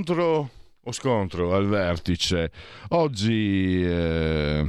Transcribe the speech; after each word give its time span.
Incontro 0.00 0.50
o 0.82 0.92
scontro 0.92 1.54
al 1.54 1.66
vertice. 1.66 2.50
Oggi 2.88 3.84
eh, 3.84 4.66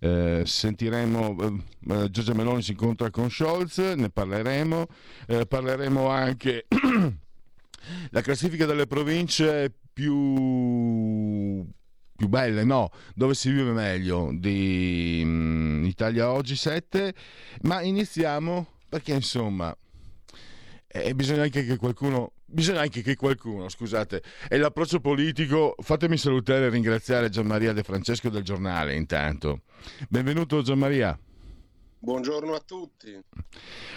eh, 0.00 0.42
sentiremo 0.44 1.36
eh, 1.40 1.92
eh 1.92 2.10
Giorgia 2.10 2.34
Meloni 2.34 2.62
si 2.62 2.72
incontra 2.72 3.08
con 3.10 3.30
Scholz, 3.30 3.78
ne 3.78 4.10
parleremo, 4.10 4.86
eh, 5.28 5.46
parleremo 5.46 6.08
anche 6.08 6.66
la 8.10 8.20
classifica 8.20 8.66
delle 8.66 8.88
province 8.88 9.72
più 9.92 11.64
più 12.16 12.28
belle, 12.28 12.64
no, 12.64 12.90
dove 13.14 13.34
si 13.34 13.52
vive 13.52 13.70
meglio 13.70 14.32
di 14.34 15.20
um, 15.22 15.84
Italia 15.84 16.32
Oggi 16.32 16.56
7, 16.56 17.14
ma 17.62 17.80
iniziamo 17.80 18.66
perché 18.88 19.12
insomma 19.12 19.72
eh, 20.88 21.14
bisogna 21.14 21.42
anche 21.42 21.64
che 21.64 21.76
qualcuno 21.76 22.32
bisogna 22.48 22.80
anche 22.80 23.02
che 23.02 23.14
qualcuno, 23.14 23.68
scusate, 23.68 24.22
e 24.48 24.56
l'approccio 24.56 25.00
politico, 25.00 25.74
fatemi 25.78 26.16
salutare 26.16 26.66
e 26.66 26.70
ringraziare 26.70 27.28
Gianmaria 27.28 27.72
De 27.72 27.82
Francesco 27.82 28.28
del 28.30 28.42
giornale 28.42 28.94
intanto. 28.94 29.62
Benvenuto 30.08 30.62
Gianmaria. 30.62 31.18
Buongiorno 32.00 32.54
a 32.54 32.62
tutti. 32.64 33.20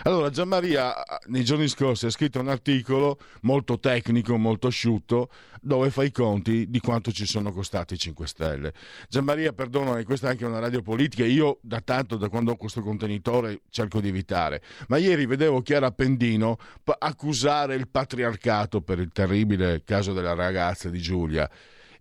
Allora, 0.04 0.32
Gianmaria 0.32 0.92
nei 1.28 1.44
giorni 1.44 1.68
scorsi 1.68 2.08
ha 2.08 2.10
scritto 2.10 2.40
un 2.40 2.48
articolo 2.48 3.20
molto 3.42 3.80
tecnico, 3.80 4.38
molto 4.38 4.66
asciutto, 4.66 5.30
dove 5.62 5.92
fa 5.92 6.04
i 6.04 6.12
conti 6.12 6.68
di 6.68 6.80
quanto 6.80 7.12
ci 7.12 7.28
sono 7.28 7.52
costati 7.52 7.94
i 7.94 7.98
5 8.00 8.26
Stelle. 8.26 8.74
Gianmaria, 9.08 9.54
perdonami, 9.54 10.04
questa 10.04 10.28
è 10.28 10.32
anche 10.32 10.46
una 10.46 10.58
radio 10.58 10.82
politica, 10.82 11.24
io 11.24 11.60
da 11.62 11.80
tanto, 11.80 12.18
da 12.18 12.28
quando 12.28 12.54
ho 12.54 12.58
questo 12.58 12.82
contenitore, 12.82 13.62
cerco 13.70 14.02
di 14.02 14.08
evitare. 14.08 14.64
Ma 14.88 14.98
ieri 14.98 15.28
vedevo 15.28 15.62
Chiara 15.62 15.92
Pendino 15.92 16.58
accusare 16.98 17.76
il 17.76 17.88
patriarcato 17.88 18.82
per 18.82 18.98
il 18.98 19.12
terribile 19.12 19.84
caso 19.84 20.12
della 20.12 20.34
ragazza 20.34 20.90
di 20.90 21.00
Giulia. 21.00 21.48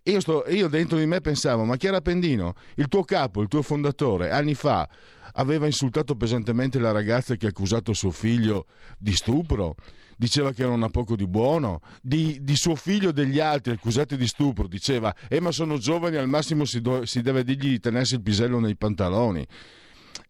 Io, 0.03 0.19
sto, 0.19 0.45
io 0.47 0.67
dentro 0.67 0.97
di 0.97 1.05
me 1.05 1.21
pensavo, 1.21 1.63
ma 1.63 1.77
Chiara 1.77 2.01
Pendino, 2.01 2.55
il 2.75 2.87
tuo 2.87 3.03
capo, 3.03 3.41
il 3.41 3.47
tuo 3.47 3.61
fondatore, 3.61 4.31
anni 4.31 4.55
fa 4.55 4.87
aveva 5.33 5.67
insultato 5.67 6.15
pesantemente 6.15 6.79
la 6.79 6.91
ragazza 6.91 7.35
che 7.35 7.45
ha 7.45 7.49
accusato 7.49 7.93
suo 7.93 8.09
figlio 8.09 8.65
di 8.97 9.13
stupro, 9.13 9.75
diceva 10.17 10.53
che 10.53 10.65
non 10.65 10.81
ha 10.81 10.89
poco 10.89 11.15
di 11.15 11.27
buono, 11.27 11.81
di, 12.01 12.39
di 12.41 12.55
suo 12.55 12.75
figlio 12.75 13.09
e 13.09 13.13
degli 13.13 13.39
altri 13.39 13.73
accusati 13.73 14.17
di 14.17 14.25
stupro, 14.25 14.67
diceva, 14.67 15.13
eh 15.27 15.39
ma 15.39 15.51
sono 15.51 15.77
giovani, 15.77 16.17
al 16.17 16.27
massimo 16.27 16.65
si, 16.65 16.81
do, 16.81 17.05
si 17.05 17.21
deve 17.21 17.43
dirgli 17.43 17.69
di 17.69 17.79
tenersi 17.79 18.15
il 18.15 18.21
pisello 18.21 18.59
nei 18.59 18.75
pantaloni. 18.75 19.45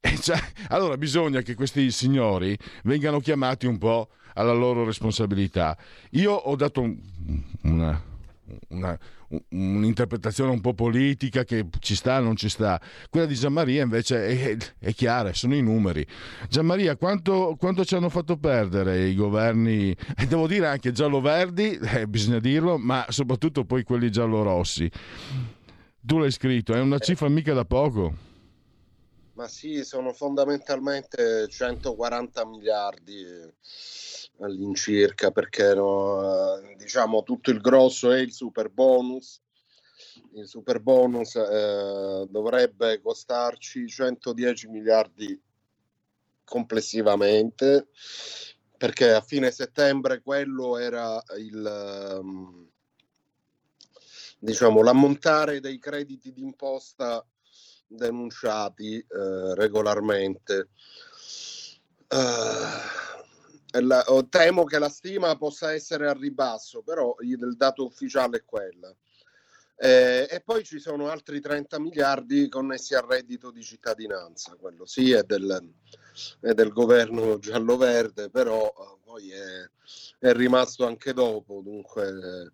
Cioè, 0.22 0.38
allora 0.70 0.98
bisogna 0.98 1.42
che 1.42 1.56
questi 1.56 1.92
signori 1.92 2.58
vengano 2.84 3.20
chiamati 3.20 3.68
un 3.68 3.78
po' 3.78 4.10
alla 4.34 4.54
loro 4.54 4.84
responsabilità. 4.84 5.78
Io 6.12 6.34
ho 6.34 6.56
dato 6.56 6.82
una, 7.62 8.04
una, 8.70 9.00
un'interpretazione 9.50 10.52
un 10.52 10.62
po' 10.62 10.74
politica 10.74 11.44
che 11.44 11.68
ci 11.80 11.96
sta 11.96 12.20
o 12.20 12.24
non 12.24 12.36
ci 12.36 12.50
sta. 12.50 12.80
Quella 13.10 13.26
di 13.26 13.36
Gianmaria 13.36 13.84
invece 13.84 14.26
è, 14.26 14.58
è 14.80 14.94
chiara, 14.94 15.34
sono 15.34 15.56
i 15.56 15.62
numeri. 15.62 16.06
Gianmaria, 16.50 16.96
quanto, 16.96 17.56
quanto, 17.58 17.86
ci 17.86 17.96
hanno 17.96 18.10
fatto 18.10 18.38
perdere 18.38 19.08
i 19.08 19.16
governi, 19.16 19.96
e 20.18 20.26
devo 20.28 20.48
dire 20.48 20.68
anche 20.68 20.92
giallo-verdi, 20.92 21.80
eh, 21.82 22.08
bisogna 22.08 22.40
dirlo, 22.40 22.78
ma 22.78 23.06
soprattutto 23.10 23.66
poi 23.66 23.84
quelli 23.84 24.10
giallo-rossi. 24.10 24.90
Tu 26.02 26.18
l'hai 26.18 26.32
scritto, 26.32 26.74
è 26.74 26.80
una 26.80 26.98
cifra 27.00 27.30
mica 27.30 27.54
da 27.54 27.66
poco. 27.66 28.30
Ma 29.34 29.48
sì, 29.48 29.84
sono 29.84 30.12
fondamentalmente 30.14 31.48
140 31.48 32.46
miliardi 32.46 33.26
all'incirca 34.40 35.32
perché 35.32 35.74
no, 35.74 36.60
diciamo 36.78 37.24
tutto 37.24 37.52
il 37.52 37.62
grosso 37.62 38.12
è 38.12 38.20
il 38.20 38.34
super 38.34 38.70
bonus 38.70 39.42
il 40.34 40.48
super 40.48 40.80
bonus 40.80 41.36
eh, 41.36 42.26
dovrebbe 42.30 43.02
costarci 43.02 43.88
110 43.88 44.68
miliardi 44.68 45.40
complessivamente 46.44 47.88
perché 48.78 49.12
a 49.12 49.22
fine 49.22 49.52
settembre 49.52 50.22
quello 50.22 50.78
era 50.78 51.22
il 51.38 52.20
um, 52.20 52.70
diciamo 54.40 54.82
l'ammontare 54.82 55.60
dei 55.60 55.78
crediti 55.80 56.32
d'imposta 56.32 57.26
denunciati 57.92 58.98
eh, 58.98 59.56
regolarmente 59.56 60.70
uh, 62.10 63.80
la, 63.80 64.04
temo 64.30 64.64
che 64.66 64.80
la 64.80 64.90
stima 64.90 65.36
possa 65.38 65.74
essere 65.74 66.08
a 66.08 66.14
ribasso, 66.14 66.82
però 66.82 67.16
il 67.22 67.56
dato 67.56 67.86
ufficiale 67.86 68.38
è 68.38 68.44
quella. 68.44 68.94
Eh, 69.84 70.28
e 70.30 70.42
poi 70.42 70.64
ci 70.64 70.80
sono 70.80 71.10
altri 71.10 71.42
30 71.42 71.80
miliardi 71.80 72.48
connessi 72.50 72.94
al 72.94 73.08
reddito 73.08 73.50
di 73.50 73.64
cittadinanza, 73.64 74.56
quello 74.56 74.86
sì 74.86 75.12
è 75.12 75.24
del, 75.24 75.74
è 76.40 76.54
del 76.54 76.72
governo 76.72 77.40
giallo-verde, 77.40 78.30
però 78.30 78.68
eh, 78.68 79.00
poi 79.04 79.32
è, 79.32 79.70
è, 80.20 80.34
rimasto 80.34 80.86
anche 80.86 81.14
dopo, 81.14 81.62
dunque 81.64 82.52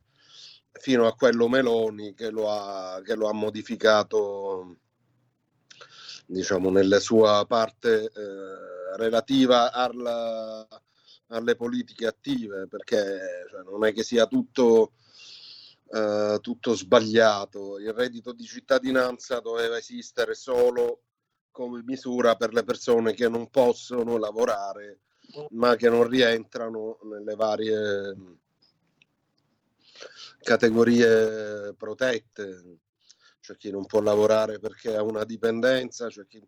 fino 0.71 1.05
a 1.05 1.15
quello 1.15 1.49
Meloni 1.49 2.13
che 2.13 2.29
lo 2.29 2.49
ha, 2.49 3.01
che 3.03 3.15
lo 3.15 3.27
ha 3.27 3.33
modificato 3.33 4.77
diciamo 6.27 6.69
nella 6.69 6.99
sua 6.99 7.45
parte 7.47 8.03
eh, 8.03 8.97
relativa 8.97 9.71
al, 9.71 10.67
alle 11.27 11.55
politiche 11.55 12.05
attive, 12.05 12.67
perché 12.67 13.45
cioè, 13.49 13.63
non 13.63 13.85
è 13.85 13.93
che 13.93 14.03
sia 14.03 14.27
tutto, 14.27 14.93
uh, 15.85 16.39
tutto 16.39 16.73
sbagliato. 16.75 17.79
Il 17.79 17.93
reddito 17.93 18.33
di 18.33 18.43
cittadinanza 18.43 19.39
doveva 19.39 19.77
esistere 19.77 20.35
solo 20.35 21.01
come 21.51 21.81
misura 21.83 22.35
per 22.35 22.53
le 22.53 22.63
persone 22.63 23.13
che 23.13 23.29
non 23.29 23.49
possono 23.49 24.17
lavorare, 24.17 24.99
ma 25.51 25.75
che 25.75 25.89
non 25.89 26.07
rientrano 26.07 26.99
nelle 27.03 27.35
varie 27.35 28.15
categorie 30.39 31.73
protette. 31.75 32.79
C'è 33.47 33.55
chi 33.55 33.71
non 33.71 33.85
può 33.85 34.01
lavorare 34.01 34.59
perché 34.59 34.93
ha 34.93 35.01
una 35.01 35.23
dipendenza, 35.23 36.07
c'è 36.07 36.27
chi 36.27 36.45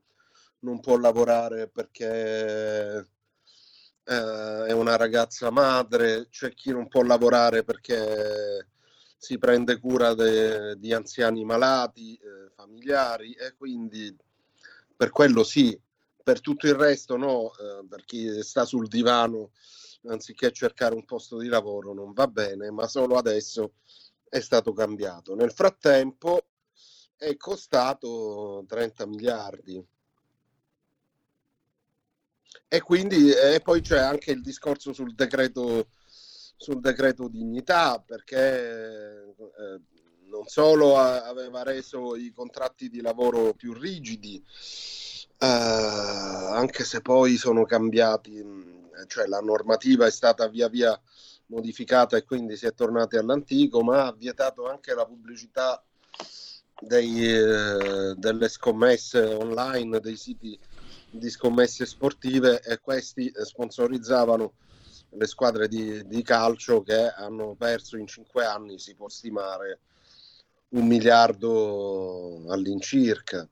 non 0.59 0.81
può 0.81 0.97
lavorare 0.97 1.69
perché 1.69 3.07
eh, 4.03 4.65
è 4.65 4.71
una 4.73 4.97
ragazza 4.97 5.49
madre, 5.49 6.27
c'è 6.27 6.53
chi 6.53 6.71
non 6.71 6.89
può 6.89 7.01
lavorare 7.03 7.63
perché 7.63 8.67
si 9.15 9.37
prende 9.37 9.79
cura 9.79 10.13
de, 10.13 10.77
di 10.77 10.91
anziani 10.91 11.45
malati, 11.45 12.15
eh, 12.15 12.51
familiari 12.53 13.31
e 13.31 13.53
quindi 13.55 14.13
per 14.93 15.11
quello 15.11 15.45
sì, 15.45 15.79
per 16.21 16.41
tutto 16.41 16.67
il 16.67 16.75
resto 16.75 17.15
no, 17.15 17.53
eh, 17.53 17.87
per 17.87 18.03
chi 18.03 18.43
sta 18.43 18.65
sul 18.65 18.89
divano 18.89 19.51
anziché 20.07 20.51
cercare 20.51 20.95
un 20.95 21.05
posto 21.05 21.37
di 21.37 21.47
lavoro 21.47 21.93
non 21.93 22.11
va 22.11 22.27
bene, 22.27 22.69
ma 22.71 22.87
solo 22.87 23.15
adesso 23.15 23.75
è 24.27 24.41
stato 24.41 24.73
cambiato. 24.73 25.33
Nel 25.33 25.53
frattempo 25.53 26.48
è 27.19 27.35
costato 27.35 28.63
30 28.65 29.05
miliardi. 29.05 29.85
E 32.67 32.81
quindi 32.81 33.31
e 33.31 33.59
poi 33.61 33.81
c'è 33.81 33.99
anche 33.99 34.31
il 34.31 34.41
discorso 34.41 34.93
sul 34.93 35.13
decreto, 35.13 35.89
sul 36.05 36.79
decreto 36.79 37.27
dignità, 37.27 37.99
perché 37.99 39.33
eh, 39.35 39.81
non 40.29 40.45
solo 40.45 40.97
aveva 40.97 41.63
reso 41.63 42.15
i 42.15 42.31
contratti 42.31 42.89
di 42.89 43.01
lavoro 43.01 43.53
più 43.53 43.73
rigidi, 43.73 44.37
eh, 45.39 45.45
anche 45.45 46.83
se 46.85 47.01
poi 47.01 47.35
sono 47.37 47.65
cambiati, 47.65 48.43
cioè 49.07 49.25
la 49.27 49.39
normativa 49.41 50.05
è 50.05 50.11
stata 50.11 50.47
via 50.47 50.69
via 50.69 50.99
modificata 51.47 52.15
e 52.17 52.23
quindi 52.23 52.55
si 52.55 52.65
è 52.65 52.73
tornati 52.73 53.17
all'antico, 53.17 53.81
ma 53.81 54.05
ha 54.05 54.13
vietato 54.13 54.67
anche 54.67 54.93
la 54.93 55.05
pubblicità 55.05 55.83
dei, 56.79 57.25
eh, 57.25 58.13
delle 58.15 58.49
scommesse 58.49 59.19
online, 59.21 59.99
dei 59.99 60.15
siti 60.15 60.57
di 61.11 61.29
scommesse 61.29 61.85
sportive 61.85 62.61
e 62.61 62.79
questi 62.79 63.31
sponsorizzavano 63.33 64.53
le 65.11 65.25
squadre 65.25 65.67
di, 65.67 66.05
di 66.07 66.21
calcio 66.21 66.81
che 66.83 67.09
hanno 67.09 67.55
perso 67.55 67.97
in 67.97 68.07
cinque 68.07 68.45
anni, 68.45 68.77
si 68.77 68.93
può 68.93 69.09
stimare 69.09 69.79
un 70.69 70.85
miliardo 70.85 72.43
all'incirca. 72.49 73.47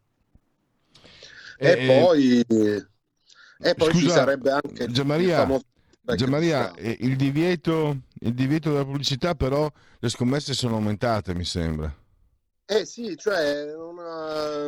E, 1.59 1.67
e 1.67 1.87
poi, 1.87 2.39
e 2.39 3.73
poi 3.73 3.91
scusa, 3.91 3.99
ci 3.99 4.09
sarebbe 4.09 4.51
anche 4.51 4.91
Gianmaria, 4.91 5.43
il 5.43 6.15
Gianmaria, 6.15 6.71
il 6.77 7.15
divieto, 7.15 8.01
il 8.19 8.33
divieto 8.35 8.69
della 8.69 8.85
pubblicità, 8.85 9.33
però 9.33 9.69
le 9.97 10.09
scommesse 10.09 10.53
sono 10.53 10.75
aumentate, 10.75 11.33
mi 11.33 11.43
sembra. 11.43 11.91
Eh 12.69 12.85
sì, 12.85 13.15
cioè, 13.15 13.73
una, 13.73 14.67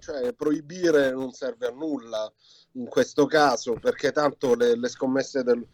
cioè, 0.00 0.34
proibire 0.34 1.12
non 1.12 1.32
serve 1.32 1.68
a 1.68 1.70
nulla 1.70 2.30
in 2.72 2.86
questo 2.88 3.24
caso, 3.24 3.72
perché 3.80 4.12
tanto 4.12 4.54
le, 4.54 4.76
le 4.76 4.88
scommesse 4.88 5.42
del, 5.42 5.66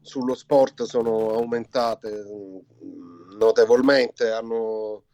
sullo 0.00 0.36
sport 0.36 0.84
sono 0.84 1.32
aumentate 1.32 2.22
notevolmente, 3.36 4.30
hanno, 4.30 5.06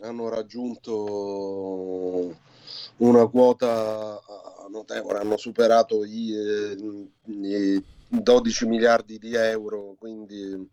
hanno 0.00 0.28
raggiunto 0.28 2.36
una 2.98 3.26
quota 3.26 4.20
notevole, 4.70 5.18
hanno 5.18 5.36
superato 5.36 6.04
i, 6.04 6.34
i 7.24 7.84
12 8.08 8.66
miliardi 8.66 9.18
di 9.18 9.34
euro, 9.34 9.96
quindi 9.98 10.70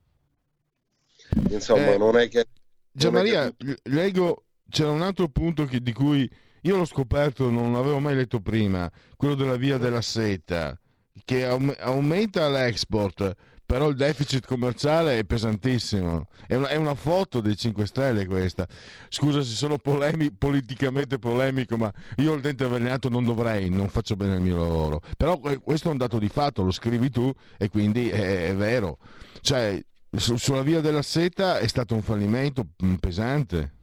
insomma 1.50 1.94
eh, 1.94 1.97
non 1.97 2.17
è 2.17 2.29
che... 2.29 2.45
Gianmaria, 2.94 3.51
leggo, 3.84 4.45
c'era 4.69 4.92
un 4.92 5.01
altro 5.01 5.28
punto 5.28 5.66
che, 5.66 5.81
di 5.81 5.94
cui 5.94 6.30
io 6.62 6.78
l'ho 6.78 6.86
scoperto, 6.86 7.50
non 7.50 7.74
l'avevo 7.74 8.00
mai 8.00 8.16
letto 8.16 8.40
prima, 8.40 8.90
quello 9.18 9.36
della 9.36 9.57
via 9.57 9.78
della 9.78 10.01
seta, 10.01 10.80
che 11.25 11.45
aumenta 11.45 12.48
l'export, 12.50 13.36
però 13.66 13.90
il 13.90 13.95
deficit 13.95 14.45
commerciale 14.45 15.18
è 15.18 15.24
pesantissimo. 15.24 16.28
È 16.45 16.54
una, 16.54 16.68
è 16.68 16.75
una, 16.75 16.94
foto 16.94 17.42
dei 17.42 17.57
5 17.57 17.86
Stelle 17.88 18.28
questa. 18.28 18.68
Scusa 19.10 19.42
se 19.42 19.56
sono 19.56 19.78
polemi, 19.80 20.31
politicamente 20.31 21.18
polemico, 21.18 21.75
ma 21.75 21.92
io 22.18 22.34
il 22.34 22.42
dente 22.42 22.66
avvelenato 22.66 23.10
non 23.10 23.24
dovrei, 23.24 23.69
non 23.69 23.89
faccio 23.89 24.16
bene 24.16 24.36
il 24.36 24.42
mio 24.42 24.57
lavoro. 24.57 25.01
Però 25.18 25.39
questo 25.39 25.88
è 25.88 25.92
un 25.92 25.98
dato 25.98 26.19
di 26.19 26.30
fatto, 26.30 26.63
lo 26.63 26.72
scrivi 26.72 27.10
tu 27.10 27.31
e 27.57 27.69
quindi 27.69 28.10
è, 28.10 28.50
è 28.50 28.56
vero. 28.56 29.00
Cioè, 29.42 29.84
sulla 30.15 30.62
via 30.62 30.80
della 30.80 31.01
seta 31.01 31.57
è 31.57 31.68
stato 31.68 31.95
un 31.95 32.01
fallimento 32.01 32.68
mm, 32.83 32.95
pesante. 32.95 33.74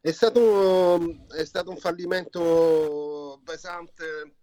È 0.00 0.10
stato, 0.10 1.28
è 1.28 1.44
stato 1.44 1.70
un 1.70 1.78
fallimento 1.78 3.40
pesante 3.44 4.34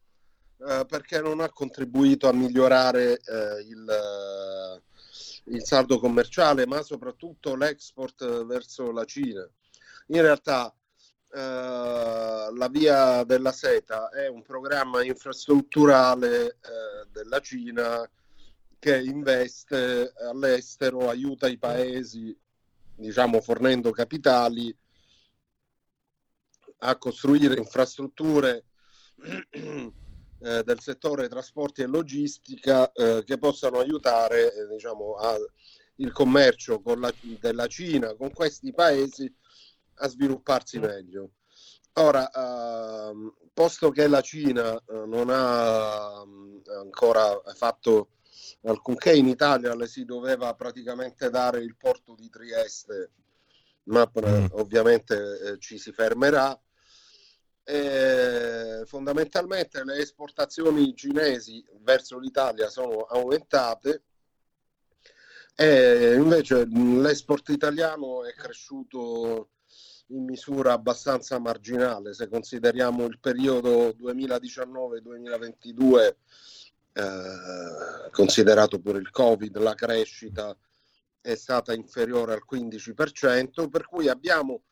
eh, 0.58 0.86
perché 0.88 1.22
non 1.22 1.40
ha 1.40 1.50
contribuito 1.52 2.28
a 2.28 2.34
migliorare 2.34 3.20
eh, 3.20 3.62
il, 3.68 3.90
eh, 3.90 5.54
il, 5.54 5.64
saldo 5.64 6.00
commerciale, 6.00 6.66
ma 6.66 6.82
soprattutto 6.82 7.56
l'export 7.56 8.46
verso 8.46 8.92
la 8.92 9.06
Cina. 9.06 9.48
In 10.08 10.22
realtà 10.22 10.74
eh, 11.34 11.38
la 11.40 12.68
via 12.72 13.24
della 13.24 13.52
seta 13.52 14.10
è 14.10 14.28
un 14.28 14.42
programma 14.42 15.04
infrastrutturale 15.04 16.48
eh, 16.48 17.08
della 17.12 17.40
Cina 17.40 18.10
che 18.82 19.00
investe 19.00 20.12
all'estero, 20.28 21.08
aiuta 21.08 21.48
i 21.48 21.60
paesi, 21.60 22.36
diciamo 22.96 23.40
fornendo 23.40 23.92
capitali 23.92 24.76
a 26.80 26.98
costruire 26.98 27.60
infrastrutture 27.60 28.66
eh, 29.52 29.92
del 30.64 30.80
settore 30.80 31.30
trasporti 31.30 31.84
e 31.84 31.86
logistica 31.86 32.92
eh, 32.92 33.22
che 33.24 33.38
possano 33.38 33.78
aiutare 33.78 34.52
eh, 34.52 34.68
diciamo, 34.68 35.14
a, 35.14 35.38
il 35.98 36.12
commercio 36.12 36.82
la, 36.96 37.14
della 37.40 37.68
Cina 37.68 38.16
con 38.16 38.32
questi 38.32 38.74
paesi 38.74 39.32
a 39.98 40.08
svilupparsi 40.08 40.80
mm. 40.80 40.84
meglio. 40.84 41.32
Ora, 41.94 42.32
ehm, 42.32 43.32
posto 43.54 43.92
che 43.92 44.08
la 44.08 44.22
Cina 44.22 44.74
eh, 44.74 45.06
non 45.06 45.28
ha 45.30 46.26
mm, 46.26 46.62
ancora 46.80 47.40
fatto 47.54 48.08
alcunché 48.64 49.14
in 49.14 49.28
Italia, 49.28 49.76
le 49.76 49.88
si 49.88 50.06
doveva 50.06 50.54
praticamente 50.54 51.30
dare 51.30 51.62
il 51.62 51.76
porto 51.78 52.16
di 52.16 52.30
Trieste, 52.30 53.12
ma 53.84 54.06
mm. 54.06 54.46
ovviamente 54.52 55.40
eh, 55.40 55.60
ci 55.60 55.78
si 55.78 55.92
fermerà. 55.92 56.58
Eh, 57.64 58.82
fondamentalmente 58.86 59.84
le 59.84 59.98
esportazioni 59.98 60.96
cinesi 60.96 61.64
verso 61.82 62.18
l'Italia 62.18 62.70
sono 62.70 63.02
aumentate. 63.04 64.04
E 65.56 66.16
invece 66.16 66.66
l'export 66.66 67.50
italiano 67.50 68.26
è 68.26 68.34
cresciuto 68.34 69.50
in 70.08 70.26
misura 70.26 70.74
abbastanza 70.74 71.40
marginale. 71.40 72.14
Se 72.14 72.28
consideriamo 72.28 73.06
il 73.06 73.20
periodo 73.20 73.90
2019-2022 73.90 76.16
eh, 76.94 78.10
considerato 78.12 78.80
pure 78.80 79.00
il 79.00 79.10
covid 79.12 79.58
la 79.58 79.74
crescita 79.74 80.56
è 81.22 81.36
stata 81.36 81.74
inferiore 81.74 82.34
al 82.34 82.44
15% 82.50 83.70
per 83.70 83.86
cui 83.86 84.10
abbiamo 84.10 84.64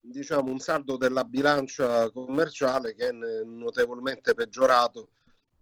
diciamo, 0.00 0.50
un 0.50 0.58
saldo 0.58 0.96
della 0.96 1.24
bilancia 1.24 2.10
commerciale 2.10 2.94
che 2.94 3.08
è 3.08 3.12
notevolmente 3.12 4.34
peggiorato 4.34 5.10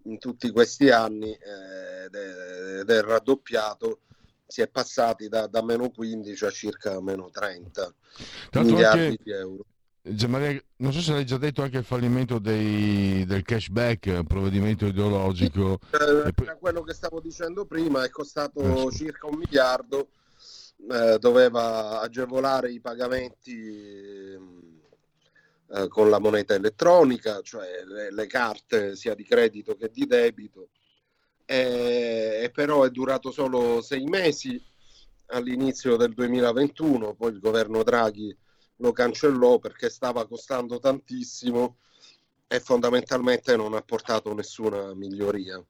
in 0.04 0.18
tutti 0.18 0.50
questi 0.50 0.90
anni 0.90 1.32
eh, 1.32 2.04
ed, 2.04 2.88
è, 2.88 3.00
raddoppiato. 3.02 4.00
Si 4.46 4.62
è 4.62 4.68
passati 4.68 5.28
da, 5.28 5.46
da 5.46 5.62
meno 5.62 5.90
15 5.90 6.44
a 6.44 6.50
circa 6.50 7.00
meno 7.02 7.28
30 7.28 7.94
Tanto 8.50 8.72
miliardi 8.72 9.00
anche... 9.00 9.22
di 9.22 9.30
euro. 9.32 9.64
Gianmaria, 10.00 10.62
non 10.76 10.92
so 10.92 11.00
se 11.00 11.12
l'hai 11.12 11.26
già 11.26 11.36
detto 11.36 11.62
anche 11.62 11.78
il 11.78 11.84
fallimento 11.84 12.38
dei, 12.38 13.24
del 13.26 13.42
cashback, 13.42 14.22
provvedimento 14.24 14.86
ideologico. 14.86 15.80
Eh, 15.92 16.32
poi... 16.32 16.46
Quello 16.58 16.82
che 16.82 16.94
stavo 16.94 17.20
dicendo 17.20 17.66
prima 17.66 18.04
è 18.04 18.08
costato 18.08 18.88
eh, 18.88 18.92
circa 18.92 19.26
un 19.26 19.36
miliardo 19.36 20.08
eh, 20.90 21.18
doveva 21.18 22.00
agevolare 22.00 22.70
i 22.70 22.80
pagamenti 22.80 24.36
eh, 25.70 25.88
con 25.88 26.08
la 26.08 26.18
moneta 26.18 26.54
elettronica, 26.54 27.42
cioè 27.42 27.84
le, 27.84 28.12
le, 28.12 28.26
carte 28.26 28.96
sia 28.96 29.14
di 29.14 29.24
credito 29.24 29.76
che 29.76 29.90
di 29.92 30.06
debito, 30.06 30.68
e 31.44 32.50
però 32.54 32.84
è 32.84 32.90
durato 32.90 33.30
solo 33.30 33.80
sei 33.80 34.04
mesi 34.04 34.62
all'inizio 35.28 35.96
del 35.96 36.14
2021, 36.14 37.14
poi 37.14 37.32
il 37.32 37.40
governo 37.40 37.82
Draghi 37.82 38.36
lo 38.78 38.92
cancellò 38.92 39.58
perché 39.58 39.88
stava 39.88 40.26
costando 40.26 40.78
tantissimo 40.78 41.78
e 42.46 42.60
fondamentalmente 42.60 43.56
non 43.56 43.74
ha 43.74 43.82
portato 43.82 44.32
nessuna 44.34 44.94
miglioria. 44.94 45.62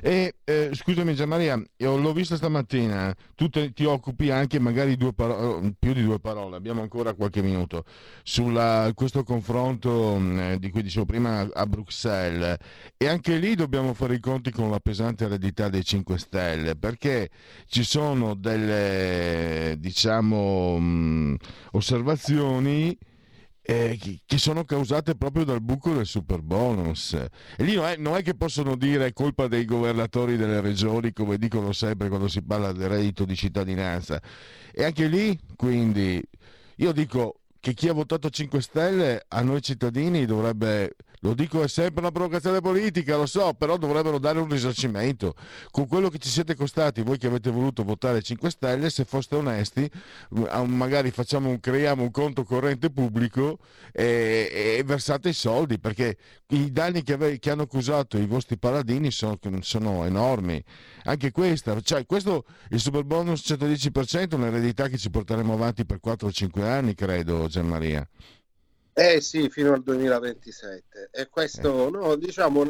E 0.00 0.34
eh, 0.44 0.70
scusami 0.72 1.14
Gianmaria, 1.14 1.60
l'ho 1.78 2.12
vista 2.12 2.36
stamattina, 2.36 3.14
tu 3.34 3.48
te, 3.48 3.72
ti 3.72 3.84
occupi 3.84 4.30
anche 4.30 4.58
magari 4.58 4.96
paro- 5.14 5.62
eh, 5.62 5.74
più 5.78 5.92
di 5.94 6.02
due 6.04 6.20
parole, 6.20 6.56
abbiamo 6.56 6.82
ancora 6.82 7.14
qualche 7.14 7.42
minuto, 7.42 7.84
su 8.22 8.52
questo 8.94 9.22
confronto 9.24 10.16
mm, 10.18 10.38
eh, 10.38 10.58
di 10.58 10.70
cui 10.70 10.82
dicevo 10.82 11.06
prima 11.06 11.48
a 11.52 11.66
Bruxelles. 11.66 12.56
E 12.96 13.08
anche 13.08 13.36
lì 13.36 13.54
dobbiamo 13.54 13.94
fare 13.94 14.14
i 14.14 14.20
conti 14.20 14.50
con 14.50 14.70
la 14.70 14.80
pesante 14.80 15.24
eredità 15.24 15.68
dei 15.68 15.84
5 15.84 16.18
Stelle 16.18 16.76
perché 16.76 17.30
ci 17.66 17.82
sono 17.82 18.34
delle 18.34 19.76
diciamo 19.78 20.78
mh, 20.78 20.84
mm, 20.84 21.34
osservazioni 21.72 22.96
eh, 23.68 23.98
che 24.24 24.38
sono 24.38 24.64
causate 24.64 25.16
proprio 25.16 25.44
dal 25.44 25.60
buco 25.60 25.92
del 25.92 26.06
super 26.06 26.40
bonus. 26.40 27.14
E 27.14 27.64
lì 27.64 27.74
non 27.74 27.86
è, 27.86 27.96
non 27.96 28.14
è, 28.14 28.22
che 28.22 28.36
possono 28.36 28.76
dire 28.76 29.06
è 29.06 29.12
colpa 29.12 29.48
dei 29.48 29.64
governatori 29.64 30.36
delle 30.36 30.60
regioni, 30.60 31.12
come 31.12 31.36
dicono 31.36 31.72
sempre 31.72 32.08
quando 32.08 32.28
si 32.28 32.42
parla 32.42 32.70
del 32.70 32.88
reddito 32.88 33.24
di 33.24 33.34
cittadinanza. 33.34 34.22
E 34.72 34.84
anche 34.84 35.08
lì, 35.08 35.36
quindi, 35.56 36.22
io 36.76 36.92
dico 36.92 37.40
che 37.58 37.74
chi 37.74 37.88
ha 37.88 37.92
votato 37.92 38.30
5 38.30 38.60
Stelle 38.62 39.24
a 39.26 39.42
noi 39.42 39.60
cittadini 39.60 40.26
dovrebbe 40.26 40.94
lo 41.26 41.34
dico 41.34 41.62
è 41.62 41.68
sempre 41.68 42.00
una 42.00 42.12
provocazione 42.12 42.60
politica, 42.60 43.16
lo 43.16 43.26
so, 43.26 43.52
però 43.54 43.76
dovrebbero 43.76 44.18
dare 44.18 44.38
un 44.38 44.48
risarcimento. 44.48 45.34
Con 45.72 45.88
quello 45.88 46.08
che 46.08 46.18
ci 46.18 46.28
siete 46.28 46.54
costati, 46.54 47.02
voi 47.02 47.18
che 47.18 47.26
avete 47.26 47.50
voluto 47.50 47.82
votare 47.82 48.22
5 48.22 48.48
Stelle, 48.48 48.90
se 48.90 49.04
foste 49.04 49.34
onesti, 49.34 49.90
magari 50.66 51.12
un, 51.32 51.58
creiamo 51.60 52.02
un 52.02 52.10
conto 52.12 52.44
corrente 52.44 52.90
pubblico 52.90 53.58
e, 53.92 54.76
e, 54.78 54.82
versate 54.84 55.30
i 55.30 55.32
soldi, 55.32 55.80
perché 55.80 56.16
i 56.50 56.70
danni 56.70 57.02
che, 57.02 57.14
ave, 57.14 57.38
che 57.40 57.50
hanno 57.50 57.62
accusato 57.62 58.18
i 58.18 58.26
vostri 58.26 58.56
paladini 58.56 59.10
sono, 59.10 59.36
sono 59.60 60.04
enormi. 60.04 60.62
Anche 61.04 61.32
questa, 61.32 61.80
cioè 61.80 62.06
questo, 62.06 62.44
il 62.70 62.78
super 62.78 63.02
bonus 63.02 63.42
110% 63.44 64.30
è 64.30 64.34
un'eredità 64.34 64.86
che 64.88 64.96
ci 64.96 65.10
porteremo 65.10 65.52
avanti 65.52 65.84
per 65.84 65.98
4-5 66.04 66.62
anni, 66.62 66.94
credo, 66.94 67.48
Gianmaria? 67.48 68.08
Eh 68.98 69.20
sì, 69.20 69.50
fino 69.50 69.74
al 69.74 69.82
2027. 69.82 71.10
E 71.12 71.28
questo, 71.28 71.88
eh. 71.88 71.90
no, 71.90 72.16
diciamo, 72.16 72.64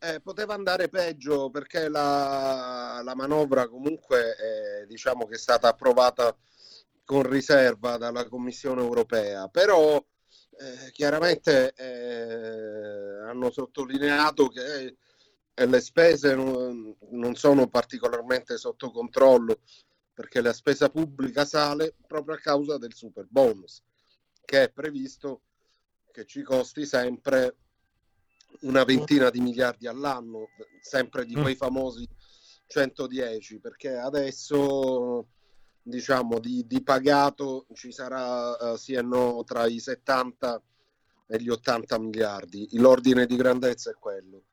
eh, 0.00 0.20
poteva 0.20 0.54
andare 0.54 0.88
peggio 0.88 1.48
perché 1.48 1.88
la, 1.88 3.00
la 3.04 3.14
manovra 3.14 3.68
comunque 3.68 4.36
eh, 4.36 4.86
diciamo 4.88 5.26
che 5.26 5.36
è 5.36 5.38
stata 5.38 5.68
approvata 5.68 6.36
con 7.04 7.22
riserva 7.22 7.96
dalla 7.98 8.26
Commissione 8.26 8.82
europea, 8.82 9.46
però 9.46 9.94
eh, 9.96 10.90
chiaramente 10.90 11.72
eh, 11.74 13.20
hanno 13.28 13.52
sottolineato 13.52 14.48
che 14.48 14.96
eh, 15.54 15.66
le 15.66 15.80
spese 15.80 16.34
non, 16.34 16.96
non 17.10 17.36
sono 17.36 17.68
particolarmente 17.68 18.56
sotto 18.58 18.90
controllo 18.90 19.60
perché 20.12 20.40
la 20.40 20.52
spesa 20.52 20.88
pubblica 20.88 21.44
sale 21.44 21.94
proprio 22.08 22.34
a 22.34 22.38
causa 22.38 22.76
del 22.76 22.94
super 22.94 23.26
bonus 23.28 23.80
che 24.44 24.64
è 24.64 24.70
previsto 24.70 25.40
che 26.12 26.24
ci 26.26 26.42
costi 26.42 26.86
sempre 26.86 27.56
una 28.60 28.84
ventina 28.84 29.30
di 29.30 29.40
miliardi 29.40 29.86
all'anno, 29.86 30.48
sempre 30.80 31.24
di 31.24 31.34
quei 31.34 31.54
mm. 31.54 31.56
famosi 31.56 32.08
110, 32.66 33.58
perché 33.58 33.96
adesso 33.96 35.26
diciamo 35.82 36.38
di, 36.38 36.66
di 36.66 36.82
pagato 36.82 37.66
ci 37.74 37.92
sarà 37.92 38.72
uh, 38.72 38.76
sì 38.76 38.94
e 38.94 39.02
no 39.02 39.42
tra 39.44 39.66
i 39.66 39.78
70 39.78 40.62
e 41.26 41.42
gli 41.42 41.48
80 41.48 41.98
miliardi, 41.98 42.68
l'ordine 42.72 43.26
di 43.26 43.36
grandezza 43.36 43.90
è 43.90 43.94
quello. 43.94 44.44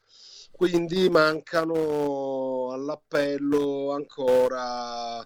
Quindi 0.52 1.10
mancano 1.10 2.72
all'appello 2.72 3.92
ancora 3.92 5.26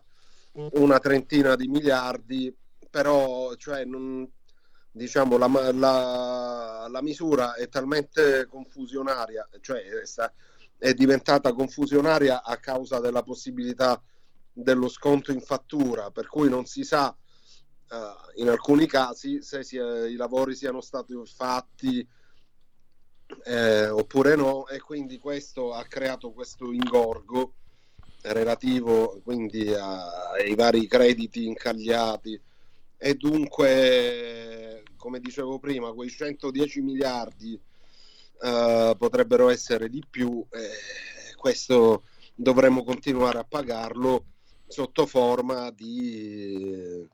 una 0.53 0.99
trentina 0.99 1.55
di 1.55 1.67
miliardi, 1.67 2.55
però 2.89 3.53
cioè, 3.55 3.83
non, 3.83 4.29
diciamo, 4.95 5.37
la, 5.37 5.47
la, 5.73 6.87
la, 6.89 7.01
misura 7.01 7.55
è 7.55 7.67
talmente 7.67 8.47
confusionaria, 8.47 9.47
cioè 9.59 9.83
è, 10.77 10.93
diventata 10.93 11.51
confusionaria 11.51 12.41
a 12.41 12.55
causa 12.57 13.01
della 13.01 13.21
possibilità 13.21 14.01
dello 14.53 14.87
sconto 14.87 15.33
in 15.33 15.41
fattura, 15.41 16.11
per 16.11 16.27
cui 16.27 16.47
non 16.47 16.65
si 16.65 16.85
sa 16.85 17.13
uh, 17.13 18.39
in 18.39 18.47
alcuni 18.47 18.87
casi 18.87 19.41
se 19.41 19.63
si, 19.63 19.75
i 19.75 20.15
lavori 20.15 20.55
siano 20.55 20.79
stati 20.79 21.13
fatti 21.25 22.07
eh, 23.43 23.89
oppure 23.89 24.35
no 24.35 24.65
e 24.67 24.79
quindi 24.79 25.17
questo 25.17 25.73
ha 25.73 25.83
creato 25.83 26.31
questo 26.31 26.71
ingorgo 26.71 27.55
relativo 28.21 29.19
quindi 29.23 29.73
a, 29.73 30.31
ai 30.31 30.55
vari 30.55 30.87
crediti 30.87 31.47
incagliati. 31.47 32.41
E 32.97 33.13
dunque 33.15 34.54
come 35.05 35.19
dicevo 35.19 35.59
prima 35.59 35.93
quei 35.93 36.09
110 36.09 36.81
miliardi 36.81 37.53
uh, 37.53 38.97
potrebbero 38.97 39.49
essere 39.49 39.87
di 39.87 40.03
più 40.09 40.43
eh, 40.49 41.35
questo 41.35 42.05
dovremmo 42.33 42.83
continuare 42.83 43.37
a 43.37 43.43
pagarlo 43.43 44.25
sotto 44.65 45.05
forma 45.05 45.69
di 45.69 46.73
eh, 46.73 47.07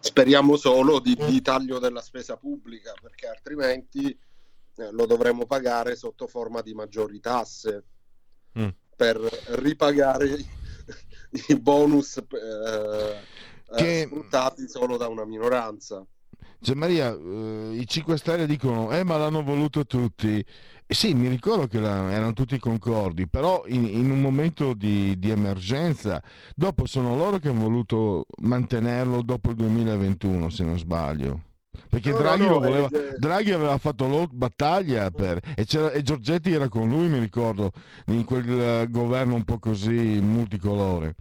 speriamo 0.00 0.56
solo 0.56 0.98
di, 0.98 1.14
di, 1.14 1.40
taglio 1.40 1.78
della 1.78 2.02
spesa 2.02 2.36
pubblica 2.36 2.92
perché 3.00 3.28
altrimenti 3.28 4.10
eh, 4.10 4.90
lo 4.90 5.06
dovremo 5.06 5.46
pagare 5.46 5.94
sotto 5.94 6.26
forma 6.26 6.60
di 6.60 6.74
maggiori 6.74 7.20
tasse 7.20 7.84
mm. 8.58 8.68
per 8.96 9.16
ripagare 9.60 10.44
i 11.46 11.54
bonus 11.56 12.16
eh, 12.16 13.42
che... 13.76 14.00
Eh, 14.00 14.06
sfruttati 14.06 14.68
solo 14.68 14.96
da 14.96 15.08
una 15.08 15.24
minoranza. 15.24 16.04
Maria, 16.74 17.12
eh, 17.12 17.76
i 17.78 17.86
5 17.86 18.16
Stelle 18.16 18.46
dicono, 18.46 18.90
eh 18.90 19.04
ma 19.04 19.18
l'hanno 19.18 19.42
voluto 19.42 19.84
tutti. 19.84 20.42
Eh, 20.86 20.94
sì, 20.94 21.12
mi 21.12 21.28
ricordo 21.28 21.66
che 21.66 21.78
la, 21.78 22.10
erano 22.10 22.32
tutti 22.32 22.58
concordi, 22.58 23.28
però 23.28 23.64
in, 23.66 23.84
in 23.84 24.10
un 24.10 24.20
momento 24.20 24.72
di, 24.72 25.18
di, 25.18 25.30
emergenza, 25.30 26.22
dopo 26.54 26.86
sono 26.86 27.16
loro 27.16 27.38
che 27.38 27.48
hanno 27.48 27.60
voluto 27.60 28.24
mantenerlo 28.42 29.20
dopo 29.22 29.50
il 29.50 29.56
2021, 29.56 30.48
se 30.48 30.64
non 30.64 30.78
sbaglio. 30.78 31.42
Perché 31.88 32.10
no, 32.10 32.18
Draghi, 32.18 32.42
no, 32.42 32.48
no, 32.50 32.60
voleva, 32.60 32.88
è... 32.88 33.14
Draghi, 33.18 33.52
aveva 33.52 33.76
fatto 33.78 34.28
battaglia 34.30 35.10
per, 35.10 35.40
e, 35.56 35.66
e, 35.92 36.02
Giorgetti 36.02 36.52
era 36.52 36.68
con 36.68 36.88
lui, 36.88 37.08
mi 37.08 37.18
ricordo, 37.18 37.72
in 38.06 38.24
quel 38.24 38.88
governo 38.90 39.34
un 39.34 39.44
po' 39.44 39.58
così 39.58 40.20
multicolore. 40.20 41.16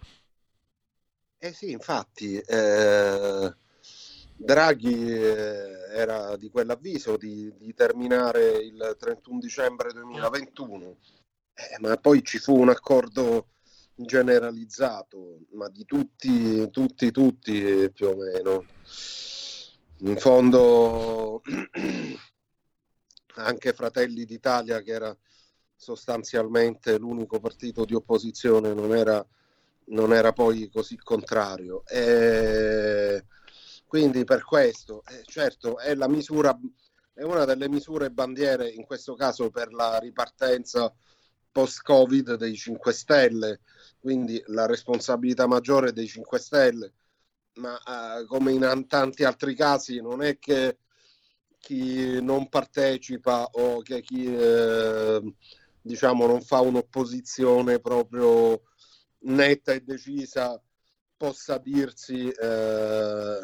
Eh 1.44 1.52
sì, 1.52 1.72
infatti, 1.72 2.38
eh, 2.38 3.54
Draghi 4.38 5.12
eh, 5.12 5.90
era 5.92 6.38
di 6.38 6.50
quell'avviso 6.50 7.18
di, 7.18 7.54
di, 7.58 7.74
terminare 7.74 8.60
il 8.60 8.96
31 8.98 9.40
dicembre 9.40 9.92
2021, 9.92 10.98
eh, 11.54 11.80
ma 11.82 11.98
poi 11.98 12.24
ci 12.24 12.38
fu 12.38 12.58
un 12.58 12.70
accordo 12.70 13.50
generalizzato, 13.94 15.40
ma 15.52 15.68
di 15.68 15.84
tutti, 15.84 16.70
tutti, 16.70 17.12
tutti 17.12 17.92
più 17.92 18.08
o 18.08 18.16
meno. 18.16 18.66
In 19.98 20.16
fondo 20.16 21.42
anche 23.36 23.74
Fratelli 23.74 24.24
d'Italia, 24.24 24.80
che 24.80 24.92
era 24.92 25.18
sostanzialmente 25.76 26.98
l'unico 26.98 27.42
partito 27.42 27.84
di 27.84 27.96
opposizione, 27.96 28.74
non 28.74 28.96
era 28.96 29.28
non 29.88 30.13
era 30.13 30.34
poi 30.34 30.70
così 30.70 30.98
contrario. 30.98 31.84
E 31.86 33.25
quindi 33.86 34.24
per 34.24 34.44
questo, 34.44 35.04
eh, 35.08 35.22
certo, 35.25 35.78
è 35.78 35.94
la 35.96 36.08
misura, 36.08 36.58
è 37.13 37.22
una 37.24 37.46
delle 37.46 37.70
misure 37.70 38.10
bandiere, 38.10 38.70
in 38.70 38.86
questo 38.86 39.16
caso 39.16 39.50
per 39.50 39.72
la 39.72 40.00
ripartenza 40.00 40.94
post-Covid 41.52 42.36
dei 42.36 42.56
5 42.56 42.92
Stelle, 42.92 43.60
quindi 44.00 44.42
la 44.48 44.66
responsabilità 44.66 45.46
maggiore 45.46 45.94
dei 45.94 46.08
5 46.08 46.40
Stelle, 46.40 46.94
ma 47.56 47.78
eh, 47.78 48.25
come 48.25 48.52
in 48.52 48.86
tanti 48.88 49.24
altri 49.24 49.54
casi 49.56 50.02
non 50.02 50.24
è 50.24 50.40
che 50.40 50.80
chi 51.60 52.22
non 52.22 52.50
partecipa 52.50 53.46
o 53.52 53.82
che 53.82 54.02
chi 54.02 54.25
eh, 54.25 55.22
diciamo 55.82 56.25
non 56.25 56.42
fa 56.42 56.60
un'opposizione 56.62 57.80
proprio 57.80 58.63
netta 59.24 59.74
e 59.74 59.84
decisa 59.84 60.62
possa 61.15 61.58
dirsi 61.58 62.30
eh, 62.30 63.39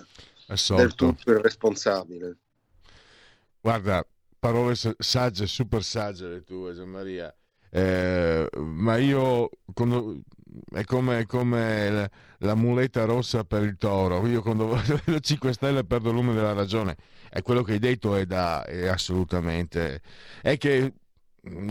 del 0.75 0.95
tutto 0.95 1.31
irresponsabile. 1.31 2.37
Guarda, 3.61 4.05
parole 4.37 4.75
sagge, 4.75 5.47
super 5.47 5.83
sagge 5.83 6.27
le 6.27 6.43
tue, 6.43 6.73
Gian 6.73 6.89
Maria. 6.89 7.33
Eh, 7.71 8.49
ma 8.55 8.97
io 8.97 9.49
quando, 9.73 10.21
è 10.71 10.83
come, 10.83 11.19
è 11.19 11.25
come 11.25 11.89
la, 11.89 12.09
la, 12.39 12.55
muleta 12.55 13.05
rossa 13.05 13.43
per 13.43 13.63
il 13.63 13.77
toro. 13.77 14.25
Io 14.27 14.41
quando 14.41 14.67
vedo 15.05 15.19
5 15.19 15.53
Stelle 15.53 15.83
perdo 15.83 16.09
il 16.09 16.15
lume 16.15 16.33
della 16.33 16.53
ragione. 16.53 16.97
E 17.31 17.41
quello 17.41 17.61
che 17.61 17.73
hai 17.73 17.79
detto 17.79 18.15
è, 18.15 18.25
da, 18.25 18.65
è 18.65 18.87
assolutamente. 18.87 20.01
È 20.41 20.57
che 20.57 20.93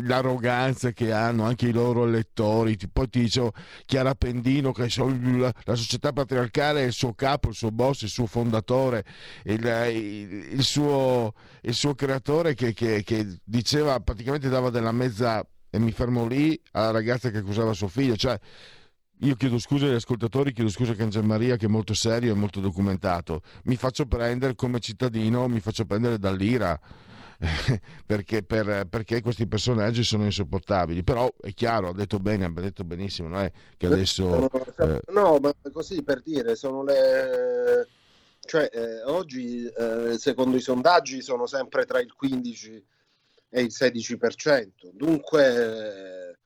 l'arroganza 0.02 0.92
che 0.92 1.12
hanno 1.12 1.44
anche 1.44 1.68
i 1.68 1.72
loro 1.72 2.06
elettori. 2.06 2.76
Poi 2.92 3.08
ti 3.08 3.20
dicevo 3.20 3.52
Chiara 3.84 4.14
Pendino 4.14 4.72
che 4.72 4.88
la, 4.96 5.52
la, 5.64 5.74
società 5.74 6.12
patriarcale 6.12 6.82
è 6.82 6.86
il 6.86 6.92
suo 6.92 7.14
capo, 7.14 7.48
il 7.48 7.54
suo 7.54 7.70
boss, 7.70 8.02
il 8.02 8.08
suo 8.08 8.26
fondatore, 8.26 9.04
il, 9.44 9.64
il, 9.64 10.52
il, 10.52 10.62
suo, 10.62 11.32
il 11.62 11.74
suo, 11.74 11.94
creatore 11.94 12.54
che, 12.54 12.72
che, 12.72 13.02
che, 13.02 13.38
diceva 13.44 14.00
praticamente 14.00 14.48
dava 14.48 14.70
della 14.70 14.92
mezza 14.92 15.46
e 15.70 15.78
mi 15.78 15.92
fermo 15.92 16.26
lì 16.26 16.58
alla 16.72 16.90
ragazza 16.90 17.30
che 17.30 17.38
accusava 17.38 17.72
suo 17.72 17.88
figlio. 17.88 18.16
Cioè, 18.16 18.38
io 19.22 19.34
chiedo 19.34 19.58
scusa 19.58 19.86
agli 19.86 19.94
ascoltatori, 19.94 20.52
chiedo 20.52 20.70
scusa 20.70 20.92
a 20.92 20.94
Can 20.94 21.10
Maria 21.24 21.56
che 21.56 21.66
è 21.66 21.68
molto 21.68 21.92
serio 21.92 22.32
e 22.32 22.36
molto 22.36 22.60
documentato. 22.60 23.42
Mi 23.64 23.76
faccio 23.76 24.06
prendere 24.06 24.54
come 24.54 24.78
cittadino, 24.78 25.48
mi 25.48 25.60
faccio 25.60 25.84
prendere 25.84 26.18
dall'ira 26.18 26.78
perché, 28.04 28.42
per, 28.42 28.86
perché, 28.88 29.20
questi 29.20 29.46
personaggi 29.46 30.02
sono 30.02 30.24
insopportabili. 30.24 31.04
Però 31.04 31.32
è 31.40 31.52
chiaro, 31.54 31.88
ha 31.88 31.94
detto 31.94 32.18
bene, 32.18 32.44
ha 32.44 32.48
detto 32.50 32.84
benissimo, 32.84 33.28
non 33.28 33.40
è 33.40 33.52
che 33.76 33.86
adesso... 33.86 34.50
Eh... 34.78 35.00
No, 35.12 35.38
ma 35.38 35.52
così 35.72 36.02
per 36.02 36.22
dire, 36.22 36.56
sono 36.56 36.82
le... 36.82 37.86
Cioè, 38.40 38.70
eh, 38.72 39.02
oggi, 39.04 39.66
eh, 39.66 40.16
secondo 40.18 40.56
i 40.56 40.60
sondaggi, 40.60 41.20
sono 41.20 41.46
sempre 41.46 41.84
tra 41.84 42.00
il 42.00 42.12
15 42.12 42.86
e 43.50 43.60
il 43.60 43.70
16%. 43.70 44.90
Dunque 44.92 46.30
eh, 46.32 46.38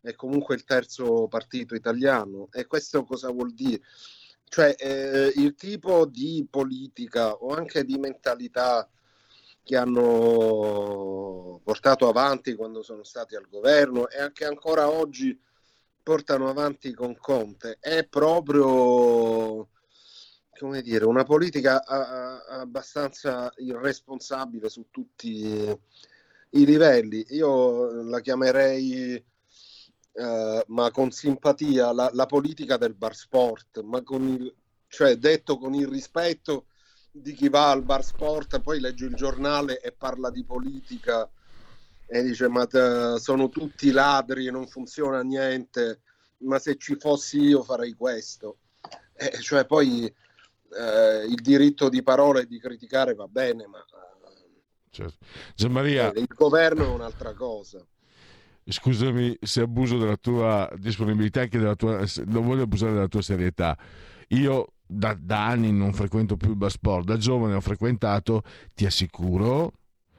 è 0.00 0.14
comunque 0.14 0.56
il 0.56 0.64
terzo 0.64 1.26
partito 1.28 1.74
italiano. 1.74 2.48
E 2.52 2.66
questo 2.66 3.04
cosa 3.04 3.30
vuol 3.30 3.54
dire? 3.54 3.80
Cioè, 4.44 4.74
eh, 4.78 5.32
il 5.36 5.54
tipo 5.54 6.06
di 6.06 6.46
politica 6.50 7.32
o 7.32 7.54
anche 7.54 7.84
di 7.84 7.98
mentalità 7.98 8.88
che 9.64 9.76
hanno 9.76 11.60
portato 11.64 12.08
avanti 12.08 12.54
quando 12.54 12.82
sono 12.82 13.02
stati 13.02 13.34
al 13.34 13.48
governo 13.48 14.08
e 14.08 14.20
anche 14.20 14.44
ancora 14.44 14.88
oggi 14.90 15.36
portano 16.02 16.48
avanti 16.48 16.92
con 16.92 17.16
Conte 17.16 17.78
è 17.80 18.06
proprio 18.06 19.70
come 20.58 20.82
dire, 20.82 21.04
una 21.04 21.24
politica 21.24 21.84
abbastanza 21.84 23.52
irresponsabile 23.56 24.68
su 24.68 24.86
tutti 24.90 25.78
i 26.50 26.64
livelli. 26.64 27.24
Io 27.30 28.02
la 28.04 28.20
chiamerei, 28.20 29.22
eh, 30.12 30.64
ma 30.66 30.90
con 30.90 31.10
simpatia, 31.10 31.92
la, 31.92 32.10
la, 32.12 32.26
politica 32.26 32.76
del 32.76 32.94
bar 32.94 33.14
sport, 33.14 33.80
ma 33.82 34.02
con 34.02 34.26
il, 34.28 34.54
cioè 34.88 35.16
detto 35.16 35.58
con 35.58 35.74
il 35.74 35.88
rispetto 35.88 36.66
di 37.16 37.32
chi 37.32 37.48
va 37.48 37.70
al 37.70 37.84
bar 37.84 38.02
sport, 38.04 38.60
poi 38.60 38.80
legge 38.80 39.06
il 39.06 39.14
giornale 39.14 39.80
e 39.80 39.92
parla 39.92 40.30
di 40.30 40.42
politica 40.42 41.30
e 42.06 42.22
dice 42.22 42.48
ma 42.48 42.66
te, 42.66 43.18
sono 43.20 43.48
tutti 43.48 43.92
ladri, 43.92 44.50
non 44.50 44.66
funziona 44.66 45.22
niente, 45.22 46.00
ma 46.38 46.58
se 46.58 46.76
ci 46.76 46.96
fossi 46.98 47.38
io 47.40 47.62
farei 47.62 47.92
questo. 47.92 48.58
Eh, 49.14 49.38
cioè 49.40 49.64
poi 49.64 50.04
eh, 50.06 51.24
il 51.24 51.40
diritto 51.40 51.88
di 51.88 52.02
parola 52.02 52.40
e 52.40 52.46
di 52.46 52.58
criticare 52.58 53.14
va 53.14 53.28
bene, 53.28 53.68
ma 53.68 53.84
certo. 54.90 55.24
Gianmaria, 55.54 56.12
eh, 56.12 56.20
il 56.20 56.34
governo 56.34 56.84
è 56.84 56.88
un'altra 56.88 57.32
cosa. 57.32 57.86
Scusami 58.66 59.38
se 59.40 59.60
abuso 59.60 59.98
della 59.98 60.16
tua 60.16 60.68
disponibilità, 60.76 61.42
anche 61.42 61.58
della 61.58 61.76
tua, 61.76 62.04
non 62.24 62.44
voglio 62.44 62.62
abusare 62.62 62.92
della 62.92 63.08
tua 63.08 63.22
serietà. 63.22 63.78
Io 64.28 64.73
da, 64.86 65.16
da 65.18 65.46
anni 65.46 65.72
non 65.72 65.92
frequento 65.92 66.36
più 66.36 66.50
il 66.50 66.56
Basport, 66.56 67.04
da 67.04 67.16
giovane 67.16 67.54
ho 67.54 67.60
frequentato, 67.60 68.42
ti 68.74 68.86
assicuro 68.86 69.72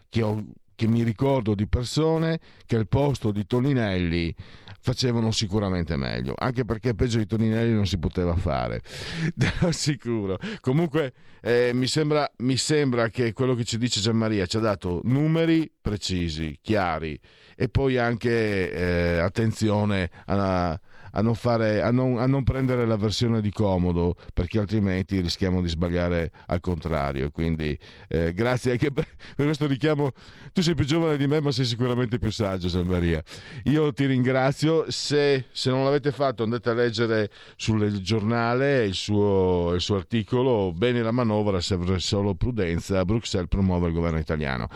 che 0.10 0.22
ho 0.22 0.44
che 0.76 0.88
mi 0.88 1.04
ricordo 1.04 1.56
di 1.56 1.68
persone 1.68 2.40
che 2.66 2.76
al 2.76 2.88
posto 2.88 3.32
di 3.32 3.46
Toninelli 3.46 4.36
facevano 4.82 5.32
sicuramente 5.32 5.96
meglio, 5.96 6.36
anche 6.38 6.64
perché 6.64 6.94
peggio 6.94 7.18
di 7.18 7.26
Toninelli 7.26 7.74
non 7.74 7.88
si 7.88 7.98
poteva 7.98 8.36
fare, 8.36 8.82
te 9.34 9.52
lo 9.60 9.70
assicuro. 9.70 10.38
Comunque 10.60 11.14
eh, 11.42 11.72
mi, 11.74 11.88
sembra, 11.88 12.30
mi 12.40 12.58
sembra 12.58 13.10
che 13.10 13.34
quello 13.34 13.56
che 13.56 13.64
ci 13.64 13.78
dice 13.78 14.02
Gianmaria 14.02 14.46
ci 14.46 14.58
ha 14.58 14.60
dato 14.60 15.02
numeri 15.06 15.72
precisi, 15.82 16.60
chiari 16.62 17.20
e 17.56 17.70
poi 17.70 17.98
anche 17.98 18.72
eh, 18.72 19.20
attenzione 19.20 20.12
a 20.26 20.80
a 21.16 21.22
non, 21.22 21.36
fare, 21.36 21.82
a, 21.82 21.92
non, 21.92 22.18
a 22.18 22.28
non, 22.28 22.44
prendere 22.44 22.86
la 22.86 22.98
versione 22.98 23.42
di 23.42 23.52
comodo 23.52 24.16
perché 24.34 24.60
altrimenti 24.60 25.20
rischiamo 25.20 25.62
di 25.62 25.70
sbagliare 25.70 26.32
al 26.48 26.60
contrario. 26.60 27.32
Quindi 27.32 27.78
eh, 28.08 28.34
grazie 28.34 28.72
anche 28.72 28.92
per, 28.92 29.08
questo 29.36 29.68
richiamo. 29.68 30.12
Tu 30.54 30.62
sei 30.62 30.76
più 30.76 30.86
giovane 30.86 31.18
di 31.18 31.28
me 31.28 31.42
ma 31.42 31.52
sei 31.52 31.66
sicuramente 31.66 32.20
più 32.20 32.32
saggio 32.32 32.70
San 32.70 32.86
Maria. 32.86 33.22
Io 33.66 33.92
ti 33.94 34.06
ringrazio. 34.06 34.86
Se, 34.90 35.46
se 35.52 35.70
non 35.70 35.84
l'avete 35.84 36.12
fatto 36.12 36.44
andate 36.44 36.70
a 36.70 36.74
leggere 36.74 37.30
sul 37.56 38.02
giornale 38.02 38.86
il 38.86 38.94
suo, 38.94 39.74
il 39.74 39.82
suo 39.82 39.96
articolo 39.96 40.74
Bene 40.74 41.02
la 41.02 41.12
manovra, 41.12 41.62
serve 41.62 42.00
solo 42.00 42.36
prudenza. 42.36 43.04
Bruxelles 43.06 43.48
promuove 43.48 43.88
il 43.88 43.94
governo 43.94 44.20
italiano. 44.20 44.68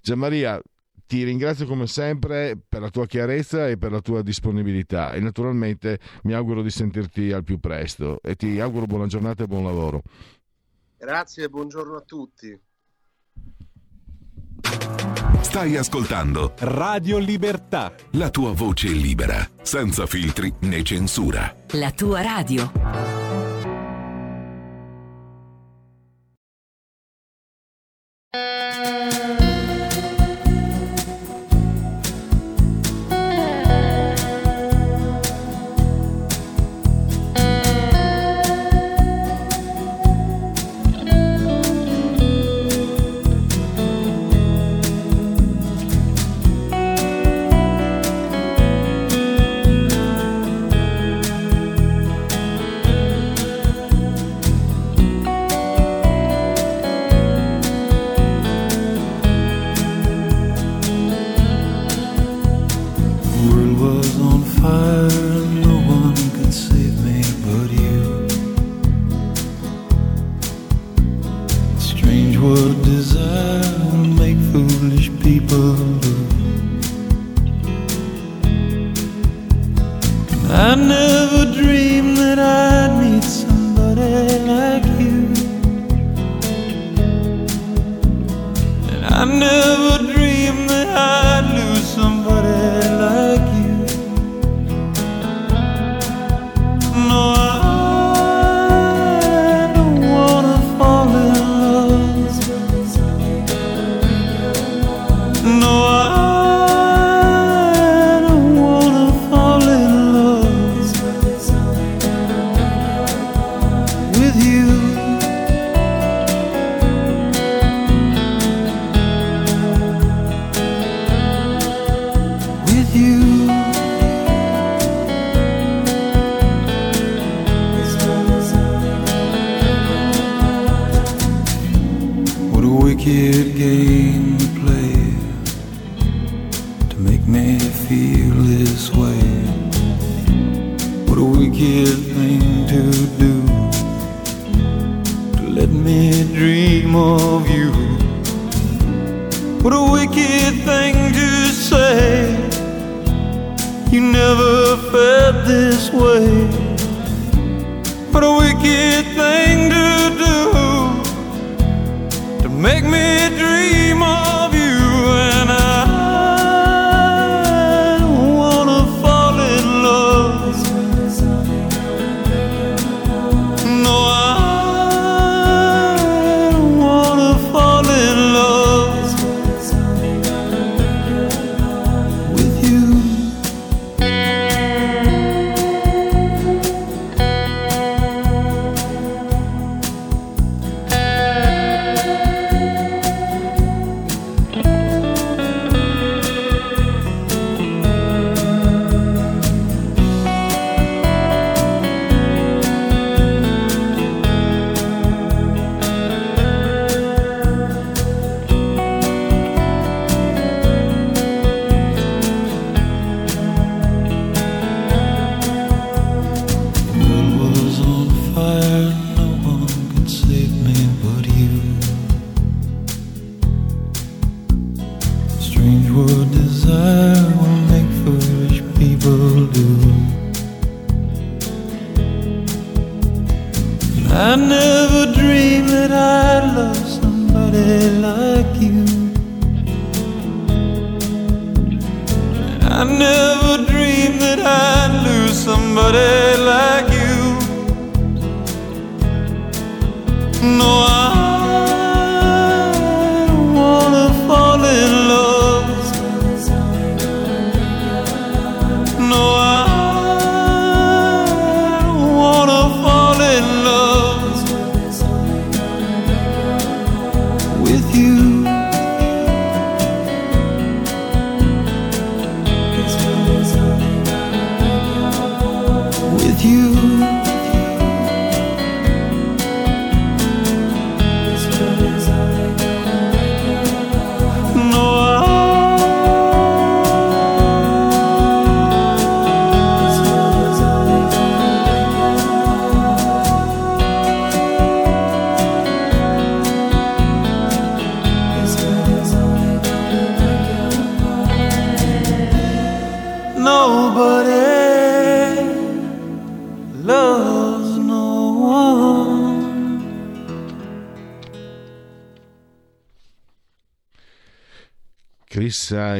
Gianmaria, 0.00 0.60
ti 1.12 1.24
ringrazio 1.24 1.66
come 1.66 1.86
sempre 1.86 2.58
per 2.66 2.80
la 2.80 2.88
tua 2.88 3.04
chiarezza 3.04 3.68
e 3.68 3.76
per 3.76 3.92
la 3.92 4.00
tua 4.00 4.22
disponibilità 4.22 5.12
e 5.12 5.20
naturalmente 5.20 5.98
mi 6.22 6.32
auguro 6.32 6.62
di 6.62 6.70
sentirti 6.70 7.32
al 7.32 7.44
più 7.44 7.60
presto 7.60 8.18
e 8.22 8.34
ti 8.34 8.58
auguro 8.58 8.86
buona 8.86 9.06
giornata 9.06 9.44
e 9.44 9.46
buon 9.46 9.64
lavoro. 9.64 10.02
Grazie 10.96 11.44
e 11.44 11.48
buongiorno 11.50 11.96
a 11.96 12.00
tutti. 12.00 12.58
Stai 15.42 15.76
ascoltando 15.76 16.54
Radio 16.60 17.18
Libertà. 17.18 17.92
La 18.12 18.30
tua 18.30 18.52
voce 18.52 18.88
libera, 18.88 19.46
senza 19.60 20.06
filtri 20.06 20.50
né 20.60 20.82
censura. 20.82 21.54
La 21.72 21.90
tua 21.90 22.22
radio. 22.22 23.31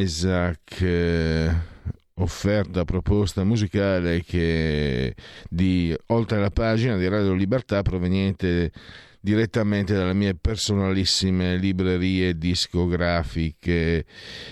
Isaac, 0.02 0.80
eh, 0.80 1.50
offerta, 2.14 2.84
proposta 2.84 3.44
musicale 3.44 4.22
che 4.22 5.14
di 5.48 5.96
oltre 6.06 6.40
la 6.40 6.50
pagina 6.50 6.96
di 6.96 7.08
Radio 7.08 7.32
Libertà 7.32 7.82
proveniente 7.82 8.72
direttamente 9.22 9.94
dalle 9.94 10.14
mie 10.14 10.34
personalissime 10.34 11.56
librerie 11.56 12.36
discografiche. 12.36 14.04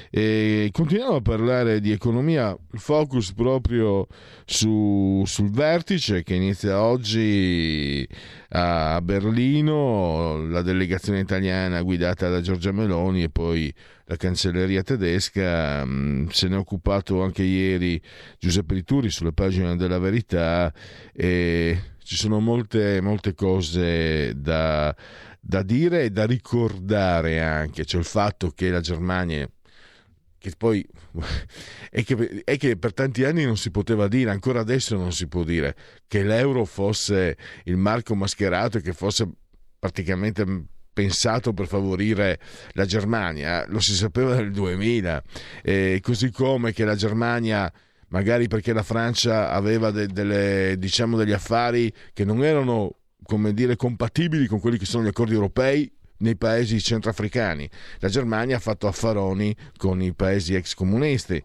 E 0.08 0.68
continuiamo 0.70 1.16
a 1.16 1.20
parlare 1.20 1.80
di 1.80 1.90
economia, 1.90 2.56
focus 2.74 3.32
proprio 3.32 4.06
su- 4.44 5.24
sul 5.26 5.50
vertice 5.50 6.22
che 6.22 6.34
inizia 6.34 6.80
oggi 6.80 8.06
a 8.50 9.00
Berlino, 9.02 10.46
la 10.46 10.62
delegazione 10.62 11.18
italiana 11.18 11.82
guidata 11.82 12.28
da 12.28 12.40
Giorgia 12.40 12.70
Meloni 12.70 13.24
e 13.24 13.28
poi 13.28 13.74
la 14.04 14.16
cancelleria 14.16 14.82
tedesca, 14.82 15.84
mh, 15.84 16.28
se 16.28 16.46
ne 16.46 16.54
è 16.54 16.58
occupato 16.58 17.22
anche 17.22 17.42
ieri 17.42 18.00
Giuseppe 18.38 18.74
Rituri 18.74 19.10
sulle 19.10 19.32
pagine 19.32 19.74
della 19.76 19.98
verità 19.98 20.72
e 21.12 21.89
ci 22.10 22.16
sono 22.16 22.40
molte, 22.40 23.00
molte 23.00 23.34
cose 23.34 24.32
da, 24.34 24.92
da 25.38 25.62
dire 25.62 26.02
e 26.02 26.10
da 26.10 26.26
ricordare 26.26 27.40
anche, 27.40 27.84
cioè 27.84 28.00
il 28.00 28.06
fatto 28.06 28.50
che 28.50 28.68
la 28.68 28.80
Germania 28.80 29.48
che 30.36 30.52
poi 30.58 30.84
è 31.88 32.02
che, 32.02 32.42
è 32.42 32.56
che 32.56 32.76
per 32.76 32.94
tanti 32.94 33.22
anni 33.22 33.44
non 33.44 33.56
si 33.56 33.70
poteva 33.70 34.08
dire, 34.08 34.30
ancora 34.30 34.58
adesso 34.58 34.96
non 34.96 35.12
si 35.12 35.28
può 35.28 35.44
dire 35.44 35.76
che 36.08 36.24
l'euro 36.24 36.64
fosse 36.64 37.36
il 37.66 37.76
marco 37.76 38.16
mascherato 38.16 38.78
e 38.78 38.80
che 38.80 38.92
fosse 38.92 39.30
praticamente 39.78 40.44
pensato 40.92 41.52
per 41.52 41.68
favorire 41.68 42.40
la 42.72 42.86
Germania, 42.86 43.64
lo 43.68 43.78
si 43.78 43.94
sapeva 43.94 44.34
nel 44.34 44.50
2000, 44.50 45.22
eh, 45.62 46.00
così 46.02 46.32
come 46.32 46.72
che 46.72 46.84
la 46.84 46.96
Germania 46.96 47.72
magari 48.10 48.48
perché 48.48 48.72
la 48.72 48.82
Francia 48.82 49.50
aveva 49.50 49.90
de- 49.90 50.06
delle, 50.06 50.76
diciamo, 50.78 51.16
degli 51.16 51.32
affari 51.32 51.92
che 52.12 52.24
non 52.24 52.44
erano 52.44 52.96
come 53.24 53.52
dire 53.52 53.76
compatibili 53.76 54.46
con 54.46 54.60
quelli 54.60 54.78
che 54.78 54.86
sono 54.86 55.04
gli 55.04 55.08
accordi 55.08 55.34
europei 55.34 55.90
nei 56.20 56.36
paesi 56.36 56.80
centroafricani. 56.80 57.68
La 57.98 58.08
Germania 58.08 58.56
ha 58.56 58.60
fatto 58.60 58.86
affaroni 58.86 59.54
con 59.76 60.02
i 60.02 60.12
paesi 60.12 60.54
ex 60.54 60.74
comunisti. 60.74 61.42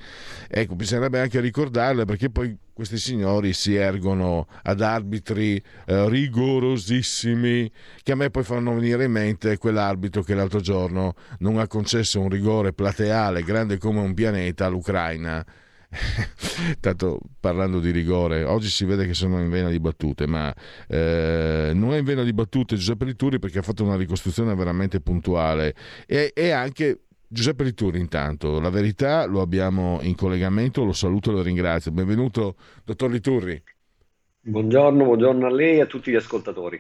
Ecco, 0.50 0.76
bisognerebbe 0.76 1.20
anche 1.20 1.40
ricordarle 1.40 2.06
perché 2.06 2.30
poi 2.30 2.58
questi 2.74 2.98
signori 2.98 3.54
si 3.54 3.76
ergono 3.76 4.48
ad 4.64 4.82
arbitri 4.82 5.62
eh, 5.86 6.10
rigorosissimi 6.10 7.72
che 8.04 8.12
a 8.12 8.16
me 8.16 8.30
poi 8.30 8.44
fanno 8.44 8.74
venire 8.74 9.06
in 9.06 9.12
mente 9.12 9.58
quell'arbitro 9.58 10.24
che 10.24 10.36
l'altro 10.36 10.60
giorno 10.60 11.14
non 11.40 11.58
ha 11.58 11.68
concesso 11.68 12.20
un 12.20 12.28
rigore 12.28 12.74
plateale 12.74 13.44
grande 13.44 13.78
come 13.78 14.02
un 14.02 14.14
pianeta 14.14 14.66
all'Ucraina 14.66 15.46
Tanto 16.80 17.20
parlando 17.40 17.80
di 17.80 17.92
rigore, 17.92 18.44
oggi 18.44 18.68
si 18.68 18.86
vede 18.86 19.06
che 19.06 19.14
sono 19.14 19.42
in 19.42 19.50
vena 19.50 19.70
di 19.70 19.80
battute, 19.80 20.28
ma 20.28 20.54
eh, 20.88 21.72
non 21.74 21.94
è 21.94 21.98
in 21.98 22.04
vena 22.04 22.24
di 22.24 22.34
battute 22.34 22.76
Giuseppe 22.76 23.06
Rituri 23.06 23.40
perché 23.40 23.60
ha 23.60 23.62
fatto 23.62 23.84
una 23.84 23.96
ricostruzione 23.96 24.56
veramente 24.56 25.00
puntuale 25.02 25.76
e, 26.06 26.32
e 26.34 26.52
anche 26.52 27.02
Giuseppe 27.28 27.64
Rituri 27.64 28.00
intanto, 28.00 28.60
la 28.60 28.70
verità 28.70 29.26
lo 29.26 29.42
abbiamo 29.42 30.00
in 30.02 30.16
collegamento, 30.16 30.86
lo 30.86 30.94
saluto 30.94 31.32
e 31.32 31.34
lo 31.34 31.42
ringrazio. 31.42 31.92
Benvenuto, 31.92 32.56
dottor 32.84 33.12
Liturri. 33.12 33.62
Buongiorno, 34.42 35.04
buongiorno 35.04 35.48
a 35.48 35.52
lei 35.52 35.78
e 35.78 35.82
a 35.82 35.86
tutti 35.86 36.12
gli 36.12 36.16
ascoltatori. 36.16 36.80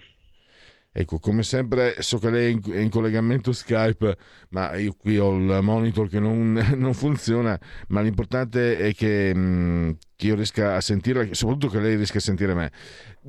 Ecco, 0.97 1.19
come 1.19 1.43
sempre 1.43 2.01
so 2.01 2.19
che 2.19 2.29
lei 2.29 2.57
è 2.71 2.77
in, 2.77 2.89
collegamento 2.89 3.51
Skype, 3.51 4.15
ma 4.51 4.77
io 4.77 4.93
qui 4.97 5.17
ho 5.17 5.35
il 5.35 5.59
monitor 5.61 6.07
che 6.07 6.21
non, 6.21 6.53
non 6.77 6.93
funziona, 6.93 7.59
ma 7.89 7.99
l'importante 7.99 8.77
è 8.77 8.93
che, 8.93 9.35
mh, 9.35 9.97
che, 10.15 10.27
io 10.27 10.35
riesca 10.35 10.77
a 10.77 10.79
sentire, 10.79 11.33
soprattutto 11.33 11.67
che 11.67 11.81
lei 11.81 11.97
riesca 11.97 12.19
a 12.19 12.21
sentire 12.21 12.53
me. 12.53 12.71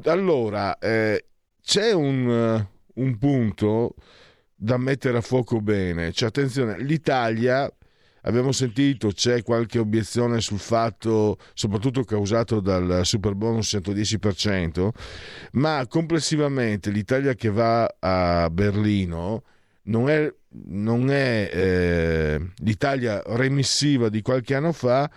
Allora, 0.04 0.78
eh, 0.78 1.24
c'è 1.60 1.90
un, 1.90 2.64
un 2.94 3.18
punto 3.18 3.96
da 4.54 4.76
mettere 4.76 5.18
a 5.18 5.20
fuoco 5.20 5.60
bene, 5.60 6.12
cioè 6.12 6.28
attenzione, 6.28 6.78
l'Italia 6.78 7.68
abbiamo 8.26 8.52
sentito 8.52 9.08
c'è 9.08 9.42
qualche 9.42 9.78
obiezione 9.78 10.40
sul 10.40 10.58
fatto, 10.58 11.38
soprattutto 11.54 12.04
causato 12.04 12.60
dal 12.60 13.00
super 13.04 13.34
bonus 13.34 13.74
110%, 13.74 14.88
ma 15.52 15.86
complessivamente 15.88 16.90
l'Italia 16.90 17.34
che 17.34 17.50
va 17.50 17.92
a 17.98 18.50
Berlino 18.50 19.42
non 19.84 20.10
è, 20.10 20.32
non 20.66 21.10
è 21.10 21.50
eh, 21.52 22.50
l'Italia 22.56 23.22
remissiva 23.26 24.08
di 24.08 24.22
qualche 24.22 24.54
anno 24.54 24.72
fa 24.72 25.10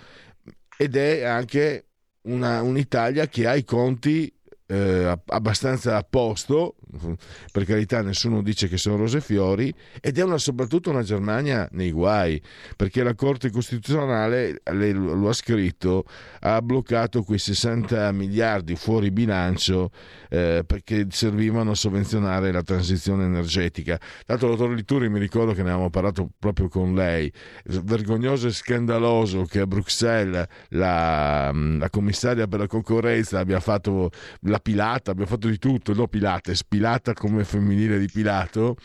ed 0.78 0.96
è 0.96 1.24
anche 1.24 1.86
una, 2.22 2.62
un'Italia 2.62 3.28
che 3.28 3.48
ha 3.48 3.56
i 3.56 3.64
conti 3.64 4.32
eh, 4.72 5.20
abbastanza 5.26 5.98
a 5.98 6.06
posto, 6.08 6.76
per 7.52 7.66
carità 7.66 8.04
nessuno 8.04 8.44
dice 8.44 8.68
che 8.68 8.78
sono 8.78 8.98
rose 8.98 9.18
e 9.18 9.22
fiori, 9.22 9.74
ed 10.00 10.20
è 10.20 10.24
una, 10.24 10.38
soprattutto 10.38 10.92
una 10.92 11.02
Germania 11.02 11.68
nei 11.72 11.92
guai, 11.92 12.40
perché 12.76 13.02
la 13.02 13.16
Corte 13.16 13.50
Costituzionale, 13.50 14.62
lei 14.72 14.94
lo 14.94 15.28
ha 15.28 15.34
scritto, 15.34 16.06
ha 16.42 16.62
bloccato 16.62 17.24
quei 17.24 17.40
60 17.40 18.12
miliardi 18.12 18.76
fuori 18.76 19.10
bilancio 19.10 19.90
eh, 20.30 20.64
perché 20.66 21.08
servivano 21.10 21.72
a 21.72 21.76
sovvenzionare 21.76 22.52
la 22.52 22.62
transizione 22.62 23.26
energetica. 23.26 24.00
Tanto, 24.24 24.48
dottor 24.48 24.70
Lituri, 24.70 25.10
mi 25.10 25.20
ricordo 25.20 25.54
che 25.54 25.64
ne 25.64 25.70
avevamo 25.70 25.90
parlato 25.90 26.30
proprio 26.38 26.68
con 26.68 26.94
lei, 26.94 27.32
vergognoso 27.64 28.48
e 28.48 28.52
scandaloso 28.52 29.46
che 29.46 29.62
a 29.62 29.68
Bruxelles 29.68 30.46
la, 30.70 31.52
la 31.52 31.90
commissaria 31.90 32.46
per 32.46 32.60
la 32.60 32.68
concorrenza 32.68 33.40
abbia 33.40 33.60
fatto 33.60 34.12
la 34.42 34.59
pilata, 34.60 35.12
abbia 35.12 35.26
fatto 35.26 35.48
di 35.48 35.58
tutto, 35.58 35.94
no 35.94 36.08
pilates, 36.08 36.64
pilata 36.64 37.14
come 37.14 37.44
femminile 37.44 38.00
di 38.00 38.08
Pilato, 38.12 38.78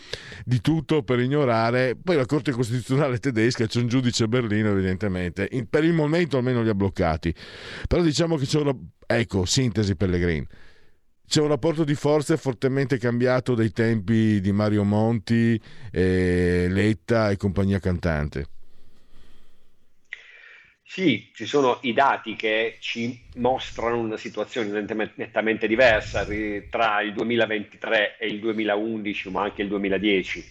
di 0.45 0.61
tutto 0.61 1.03
per 1.03 1.21
ignorare. 1.21 1.97
Poi 2.03 2.17
la 2.17 2.27
Corte 2.27 2.53
Costituzionale 2.53 3.19
tedesca, 3.19 3.67
c'è 3.67 3.81
un 3.81 3.89
giudice 3.89 4.25
a 4.25 4.29
Berlino 4.29 4.71
evidentemente, 4.71 5.49
in, 5.53 5.69
per 5.69 5.85
il 5.85 5.93
momento 5.93 6.37
almeno 6.37 6.63
li 6.63 6.69
ha 6.69 6.75
bloccati. 6.75 7.35
Però 7.87 8.03
diciamo 8.03 8.37
che 8.37 8.47
c'è 8.47 8.61
una... 8.61 8.75
Ecco, 9.07 9.45
sintesi 9.45 9.97
Pellegrini. 9.97 10.47
C'è 11.27 11.41
un 11.41 11.49
rapporto 11.49 11.85
di 11.85 11.95
forze 11.95 12.37
fortemente 12.37 12.99
cambiato 12.99 13.55
dai 13.55 13.71
tempi 13.71 14.41
di 14.41 14.53
Mario 14.53 14.85
Monti, 14.85 15.61
eh, 15.91 16.67
Letta 16.69 17.31
e 17.31 17.37
compagnia 17.37 17.79
cantante. 17.79 18.47
Sì, 20.87 21.31
ci 21.35 21.47
sono 21.47 21.79
i 21.83 21.93
dati 21.95 22.37
che 22.37 22.77
ci 22.79 23.27
mostrano 23.37 23.99
una 23.99 24.17
situazione 24.19 24.69
nettamente 25.17 25.67
diversa 25.67 26.27
tra 26.71 27.01
il 27.01 27.13
2023 27.15 28.19
e 28.19 28.27
il 28.29 28.39
2011, 28.39 29.31
ma 29.31 29.43
anche 29.43 29.63
il 29.63 29.69
2010. 29.69 30.47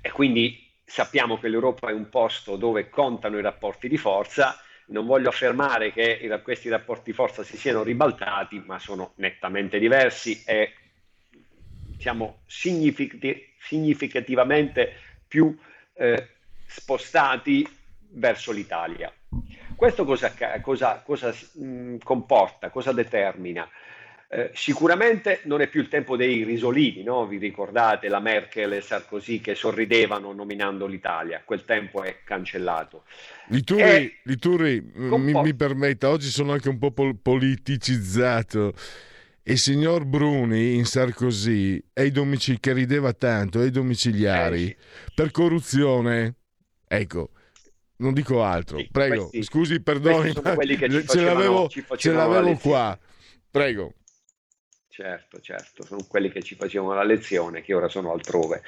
E 0.00 0.10
quindi 0.12 0.64
sappiamo 0.84 1.38
che 1.38 1.48
l'Europa 1.48 1.90
è 1.90 1.92
un 1.92 2.08
posto 2.08 2.56
dove 2.56 2.88
contano 2.88 3.38
i 3.38 3.42
rapporti 3.42 3.88
di 3.88 3.96
forza. 3.96 4.56
Non 4.86 5.06
voglio 5.06 5.28
affermare 5.28 5.92
che 5.92 6.40
questi 6.42 6.68
rapporti 6.68 7.10
di 7.10 7.16
forza 7.16 7.42
si 7.42 7.56
siano 7.56 7.82
ribaltati, 7.82 8.62
ma 8.64 8.78
sono 8.78 9.12
nettamente 9.16 9.78
diversi 9.78 10.42
e 10.46 10.74
siamo 11.96 12.42
significativamente 12.46 14.92
più 15.28 15.56
eh, 15.94 16.28
spostati 16.64 17.66
verso 18.12 18.52
l'Italia. 18.52 19.12
Questo 19.76 20.04
cosa, 20.04 20.32
cosa, 20.60 21.02
cosa 21.04 21.34
mh, 21.54 21.96
comporta, 22.02 22.70
cosa 22.70 22.92
determina? 22.92 23.68
Eh, 24.32 24.50
sicuramente 24.54 25.40
non 25.44 25.60
è 25.60 25.66
più 25.66 25.80
il 25.80 25.88
tempo 25.88 26.16
dei 26.16 26.44
risolini, 26.44 27.02
no? 27.02 27.26
vi 27.26 27.38
ricordate 27.38 28.08
la 28.08 28.20
Merkel 28.20 28.74
e 28.74 28.80
Sarkozy 28.80 29.40
che 29.40 29.56
sorridevano 29.56 30.32
nominando 30.32 30.86
l'Italia, 30.86 31.42
quel 31.44 31.64
tempo 31.64 32.04
è 32.04 32.18
cancellato. 32.22 33.02
Liturri, 33.48 34.20
Liturri 34.22 34.88
mi, 34.94 35.32
mi, 35.32 35.54
permetta, 35.54 36.10
oggi 36.10 36.28
sono 36.28 36.52
anche 36.52 36.68
un 36.68 36.78
po' 36.78 36.92
pol- 36.92 37.18
politicizzato. 37.18 38.72
Il 39.42 39.58
signor 39.58 40.04
Bruni 40.04 40.74
in 40.74 40.84
Sarkozy, 40.84 41.82
domici- 42.12 42.60
che 42.60 42.72
rideva 42.72 43.12
tanto, 43.12 43.58
ai 43.58 43.70
domiciliari, 43.70 44.62
eh, 44.62 44.76
sì. 44.78 45.12
per 45.12 45.32
corruzione, 45.32 46.36
ecco, 46.86 47.30
non 48.00 48.12
dico 48.12 48.42
altro. 48.42 48.78
Sì, 48.78 48.88
Prego, 48.90 49.28
questi, 49.28 49.42
scusi, 49.42 49.80
perdoni, 49.80 50.32
ma 50.42 50.56
ce 51.06 51.20
l'avevo, 51.20 51.68
ce 51.68 52.12
l'avevo 52.12 52.56
qua. 52.56 52.98
Prego. 53.50 53.94
Certo, 54.88 55.40
certo, 55.40 55.84
sono 55.84 56.04
quelli 56.06 56.30
che 56.30 56.42
ci 56.42 56.56
facevano 56.56 56.94
la 56.94 57.04
lezione, 57.04 57.62
che 57.62 57.72
ora 57.72 57.88
sono 57.88 58.12
altrove. 58.12 58.62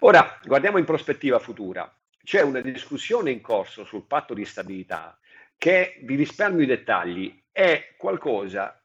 Ora, 0.00 0.38
guardiamo 0.44 0.78
in 0.78 0.84
prospettiva 0.84 1.38
futura. 1.38 1.92
C'è 2.22 2.42
una 2.42 2.60
discussione 2.60 3.30
in 3.30 3.40
corso 3.40 3.84
sul 3.84 4.04
patto 4.06 4.34
di 4.34 4.44
stabilità 4.44 5.18
che, 5.56 5.98
vi 6.02 6.14
risparmio 6.14 6.62
i 6.62 6.66
dettagli, 6.66 7.42
è 7.50 7.94
qualcosa 7.96 8.80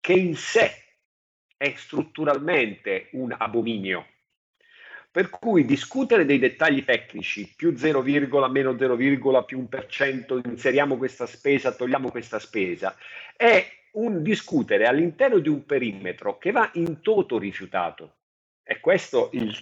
che 0.00 0.12
in 0.12 0.36
sé 0.36 0.70
è 1.56 1.72
strutturalmente 1.76 3.08
un 3.12 3.34
abominio 3.36 4.06
per 5.10 5.28
cui 5.28 5.64
discutere 5.64 6.24
dei 6.24 6.38
dettagli 6.38 6.84
tecnici, 6.84 7.52
più 7.56 7.76
0, 7.76 8.02
meno 8.02 8.76
0, 8.78 8.96
più 9.44 9.68
1%, 9.68 10.40
inseriamo 10.44 10.96
questa 10.96 11.26
spesa, 11.26 11.72
togliamo 11.72 12.10
questa 12.10 12.38
spesa, 12.38 12.96
è 13.36 13.66
un 13.92 14.22
discutere 14.22 14.86
all'interno 14.86 15.38
di 15.38 15.48
un 15.48 15.66
perimetro 15.66 16.38
che 16.38 16.52
va 16.52 16.70
in 16.74 17.00
toto 17.00 17.38
rifiutato. 17.38 18.18
Questo 18.80 19.30
il, 19.32 19.52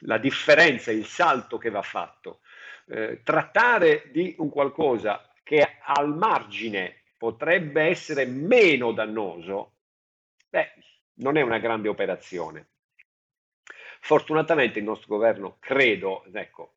la 0.00 0.16
differenza, 0.16 0.90
il 0.90 1.04
salto 1.04 1.58
che 1.58 1.68
va 1.68 1.82
fatto. 1.82 2.40
Eh, 2.86 3.20
trattare 3.22 4.08
di 4.10 4.34
un 4.38 4.48
qualcosa 4.48 5.30
che 5.42 5.76
al 5.84 6.16
margine 6.16 7.02
potrebbe 7.18 7.82
essere 7.82 8.24
meno 8.24 8.92
dannoso, 8.92 9.72
beh, 10.48 10.72
non 11.16 11.36
è 11.36 11.42
una 11.42 11.58
grande 11.58 11.88
operazione. 11.88 12.68
Fortunatamente 14.00 14.78
il 14.78 14.84
nostro 14.84 15.08
governo, 15.08 15.56
credo, 15.60 16.24
ecco, 16.32 16.74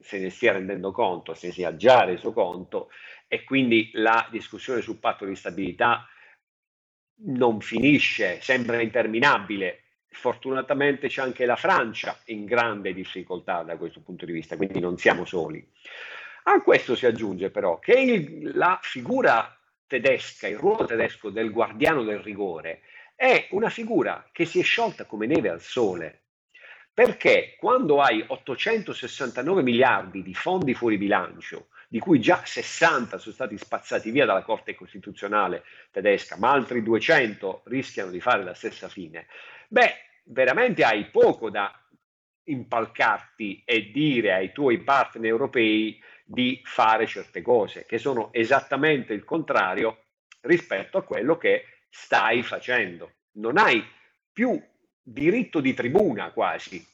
se 0.00 0.18
ne 0.18 0.30
stia 0.30 0.52
rendendo 0.52 0.92
conto, 0.92 1.34
se 1.34 1.48
ne 1.48 1.52
sia 1.52 1.76
già 1.76 2.04
reso 2.04 2.32
conto 2.32 2.90
e 3.26 3.44
quindi 3.44 3.90
la 3.94 4.26
discussione 4.30 4.80
sul 4.80 4.98
patto 4.98 5.24
di 5.24 5.34
stabilità 5.34 6.06
non 7.26 7.60
finisce, 7.60 8.40
sembra 8.40 8.80
interminabile. 8.80 9.82
Fortunatamente 10.10 11.08
c'è 11.08 11.22
anche 11.22 11.44
la 11.44 11.56
Francia 11.56 12.18
in 12.26 12.44
grande 12.44 12.92
difficoltà 12.92 13.62
da 13.62 13.76
questo 13.76 14.00
punto 14.00 14.24
di 14.24 14.32
vista, 14.32 14.56
quindi 14.56 14.80
non 14.80 14.96
siamo 14.96 15.24
soli. 15.24 15.66
A 16.44 16.62
questo 16.62 16.94
si 16.96 17.06
aggiunge 17.06 17.50
però 17.50 17.78
che 17.78 17.92
il, 17.92 18.56
la 18.56 18.78
figura 18.80 19.54
tedesca, 19.86 20.48
il 20.48 20.56
ruolo 20.56 20.86
tedesco 20.86 21.30
del 21.30 21.50
guardiano 21.50 22.04
del 22.04 22.20
rigore, 22.20 22.82
è 23.14 23.48
una 23.50 23.68
figura 23.68 24.28
che 24.32 24.44
si 24.44 24.60
è 24.60 24.62
sciolta 24.62 25.04
come 25.04 25.26
neve 25.26 25.48
al 25.50 25.60
sole. 25.60 26.22
Perché 26.98 27.54
quando 27.60 28.00
hai 28.00 28.24
869 28.26 29.62
miliardi 29.62 30.20
di 30.20 30.34
fondi 30.34 30.74
fuori 30.74 30.98
bilancio, 30.98 31.68
di 31.86 32.00
cui 32.00 32.18
già 32.18 32.42
60 32.44 33.18
sono 33.18 33.32
stati 33.32 33.56
spazzati 33.56 34.10
via 34.10 34.24
dalla 34.26 34.42
Corte 34.42 34.74
Costituzionale 34.74 35.62
tedesca, 35.92 36.36
ma 36.38 36.50
altri 36.50 36.82
200 36.82 37.62
rischiano 37.66 38.10
di 38.10 38.18
fare 38.18 38.42
la 38.42 38.52
stessa 38.52 38.88
fine, 38.88 39.28
beh, 39.68 39.94
veramente 40.24 40.82
hai 40.82 41.04
poco 41.04 41.50
da 41.50 41.72
impalcarti 42.42 43.62
e 43.64 43.92
dire 43.92 44.32
ai 44.32 44.50
tuoi 44.50 44.78
partner 44.78 45.30
europei 45.30 46.02
di 46.24 46.60
fare 46.64 47.06
certe 47.06 47.42
cose, 47.42 47.86
che 47.86 47.98
sono 47.98 48.32
esattamente 48.32 49.12
il 49.12 49.22
contrario 49.22 50.06
rispetto 50.40 50.98
a 50.98 51.04
quello 51.04 51.36
che 51.38 51.64
stai 51.88 52.42
facendo. 52.42 53.12
Non 53.34 53.56
hai 53.56 53.86
più 54.32 54.60
diritto 55.10 55.60
di 55.60 55.74
tribuna 55.74 56.30
quasi. 56.32 56.84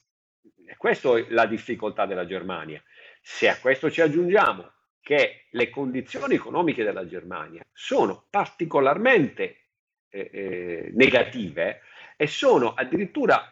E 0.66 0.77
questa 0.77 1.16
è 1.18 1.27
la 1.31 1.46
difficoltà 1.46 2.07
della 2.07 2.27
Germania. 2.27 2.83
Se 3.20 3.48
a 3.48 3.59
questo 3.59 3.90
ci 3.90 4.00
aggiungiamo 4.00 4.70
che 5.00 5.46
le 5.50 5.70
condizioni 5.70 6.35
economiche 6.35 6.85
della 6.85 7.07
Germania 7.07 7.62
sono 7.72 8.27
particolarmente 8.31 9.66
eh, 10.09 10.31
eh, 10.33 10.90
negative 10.94 11.81
e 12.16 12.27
sono 12.27 12.72
addirittura 12.74 13.50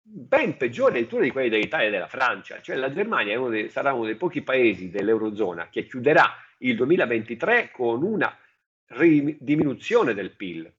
ben 0.00 0.56
peggiori 0.56 0.92
addirittura 0.92 1.22
di 1.22 1.30
quelle 1.30 1.48
dell'Italia 1.48 1.88
e 1.88 1.90
della 1.90 2.06
Francia, 2.06 2.60
cioè 2.60 2.76
la 2.76 2.92
Germania 2.92 3.38
uno 3.38 3.48
dei, 3.48 3.70
sarà 3.70 3.92
uno 3.92 4.04
dei 4.04 4.16
pochi 4.16 4.42
paesi 4.42 4.90
dell'Eurozona 4.90 5.68
che 5.70 5.86
chiuderà 5.86 6.34
il 6.58 6.76
2023 6.76 7.70
con 7.70 8.02
una 8.02 8.38
diminuzione 9.38 10.14
del 10.14 10.36
PIL 10.36 10.72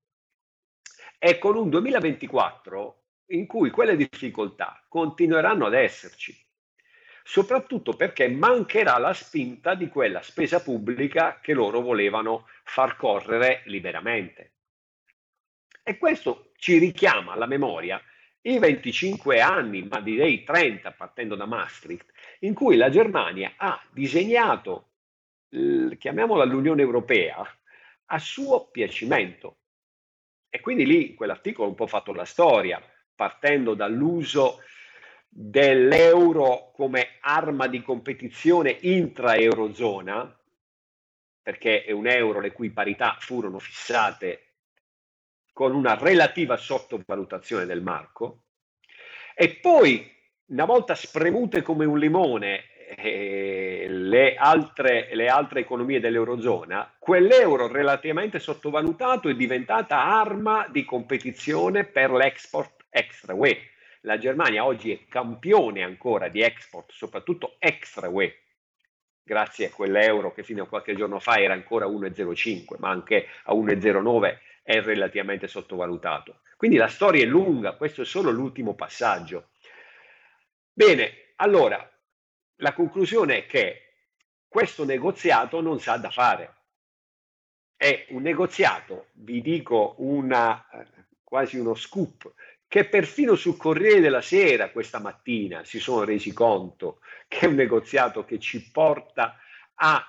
e 1.17 1.37
con 1.39 1.55
un 1.55 1.69
2024 1.69 3.04
in 3.27 3.47
cui 3.47 3.69
quelle 3.69 3.95
difficoltà 3.95 4.83
continueranno 4.87 5.65
ad 5.65 5.73
esserci, 5.73 6.37
soprattutto 7.23 7.93
perché 7.93 8.27
mancherà 8.27 8.97
la 8.97 9.13
spinta 9.13 9.73
di 9.73 9.87
quella 9.87 10.21
spesa 10.21 10.61
pubblica 10.61 11.39
che 11.41 11.53
loro 11.53 11.81
volevano 11.81 12.47
far 12.63 12.95
correre 12.95 13.63
liberamente. 13.65 14.53
E 15.83 15.97
questo 15.97 16.51
ci 16.57 16.77
richiama 16.77 17.33
alla 17.33 17.47
memoria 17.47 18.01
i 18.41 18.59
25 18.59 19.39
anni, 19.41 19.87
ma 19.87 19.99
direi 20.01 20.43
30 20.43 20.91
partendo 20.91 21.35
da 21.35 21.45
Maastricht, 21.45 22.11
in 22.39 22.53
cui 22.53 22.75
la 22.75 22.89
Germania 22.89 23.53
ha 23.57 23.83
disegnato, 23.91 24.89
chiamiamola 25.49 26.43
l'Unione 26.43 26.83
Europea, 26.83 27.43
a 28.05 28.19
suo 28.19 28.67
piacimento. 28.69 29.57
E 30.47 30.59
quindi 30.59 30.85
lì 30.85 31.15
quell'articolo 31.15 31.69
un 31.69 31.75
po' 31.75 31.87
fatto 31.87 32.13
la 32.13 32.25
storia, 32.25 32.79
partendo 33.15 33.73
dall'uso 33.73 34.59
dell'euro 35.27 36.71
come 36.73 37.17
arma 37.21 37.67
di 37.67 37.81
competizione 37.81 38.77
intra-eurozona, 38.81 40.39
perché 41.41 41.83
è 41.83 41.91
un 41.91 42.07
euro 42.07 42.39
le 42.39 42.51
cui 42.51 42.71
parità 42.71 43.17
furono 43.19 43.59
fissate 43.59 44.53
con 45.53 45.73
una 45.73 45.95
relativa 45.95 46.57
sottovalutazione 46.57 47.65
del 47.65 47.81
marco, 47.81 48.43
e 49.35 49.55
poi, 49.55 50.09
una 50.47 50.65
volta 50.65 50.95
spremute 50.95 51.61
come 51.61 51.85
un 51.85 51.99
limone 51.99 52.63
eh, 52.97 53.85
le, 53.89 54.35
altre, 54.35 55.09
le 55.13 55.27
altre 55.27 55.61
economie 55.61 55.99
dell'Eurozona, 55.99 56.95
quell'euro 56.97 57.67
relativamente 57.67 58.39
sottovalutato 58.39 59.27
è 59.27 59.35
diventata 59.35 60.03
arma 60.03 60.67
di 60.69 60.85
competizione 60.85 61.83
per 61.83 62.11
l'export 62.11 62.74
extra 62.95 63.33
UE. 63.33 63.71
La 64.01 64.17
Germania 64.17 64.63
oggi 64.63 64.91
è 64.91 65.05
campione 65.09 65.83
ancora 65.83 66.29
di 66.29 66.41
export, 66.41 66.91
soprattutto 66.91 67.55
extra 67.59 68.07
UE, 68.07 68.43
grazie 69.21 69.67
a 69.67 69.71
quell'euro 69.71 70.31
che 70.31 70.43
fino 70.43 70.63
a 70.63 70.67
qualche 70.67 70.95
giorno 70.95 71.19
fa 71.19 71.37
era 71.37 71.53
ancora 71.53 71.87
1,05, 71.87 72.75
ma 72.77 72.89
anche 72.89 73.27
a 73.43 73.53
1,09 73.53 74.37
è 74.63 74.79
relativamente 74.81 75.47
sottovalutato. 75.47 76.41
Quindi 76.55 76.77
la 76.77 76.87
storia 76.87 77.23
è 77.23 77.25
lunga, 77.27 77.75
questo 77.75 78.03
è 78.03 78.05
solo 78.05 78.31
l'ultimo 78.31 78.75
passaggio. 78.75 79.49
Bene, 80.71 81.33
allora, 81.37 81.91
la 82.57 82.73
conclusione 82.73 83.39
è 83.39 83.45
che 83.45 83.81
questo 84.47 84.85
negoziato 84.85 85.59
non 85.59 85.79
sa 85.79 85.97
da 85.97 86.11
fare. 86.11 86.53
È 87.75 88.05
un 88.09 88.21
negoziato, 88.21 89.07
vi 89.13 89.41
dico 89.41 89.95
una, 89.97 90.65
eh, 90.69 90.85
quasi 91.23 91.57
uno 91.57 91.75
scoop, 91.75 92.33
che 92.75 92.83
perfino 92.83 93.35
sul 93.35 93.55
Corriere 93.55 94.01
della 94.01 94.19
Sera 94.19 94.69
questa 94.69 94.99
mattina 94.99 95.63
si 95.63 95.79
sono 95.79 96.03
resi 96.03 96.33
conto 96.33 96.99
che 97.25 97.39
è 97.39 97.45
un 97.45 97.55
negoziato 97.55 98.25
che 98.25 98.37
ci 98.37 98.69
porta 98.69 99.39
a 99.75 100.05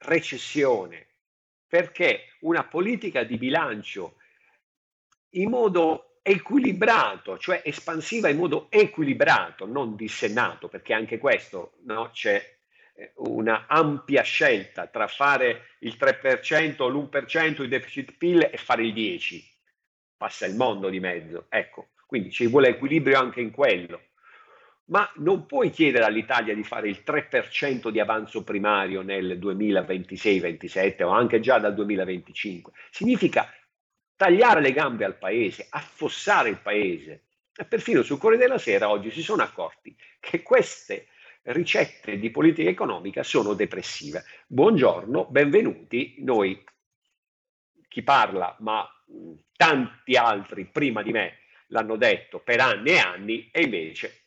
recessione, 0.00 1.06
perché 1.66 2.34
una 2.40 2.64
politica 2.64 3.24
di 3.24 3.38
bilancio 3.38 4.16
in 5.36 5.48
modo 5.48 6.18
equilibrato, 6.20 7.38
cioè 7.38 7.62
espansiva 7.64 8.28
in 8.28 8.36
modo 8.36 8.66
equilibrato, 8.70 9.64
non 9.64 9.96
dissennato, 9.96 10.68
perché 10.68 10.92
anche 10.92 11.16
questo 11.16 11.78
no, 11.84 12.10
c'è 12.12 12.56
eh, 12.94 13.12
una 13.16 13.64
ampia 13.68 14.20
scelta 14.20 14.86
tra 14.88 15.06
fare 15.06 15.76
il 15.78 15.96
3% 15.98 16.82
o 16.82 16.88
l'1% 16.88 17.62
di 17.62 17.68
deficit 17.68 18.12
PIL 18.18 18.50
e 18.52 18.58
fare 18.58 18.84
il 18.84 18.92
10%. 18.92 19.52
Passa 20.16 20.46
il 20.46 20.56
mondo 20.56 20.88
di 20.88 21.00
mezzo. 21.00 21.46
Ecco, 21.48 21.88
quindi 22.06 22.30
ci 22.30 22.46
vuole 22.46 22.68
equilibrio 22.68 23.18
anche 23.18 23.40
in 23.40 23.50
quello. 23.50 24.00
Ma 24.86 25.10
non 25.16 25.46
puoi 25.46 25.70
chiedere 25.70 26.04
all'Italia 26.04 26.54
di 26.54 26.62
fare 26.62 26.88
il 26.88 27.02
3% 27.04 27.88
di 27.88 28.00
avanzo 28.00 28.44
primario 28.44 29.02
nel 29.02 29.38
2026-27 29.38 31.02
o 31.04 31.08
anche 31.08 31.40
già 31.40 31.58
dal 31.58 31.74
2025. 31.74 32.72
Significa 32.90 33.50
tagliare 34.16 34.60
le 34.60 34.72
gambe 34.72 35.04
al 35.04 35.16
paese, 35.16 35.66
affossare 35.70 36.50
il 36.50 36.58
paese. 36.60 37.24
E 37.56 37.64
perfino 37.64 38.02
sul 38.02 38.18
Corriere 38.18 38.44
della 38.44 38.58
Sera 38.58 38.90
oggi 38.90 39.10
si 39.10 39.22
sono 39.22 39.42
accorti 39.42 39.96
che 40.20 40.42
queste 40.42 41.06
ricette 41.44 42.18
di 42.18 42.30
politica 42.30 42.68
economica 42.68 43.22
sono 43.22 43.54
depressive. 43.54 44.24
Buongiorno, 44.46 45.26
benvenuti. 45.26 46.16
Noi, 46.18 46.62
chi 47.88 48.02
parla, 48.02 48.56
ma 48.60 48.86
tanti 49.56 50.16
altri 50.16 50.64
prima 50.64 51.02
di 51.02 51.12
me 51.12 51.38
l'hanno 51.68 51.96
detto 51.96 52.40
per 52.40 52.60
anni 52.60 52.90
e 52.90 52.98
anni 52.98 53.48
e 53.50 53.62
invece 53.62 54.24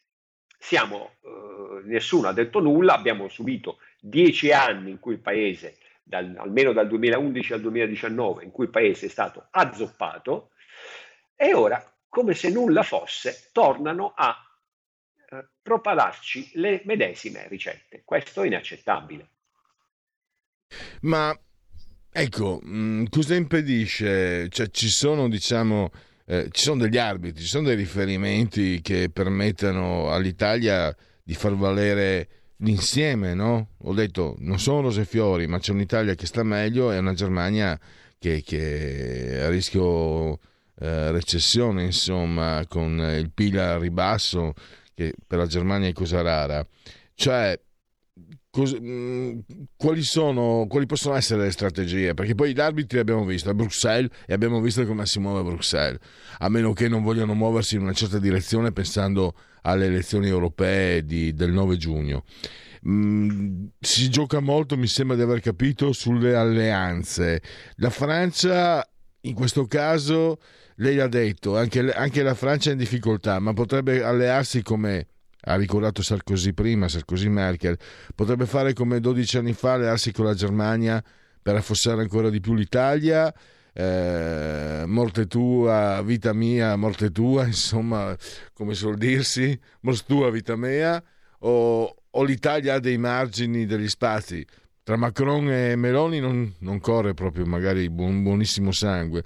siamo, 0.58 1.16
eh, 1.22 1.82
nessuno 1.84 2.28
ha 2.28 2.34
detto 2.34 2.60
nulla, 2.60 2.94
abbiamo 2.94 3.28
subito 3.30 3.80
dieci 4.00 4.52
anni 4.52 4.92
in 4.92 5.00
cui 5.00 5.14
il 5.14 5.20
paese, 5.20 5.78
dal, 6.04 6.36
almeno 6.38 6.74
dal 6.74 6.88
2011 6.88 7.54
al 7.54 7.62
2019, 7.62 8.44
in 8.44 8.52
cui 8.52 8.66
il 8.66 8.72
paese 8.72 9.06
è 9.06 9.10
stato 9.10 9.48
azzoppato 9.52 10.52
e 11.36 11.54
ora, 11.54 11.82
come 12.10 12.34
se 12.34 12.50
nulla 12.50 12.84
fosse, 12.84 13.50
tornano 13.52 14.14
a 14.16 14.36
eh, 15.30 15.48
propalarci 15.62 16.52
le 16.56 16.82
medesime 16.86 17.48
ricette. 17.48 18.02
Questo 18.04 18.42
è 18.42 18.48
inaccettabile. 18.48 19.30
Ma 21.02 21.38
ecco, 22.18 22.60
mh, 22.64 22.78
mm, 22.78 23.06
cosa 23.10 23.36
impedisce? 23.36 24.50
Cioè, 24.50 24.70
ci 24.72 24.90
sono, 24.90 25.30
diciamo, 25.30 25.92
eh, 26.26 26.48
ci 26.52 26.64
sono 26.64 26.82
degli 26.82 26.98
arbitri, 26.98 27.42
ci 27.42 27.48
sono 27.48 27.68
dei 27.68 27.76
riferimenti 27.76 28.82
che 28.82 29.10
permettano 29.12 30.12
all'Italia 30.12 30.96
di 31.24 31.36
far 31.36 31.56
valere 31.56 32.28
l'insieme, 32.58 33.34
no? 33.36 33.70
Ho 33.84 33.94
detto, 33.94 34.36
non 34.40 34.60
sono 34.60 34.82
rose 34.82 35.02
e 35.02 35.06
fiori, 35.06 35.46
ma 35.48 35.60
c'è 35.60 35.72
un'Italia 35.72 36.16
che 36.16 36.26
sta 36.26 36.44
meglio 36.44 36.92
e 36.92 36.98
una 36.98 37.14
Germania 37.14 37.80
che, 38.18 38.42
che 38.44 39.38
è 39.38 39.40
a 39.42 39.50
rischio 39.50 40.40
eh, 40.80 41.12
recessione, 41.12 41.84
insomma, 41.84 42.66
con 42.68 43.00
il 43.00 43.32
PIL 43.32 43.60
a 43.60 43.78
ribasso 43.78 44.54
che 44.96 45.14
per 45.26 45.38
la 45.38 45.46
Germania 45.46 45.90
è 45.90 45.94
cosa 45.94 46.22
rara. 46.22 46.66
Cioè, 47.14 47.60
quali, 49.76 50.02
sono, 50.02 50.66
quali 50.68 50.86
possono 50.86 51.16
essere 51.16 51.44
le 51.44 51.52
strategie? 51.52 52.14
Perché 52.14 52.34
poi 52.34 52.54
gli 52.54 52.60
arbitri 52.60 53.00
abbiamo 53.00 53.26
visto 53.26 53.50
a 53.50 53.54
Bruxelles 53.54 54.10
e 54.26 54.34
abbiamo 54.34 54.60
visto 54.62 54.86
come 54.86 55.06
si 55.06 55.20
muove 55.20 55.44
Bruxelles, 55.44 56.00
a 56.40 56.50
meno 56.50 56.74
che 56.74 56.88
non 56.88 57.04
vogliano 57.04 57.34
muoversi 57.34 57.76
in 57.76 57.82
una 57.82 57.94
certa 57.94 58.20
direzione 58.20 58.72
pensando 58.72 59.36
alle 59.62 59.86
elezioni 59.86 60.28
europee 60.28 61.04
di, 61.06 61.34
del 61.34 61.52
9 61.52 61.78
giugno. 61.78 62.24
Mm, 62.88 63.66
si 63.80 64.10
gioca 64.10 64.40
molto, 64.40 64.78
mi 64.78 64.88
sembra 64.88 65.16
di 65.16 65.22
aver 65.22 65.42
capito, 65.42 65.92
sulle 65.92 66.36
alleanze. 66.36 67.42
La 67.76 67.90
Francia 67.90 68.88
in 69.22 69.34
questo 69.34 69.66
caso 69.68 70.40
lei 70.76 71.00
ha 71.00 71.08
detto 71.08 71.58
anche, 71.58 71.92
anche 71.92 72.24
la 72.24 72.36
Francia 72.36 72.70
è 72.70 72.74
in 72.74 72.80
difficoltà, 72.80 73.40
ma 73.40 73.54
potrebbe 73.54 74.04
allearsi 74.04 74.62
come 74.62 75.08
ha 75.48 75.56
ricordato 75.56 76.02
Sarkozy 76.02 76.52
prima, 76.54 76.88
Sarkozy 76.90 77.30
Merkel, 77.30 77.78
potrebbe 78.14 78.46
fare 78.46 78.74
come 78.74 79.00
12 79.00 79.38
anni 79.38 79.54
fa, 79.54 79.74
allearsi 79.74 80.12
con 80.12 80.26
la 80.26 80.34
Germania 80.34 81.02
per 81.42 81.56
affossare 81.56 82.02
ancora 82.02 82.30
di 82.30 82.42
più 82.42 82.54
l'Italia. 82.54 83.34
Eh, 83.72 84.84
morte 84.88 85.28
tua, 85.28 86.02
vita 86.04 86.34
mia, 86.34 86.76
morte 86.76 87.12
tua, 87.12 87.46
insomma, 87.48 88.16
come 88.54 88.74
suol 88.74 88.98
dirsi, 88.98 89.58
morte 89.82 90.04
tua, 90.06 90.30
vita 90.32 90.56
mia, 90.56 91.02
o, 91.40 91.96
o 92.10 92.24
l'Italia 92.24 92.76
ha 92.76 92.80
dei 92.80 92.98
margini, 92.98 93.66
degli 93.66 93.88
spazi. 93.88 94.46
Tra 94.84 94.98
Macron 94.98 95.50
e 95.50 95.76
Meloni 95.76 96.20
non, 96.20 96.54
non 96.60 96.80
corre 96.80 97.14
proprio 97.14 97.46
magari 97.46 97.90
buon, 97.90 98.24
buonissimo 98.24 98.72
sangue 98.72 99.24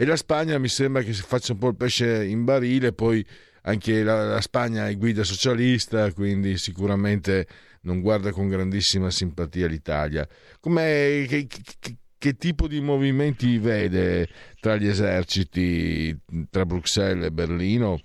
e 0.00 0.04
la 0.04 0.14
Spagna 0.14 0.56
mi 0.58 0.68
sembra 0.68 1.02
che 1.02 1.12
si 1.12 1.22
faccia 1.22 1.54
un 1.54 1.58
po' 1.58 1.70
il 1.70 1.74
pesce 1.74 2.24
in 2.24 2.44
barile, 2.44 2.92
poi 2.92 3.26
anche 3.62 4.02
la, 4.02 4.24
la 4.24 4.40
Spagna 4.40 4.88
è 4.88 4.96
guida 4.96 5.24
socialista, 5.24 6.12
quindi 6.12 6.58
sicuramente 6.58 7.46
non 7.82 8.00
guarda 8.00 8.32
con 8.32 8.48
grandissima 8.48 9.10
simpatia 9.10 9.66
l'Italia. 9.66 10.26
Com'è, 10.60 11.24
che, 11.28 11.46
che, 11.46 11.96
che 12.18 12.36
tipo 12.36 12.66
di 12.66 12.80
movimenti 12.80 13.58
vede 13.58 14.28
tra 14.60 14.76
gli 14.76 14.86
eserciti, 14.86 16.16
tra 16.50 16.66
Bruxelles 16.66 17.26
e 17.26 17.30
Berlino? 17.30 18.00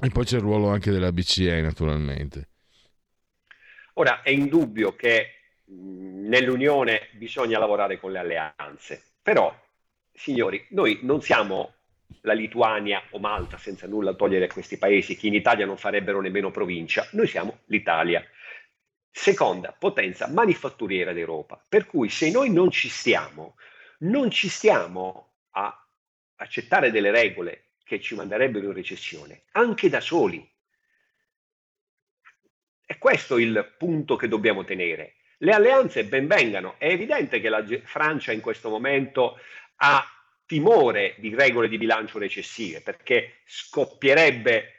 E 0.00 0.10
poi 0.10 0.24
c'è 0.24 0.36
il 0.36 0.42
ruolo 0.42 0.68
anche 0.68 0.90
della 0.90 1.12
BCE, 1.12 1.60
naturalmente. 1.60 2.48
Ora, 3.94 4.22
è 4.22 4.30
indubbio 4.30 4.94
che 4.94 5.32
nell'Unione 5.64 7.08
bisogna 7.14 7.58
lavorare 7.58 7.98
con 7.98 8.12
le 8.12 8.18
alleanze, 8.18 9.02
però 9.22 9.54
signori, 10.12 10.64
noi 10.70 11.00
non 11.02 11.20
siamo 11.20 11.74
la 12.22 12.32
Lituania 12.32 13.02
o 13.10 13.18
Malta, 13.18 13.58
senza 13.58 13.86
nulla 13.86 14.14
togliere 14.14 14.46
a 14.46 14.52
questi 14.52 14.78
paesi, 14.78 15.16
che 15.16 15.26
in 15.26 15.34
Italia 15.34 15.66
non 15.66 15.76
farebbero 15.76 16.20
nemmeno 16.20 16.50
provincia, 16.50 17.08
noi 17.12 17.26
siamo 17.26 17.60
l'Italia, 17.66 18.24
seconda 19.10 19.74
potenza 19.78 20.28
manifatturiera 20.28 21.12
d'Europa. 21.12 21.62
Per 21.68 21.86
cui 21.86 22.08
se 22.08 22.30
noi 22.30 22.50
non 22.50 22.70
ci 22.70 22.88
stiamo, 22.88 23.56
non 24.00 24.30
ci 24.30 24.48
stiamo 24.48 25.34
a 25.50 25.86
accettare 26.36 26.90
delle 26.90 27.10
regole 27.10 27.70
che 27.84 28.00
ci 28.00 28.14
manderebbero 28.14 28.66
in 28.66 28.74
recessione, 28.74 29.44
anche 29.52 29.88
da 29.88 30.00
soli. 30.00 30.46
È 32.84 32.96
questo 32.98 33.38
il 33.38 33.74
punto 33.76 34.16
che 34.16 34.28
dobbiamo 34.28 34.64
tenere. 34.64 35.16
Le 35.38 35.52
alleanze 35.52 36.04
ben 36.04 36.26
vengano. 36.26 36.74
È 36.78 36.86
evidente 36.86 37.40
che 37.40 37.48
la 37.48 37.64
Francia 37.84 38.32
in 38.32 38.40
questo 38.40 38.68
momento 38.70 39.38
ha 39.76 40.17
timore 40.48 41.14
di 41.18 41.34
regole 41.34 41.68
di 41.68 41.76
bilancio 41.76 42.18
recessive, 42.18 42.80
perché 42.80 43.40
scoppierebbe 43.44 44.72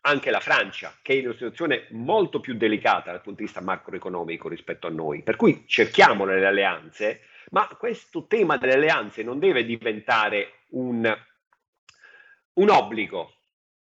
anche 0.00 0.30
la 0.30 0.40
Francia, 0.40 0.98
che 1.00 1.12
è 1.12 1.16
in 1.16 1.26
una 1.26 1.34
situazione 1.34 1.86
molto 1.90 2.40
più 2.40 2.54
delicata 2.54 3.12
dal 3.12 3.20
punto 3.20 3.38
di 3.38 3.44
vista 3.44 3.60
macroeconomico 3.60 4.48
rispetto 4.48 4.88
a 4.88 4.90
noi. 4.90 5.22
Per 5.22 5.36
cui 5.36 5.62
cerchiamo 5.68 6.24
le 6.24 6.44
alleanze, 6.44 7.20
ma 7.50 7.68
questo 7.78 8.26
tema 8.26 8.56
delle 8.56 8.72
alleanze 8.72 9.22
non 9.22 9.38
deve 9.38 9.64
diventare 9.64 10.64
un, 10.70 11.16
un 12.54 12.68
obbligo, 12.68 13.32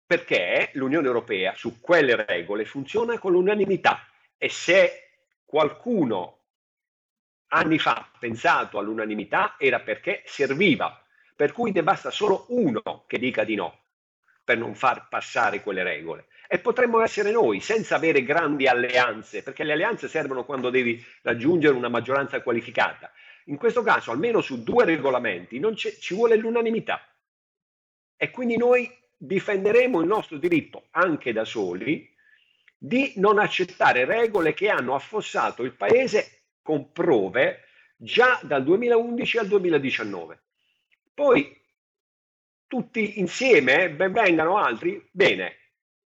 perché 0.06 0.70
l'Unione 0.74 1.08
Europea 1.08 1.56
su 1.56 1.80
quelle 1.82 2.26
regole 2.28 2.66
funziona 2.66 3.18
con 3.18 3.32
l'unanimità 3.32 4.08
e 4.38 4.50
se 4.50 5.10
qualcuno 5.44 6.42
anni 7.48 7.80
fa 7.80 8.08
pensato 8.20 8.78
all'unanimità 8.78 9.56
era 9.58 9.80
perché 9.80 10.22
serviva, 10.26 11.03
per 11.36 11.52
cui 11.52 11.72
ne 11.72 11.84
basta 11.84 12.12
solo 12.12 12.46
uno 12.50 13.04
che 13.08 13.18
dica 13.18 13.44
di 13.44 13.56
no 13.56 13.80
per 14.44 14.58
non 14.58 14.76
far 14.76 15.08
passare 15.08 15.62
quelle 15.62 15.84
regole. 15.84 16.28
E 16.48 16.60
potremmo 16.60 17.02
essere 17.02 17.32
noi, 17.32 17.62
senza 17.62 17.96
avere 17.96 18.24
grandi 18.24 18.68
alleanze, 18.68 19.42
perché 19.42 19.64
le 19.64 19.74
alleanze 19.74 20.08
servono 20.08 20.46
quando 20.46 20.70
devi 20.70 21.04
raggiungere 21.22 21.76
una 21.76 21.90
maggioranza 21.90 22.42
qualificata. 22.42 23.12
In 23.46 23.58
questo 23.58 23.82
caso, 23.82 24.12
almeno 24.12 24.42
su 24.42 24.64
due 24.64 24.86
regolamenti, 24.86 25.60
ci 25.76 26.14
vuole 26.14 26.36
l'unanimità. 26.36 27.02
E 28.16 28.30
quindi 28.30 28.58
noi 28.58 28.90
difenderemo 29.18 30.02
il 30.02 30.08
nostro 30.08 30.38
diritto, 30.38 30.88
anche 30.92 31.34
da 31.34 31.46
soli, 31.46 32.14
di 32.78 33.14
non 33.16 33.40
accettare 33.40 34.06
regole 34.06 34.54
che 34.54 34.70
hanno 34.70 34.94
affossato 34.94 35.64
il 35.64 35.74
Paese 35.74 36.42
con 36.62 36.92
prove 36.92 37.64
già 37.96 38.40
dal 38.44 38.64
2011 38.64 39.38
al 39.38 39.48
2019. 39.48 40.42
Poi 41.14 41.62
tutti 42.68 43.20
insieme, 43.20 43.90
ben 43.92 44.12
vengano 44.12 44.58
altri, 44.58 45.08
bene, 45.12 45.58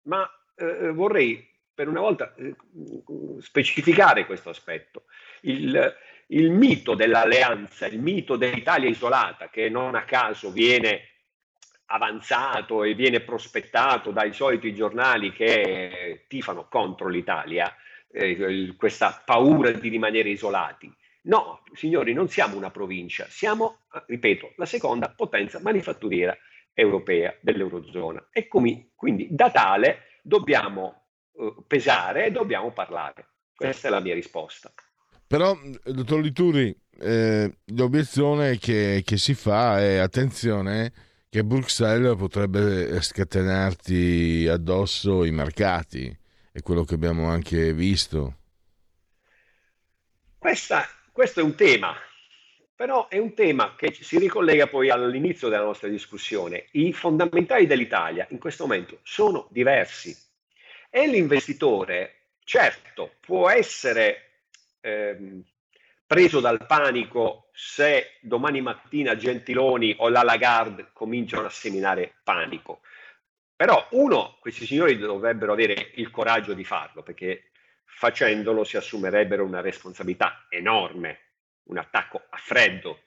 ma 0.03 0.29
eh, 0.55 0.91
vorrei 0.91 1.45
per 1.73 1.87
una 1.87 1.99
volta 1.99 2.33
eh, 2.35 2.55
specificare 3.41 4.25
questo 4.25 4.49
aspetto. 4.49 5.05
Il, 5.41 5.95
il 6.27 6.51
mito 6.51 6.95
dell'alleanza, 6.95 7.87
il 7.87 7.99
mito 7.99 8.35
dell'Italia 8.35 8.89
isolata, 8.89 9.49
che 9.49 9.69
non 9.69 9.95
a 9.95 10.05
caso 10.05 10.51
viene 10.51 11.09
avanzato 11.87 12.83
e 12.83 12.93
viene 12.93 13.21
prospettato 13.21 14.11
dai 14.11 14.33
soliti 14.33 14.73
giornali 14.73 15.31
che 15.31 16.25
tifano 16.27 16.67
contro 16.69 17.07
l'Italia, 17.07 17.75
eh, 18.11 18.73
questa 18.77 19.21
paura 19.25 19.71
di 19.71 19.89
rimanere 19.89 20.29
isolati. 20.29 20.91
No, 21.23 21.63
signori, 21.73 22.13
non 22.13 22.27
siamo 22.27 22.57
una 22.57 22.71
provincia, 22.71 23.25
siamo, 23.29 23.79
ripeto, 24.07 24.53
la 24.57 24.65
seconda 24.65 25.13
potenza 25.15 25.59
manifatturiera 25.61 26.35
europea 26.73 27.35
dell'Eurozona. 27.41 28.27
E 28.31 28.47
come, 28.47 28.89
quindi 28.95 29.27
da 29.29 29.49
tale 29.51 30.19
dobbiamo 30.21 31.03
eh, 31.37 31.55
pesare 31.65 32.25
e 32.25 32.31
dobbiamo 32.31 32.71
parlare. 32.73 33.27
Questa 33.55 33.87
è 33.87 33.91
la 33.91 34.01
mia 34.01 34.13
risposta. 34.13 34.73
Però, 35.25 35.57
dottor 35.83 36.19
Lituri, 36.19 36.75
eh, 36.99 37.57
l'obiezione 37.67 38.57
che, 38.57 39.01
che, 39.05 39.17
si 39.17 39.33
fa 39.33 39.79
è 39.79 39.97
attenzione 39.97 40.91
che 41.29 41.43
Bruxelles 41.43 42.15
potrebbe 42.17 43.01
scatenarti 43.01 44.47
addosso 44.47 45.23
i 45.23 45.31
mercati, 45.31 46.15
è 46.51 46.61
quello 46.61 46.83
che 46.83 46.95
abbiamo 46.95 47.29
anche 47.29 47.73
visto. 47.73 48.37
Questa, 50.37 50.85
questo 51.13 51.41
è 51.41 51.43
un 51.43 51.53
tema, 51.53 51.95
però 52.75 53.07
è 53.07 53.19
un 53.19 53.35
tema 53.35 53.75
che 53.77 53.93
si 53.93 54.17
ricollega 54.17 54.65
poi 54.65 54.89
all'inizio 54.89 55.47
della 55.47 55.63
nostra 55.63 55.87
discussione. 55.87 56.69
I 56.71 56.91
fondamentali 56.91 57.67
dell'Italia 57.67 58.25
in 58.31 58.39
questo 58.39 58.65
momento 58.65 58.97
sono 59.03 59.47
diversi 59.51 60.17
e 60.89 61.07
l'investitore, 61.07 62.29
certo, 62.43 63.13
può 63.19 63.47
essere 63.49 64.41
ehm, 64.81 65.43
preso 66.07 66.39
dal 66.39 66.65
panico 66.65 67.49
se 67.53 68.17
domani 68.19 68.61
mattina 68.61 69.15
Gentiloni 69.15 69.95
o 69.99 70.09
la 70.09 70.23
Lagarde 70.23 70.89
cominciano 70.93 71.45
a 71.45 71.51
seminare 71.51 72.15
panico. 72.23 72.81
Però 73.55 73.87
uno, 73.91 74.37
questi 74.39 74.65
signori 74.65 74.97
dovrebbero 74.97 75.53
avere 75.53 75.91
il 75.95 76.09
coraggio 76.09 76.53
di 76.53 76.63
farlo, 76.63 77.03
perché 77.03 77.51
facendolo 77.95 78.63
si 78.63 78.77
assumerebbero 78.77 79.43
una 79.43 79.61
responsabilità 79.61 80.47
enorme, 80.49 81.19
un 81.65 81.77
attacco 81.77 82.23
a 82.29 82.37
freddo. 82.37 83.03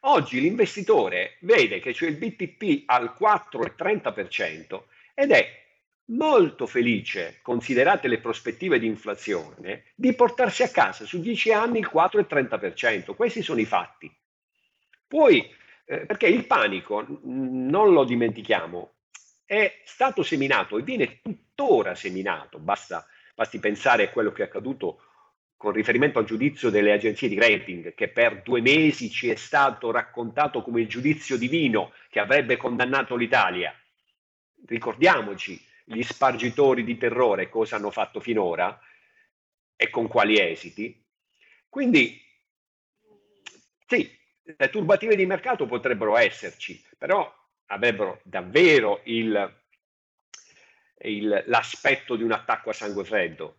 Oggi 0.00 0.40
l'investitore 0.40 1.36
vede 1.40 1.78
che 1.78 1.92
c'è 1.92 2.06
il 2.06 2.16
BTP 2.16 2.84
al 2.86 3.14
4,30% 3.18 4.82
ed 5.14 5.30
è 5.30 5.60
molto 6.06 6.66
felice, 6.66 7.38
considerate 7.42 8.08
le 8.08 8.18
prospettive 8.18 8.78
di 8.78 8.86
inflazione, 8.86 9.84
di 9.94 10.12
portarsi 10.14 10.62
a 10.62 10.70
casa 10.70 11.04
su 11.04 11.20
10 11.20 11.52
anni 11.52 11.78
il 11.78 11.90
4,30%. 11.92 13.14
Questi 13.14 13.42
sono 13.42 13.60
i 13.60 13.64
fatti. 13.64 14.12
Poi, 15.06 15.48
eh, 15.84 16.06
perché 16.06 16.26
il 16.26 16.46
panico, 16.46 17.06
non 17.22 17.92
lo 17.92 18.04
dimentichiamo, 18.04 18.94
è 19.44 19.82
stato 19.84 20.22
seminato 20.22 20.78
e 20.78 20.82
viene 20.82 21.20
tuttora 21.20 21.94
seminato, 21.94 22.58
basta, 22.58 23.06
basti 23.34 23.58
pensare 23.58 24.04
a 24.04 24.10
quello 24.10 24.32
che 24.32 24.42
è 24.42 24.46
accaduto 24.46 25.00
con 25.56 25.72
riferimento 25.72 26.18
al 26.18 26.24
giudizio 26.24 26.70
delle 26.70 26.92
agenzie 26.92 27.28
di 27.28 27.38
rating, 27.38 27.94
che 27.94 28.08
per 28.08 28.42
due 28.42 28.60
mesi 28.60 29.08
ci 29.10 29.28
è 29.28 29.36
stato 29.36 29.92
raccontato 29.92 30.60
come 30.60 30.80
il 30.80 30.88
giudizio 30.88 31.38
divino 31.38 31.92
che 32.10 32.18
avrebbe 32.18 32.56
condannato 32.56 33.14
l'Italia. 33.14 33.72
Ricordiamoci, 34.66 35.64
gli 35.84 36.02
spargitori 36.02 36.82
di 36.82 36.96
terrore 36.96 37.48
cosa 37.48 37.76
hanno 37.76 37.90
fatto 37.90 38.18
finora 38.18 38.76
e 39.76 39.88
con 39.88 40.08
quali 40.08 40.40
esiti. 40.40 41.00
Quindi 41.68 42.20
sì, 43.86 44.10
le 44.42 44.70
turbative 44.70 45.14
di 45.14 45.26
mercato 45.26 45.66
potrebbero 45.66 46.16
esserci, 46.16 46.82
però 46.98 47.32
avrebbero 47.66 48.20
davvero 48.24 49.00
il, 49.04 49.61
il, 51.08 51.44
l'aspetto 51.46 52.16
di 52.16 52.22
un 52.22 52.32
attacco 52.32 52.70
a 52.70 52.74
sangue 52.74 53.04
freddo 53.04 53.56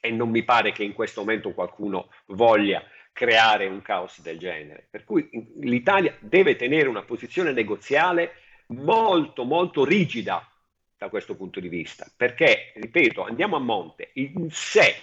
e 0.00 0.10
non 0.10 0.30
mi 0.30 0.42
pare 0.44 0.72
che 0.72 0.84
in 0.84 0.92
questo 0.92 1.20
momento 1.20 1.52
qualcuno 1.52 2.10
voglia 2.26 2.82
creare 3.12 3.66
un 3.66 3.82
caos 3.82 4.20
del 4.20 4.38
genere. 4.38 4.86
Per 4.88 5.04
cui 5.04 5.28
l'Italia 5.60 6.16
deve 6.20 6.56
tenere 6.56 6.88
una 6.88 7.02
posizione 7.02 7.52
negoziale 7.52 8.34
molto 8.68 9.44
molto 9.44 9.84
rigida 9.84 10.46
da 10.96 11.08
questo 11.08 11.36
punto 11.36 11.60
di 11.60 11.68
vista, 11.68 12.10
perché, 12.16 12.72
ripeto, 12.74 13.22
andiamo 13.22 13.56
a 13.56 13.60
monte, 13.60 14.10
in 14.14 14.48
sé 14.50 14.94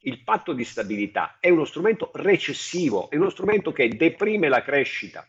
il 0.00 0.22
patto 0.22 0.52
di 0.52 0.64
stabilità 0.64 1.36
è 1.40 1.48
uno 1.48 1.64
strumento 1.64 2.10
recessivo, 2.14 3.10
è 3.10 3.16
uno 3.16 3.30
strumento 3.30 3.72
che 3.72 3.88
deprime 3.88 4.48
la 4.48 4.62
crescita 4.62 5.26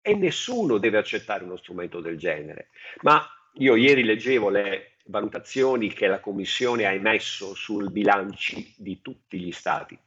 e 0.00 0.14
nessuno 0.14 0.78
deve 0.78 0.98
accettare 0.98 1.44
uno 1.44 1.56
strumento 1.56 2.00
del 2.00 2.18
genere. 2.18 2.68
Ma 3.02 3.26
io 3.54 3.76
ieri 3.76 4.04
leggevo 4.04 4.48
le 4.48 4.91
valutazioni 5.04 5.92
che 5.92 6.06
la 6.06 6.20
Commissione 6.20 6.86
ha 6.86 6.92
emesso 6.92 7.54
sul 7.54 7.90
bilanci 7.90 8.74
di 8.76 9.00
tutti 9.02 9.38
gli 9.40 9.52
stati. 9.52 9.98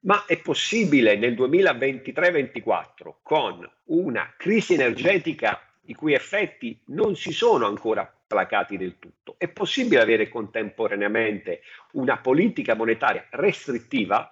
Ma 0.00 0.24
è 0.26 0.38
possibile 0.38 1.16
nel 1.16 1.34
2023-24 1.34 3.14
con 3.22 3.68
una 3.84 4.34
crisi 4.36 4.74
energetica 4.74 5.60
i 5.86 5.94
cui 5.94 6.14
effetti 6.14 6.80
non 6.86 7.16
si 7.16 7.32
sono 7.32 7.66
ancora 7.66 8.12
placati 8.26 8.76
del 8.76 8.98
tutto. 8.98 9.36
È 9.38 9.48
possibile 9.48 10.00
avere 10.00 10.28
contemporaneamente 10.28 11.62
una 11.92 12.18
politica 12.18 12.74
monetaria 12.74 13.26
restrittiva 13.30 14.30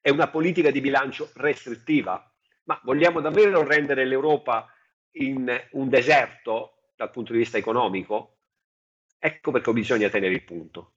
e 0.00 0.10
una 0.10 0.28
politica 0.28 0.70
di 0.70 0.80
bilancio 0.80 1.30
restrittiva? 1.34 2.30
Ma 2.64 2.78
vogliamo 2.82 3.20
davvero 3.20 3.66
rendere 3.66 4.04
l'Europa 4.04 4.70
in 5.12 5.50
un 5.72 5.88
deserto 5.88 6.90
dal 6.96 7.10
punto 7.10 7.32
di 7.32 7.38
vista 7.38 7.58
economico? 7.58 8.33
Ecco 9.26 9.52
perché 9.52 9.72
bisogna 9.72 10.10
tenere 10.10 10.34
il 10.34 10.44
punto. 10.44 10.92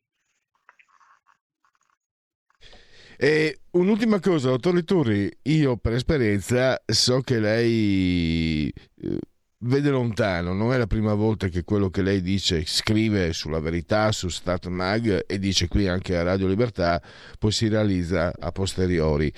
E 3.16 3.62
un'ultima 3.72 4.20
cosa, 4.20 4.50
dottor 4.50 4.74
Lituri, 4.74 5.32
io 5.44 5.78
per 5.78 5.94
esperienza 5.94 6.78
so 6.86 7.22
che 7.22 7.40
lei 7.40 8.68
eh, 8.68 9.18
vede 9.60 9.90
lontano, 9.92 10.52
non 10.52 10.74
è 10.74 10.78
la 10.78 10.88
prima 10.88 11.14
volta 11.14 11.48
che 11.48 11.64
quello 11.64 11.90
che 11.90 12.02
lei 12.02 12.22
dice, 12.22 12.66
scrive 12.66 13.32
sulla 13.32 13.62
verità, 13.62 14.12
su 14.12 14.28
Start 14.28 14.68
Mag 14.68 15.24
e 15.26 15.40
dice 15.40 15.70
qui 15.70 15.88
anche 15.88 16.18
a 16.18 16.24
Radio 16.24 16.48
Libertà, 16.48 17.02
poi 17.40 17.54
si 17.54 17.70
realizza 17.70 18.34
a 18.38 18.52
posteriori. 18.52 19.32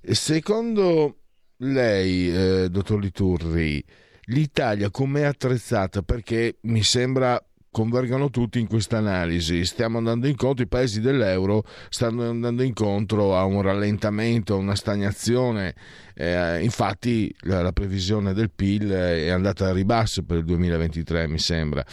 Secondo 0.00 1.22
lei, 1.56 2.32
eh, 2.32 2.68
dottor 2.70 3.00
Liturri, 3.00 3.84
l'Italia 4.26 4.90
com'è 4.90 5.24
attrezzata? 5.24 6.02
Perché 6.02 6.58
mi 6.62 6.84
sembra 6.84 7.42
convergano 7.78 8.28
tutti 8.28 8.58
in 8.58 8.66
questa 8.66 8.96
analisi. 8.96 9.64
Stiamo 9.64 9.98
andando 9.98 10.26
incontro, 10.26 10.64
i 10.64 10.66
paesi 10.66 11.00
dell'euro 11.00 11.62
stanno 11.90 12.28
andando 12.28 12.64
incontro 12.64 13.36
a 13.36 13.44
un 13.44 13.62
rallentamento, 13.62 14.54
a 14.54 14.56
una 14.56 14.74
stagnazione. 14.74 15.76
Eh, 16.12 16.60
infatti 16.64 17.32
la, 17.42 17.62
la, 17.62 17.70
previsione 17.70 18.34
del 18.34 18.50
PIL 18.50 18.90
è 18.90 19.28
andata 19.28 19.68
a 19.68 19.72
ribasso 19.72 20.24
per 20.24 20.38
il 20.38 20.44
2023, 20.44 21.28
mi 21.28 21.38
sembra. 21.38 21.86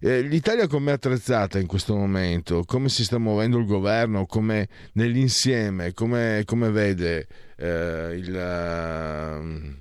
Eh, 0.00 0.20
L'Italia 0.20 0.66
come 0.66 0.90
è 0.90 0.94
attrezzata 0.94 1.58
in 1.58 1.66
questo 1.66 1.96
momento? 1.96 2.64
Come 2.66 2.90
si 2.90 3.02
sta 3.02 3.16
muovendo 3.16 3.56
il 3.56 3.64
governo? 3.64 4.26
Come 4.26 4.68
nell'insieme? 4.92 5.94
Come, 5.94 6.42
come 6.44 6.70
vede 6.70 7.26
eh, 7.56 8.16
il... 8.18 9.80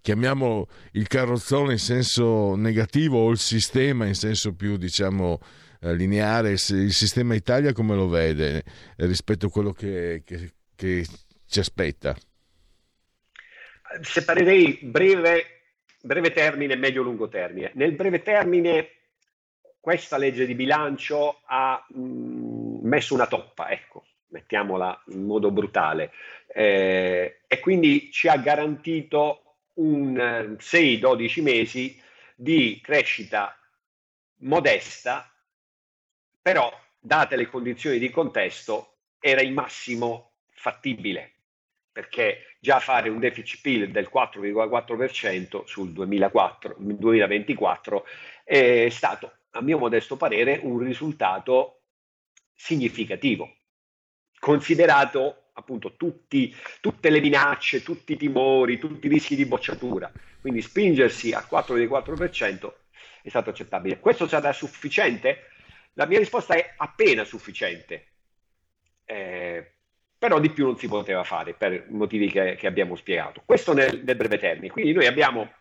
Chiamiamolo 0.00 0.68
il 0.92 1.06
carrozzone 1.06 1.72
in 1.72 1.78
senso 1.78 2.54
negativo 2.56 3.18
o 3.18 3.30
il 3.30 3.38
sistema 3.38 4.06
in 4.06 4.14
senso 4.14 4.54
più 4.54 4.76
diciamo 4.76 5.38
eh, 5.80 5.94
lineare, 5.94 6.52
il 6.52 6.92
sistema 6.92 7.34
Italia 7.34 7.72
come 7.72 7.94
lo 7.94 8.08
vede 8.08 8.64
eh, 8.96 9.06
rispetto 9.06 9.46
a 9.46 9.50
quello 9.50 9.72
che, 9.72 10.22
che, 10.24 10.52
che 10.74 11.06
ci 11.46 11.58
aspetta? 11.58 12.16
Separerei 14.00 14.78
breve, 14.82 15.44
breve 16.00 16.32
termine 16.32 16.72
e 16.72 16.76
medio-lungo 16.76 17.28
termine. 17.28 17.70
Nel 17.74 17.92
breve 17.92 18.22
termine 18.22 18.88
questa 19.78 20.16
legge 20.16 20.46
di 20.46 20.54
bilancio 20.54 21.42
ha 21.44 21.84
mh, 21.86 22.00
mm, 22.00 22.78
messo 22.86 23.12
una 23.12 23.26
toppa, 23.26 23.68
ecco, 23.68 24.06
mettiamola 24.28 25.04
in 25.08 25.26
modo 25.26 25.50
brutale, 25.50 26.12
eh, 26.48 27.40
e 27.46 27.60
quindi 27.60 28.10
ci 28.10 28.26
ha 28.26 28.38
garantito 28.38 29.43
un 29.74 30.56
6-12 30.58 31.42
mesi 31.42 32.00
di 32.34 32.80
crescita 32.82 33.58
modesta, 34.38 35.30
però 36.40 36.72
date 36.98 37.36
le 37.36 37.46
condizioni 37.46 37.98
di 37.98 38.10
contesto 38.10 38.96
era 39.18 39.40
il 39.40 39.52
massimo 39.52 40.32
fattibile, 40.50 41.32
perché 41.90 42.56
già 42.60 42.78
fare 42.80 43.08
un 43.08 43.18
deficit 43.18 43.60
PIL 43.60 43.90
del 43.90 44.10
4,4% 44.12 45.64
sul 45.64 45.92
2004, 45.92 46.76
2024 46.78 48.06
è 48.44 48.88
stato, 48.90 49.32
a 49.50 49.62
mio 49.62 49.78
modesto 49.78 50.16
parere, 50.16 50.58
un 50.62 50.78
risultato 50.78 51.82
significativo, 52.54 53.56
considerato 54.38 55.43
appunto 55.54 55.94
tutti, 55.96 56.54
tutte 56.80 57.10
le 57.10 57.20
minacce, 57.20 57.82
tutti 57.82 58.12
i 58.12 58.16
timori, 58.16 58.78
tutti 58.78 59.06
i 59.06 59.10
rischi 59.10 59.36
di 59.36 59.46
bocciatura. 59.46 60.10
Quindi 60.40 60.62
spingersi 60.62 61.32
al 61.32 61.46
4,4% 61.50 62.72
è 63.22 63.28
stato 63.28 63.50
accettabile. 63.50 63.98
Questo 63.98 64.28
sarà 64.28 64.52
sufficiente? 64.52 65.48
La 65.94 66.06
mia 66.06 66.18
risposta 66.18 66.54
è 66.54 66.74
appena 66.76 67.24
sufficiente. 67.24 68.06
Eh, 69.04 69.72
però 70.18 70.40
di 70.40 70.50
più 70.50 70.64
non 70.66 70.78
si 70.78 70.88
poteva 70.88 71.22
fare 71.22 71.54
per 71.54 71.86
motivi 71.90 72.30
che, 72.30 72.56
che 72.56 72.66
abbiamo 72.66 72.96
spiegato. 72.96 73.42
Questo 73.44 73.72
nel, 73.72 74.02
nel, 74.04 74.16
breve 74.16 74.38
termine. 74.38 74.70
Quindi 74.70 74.92
noi 74.92 75.06
abbiamo 75.06 75.52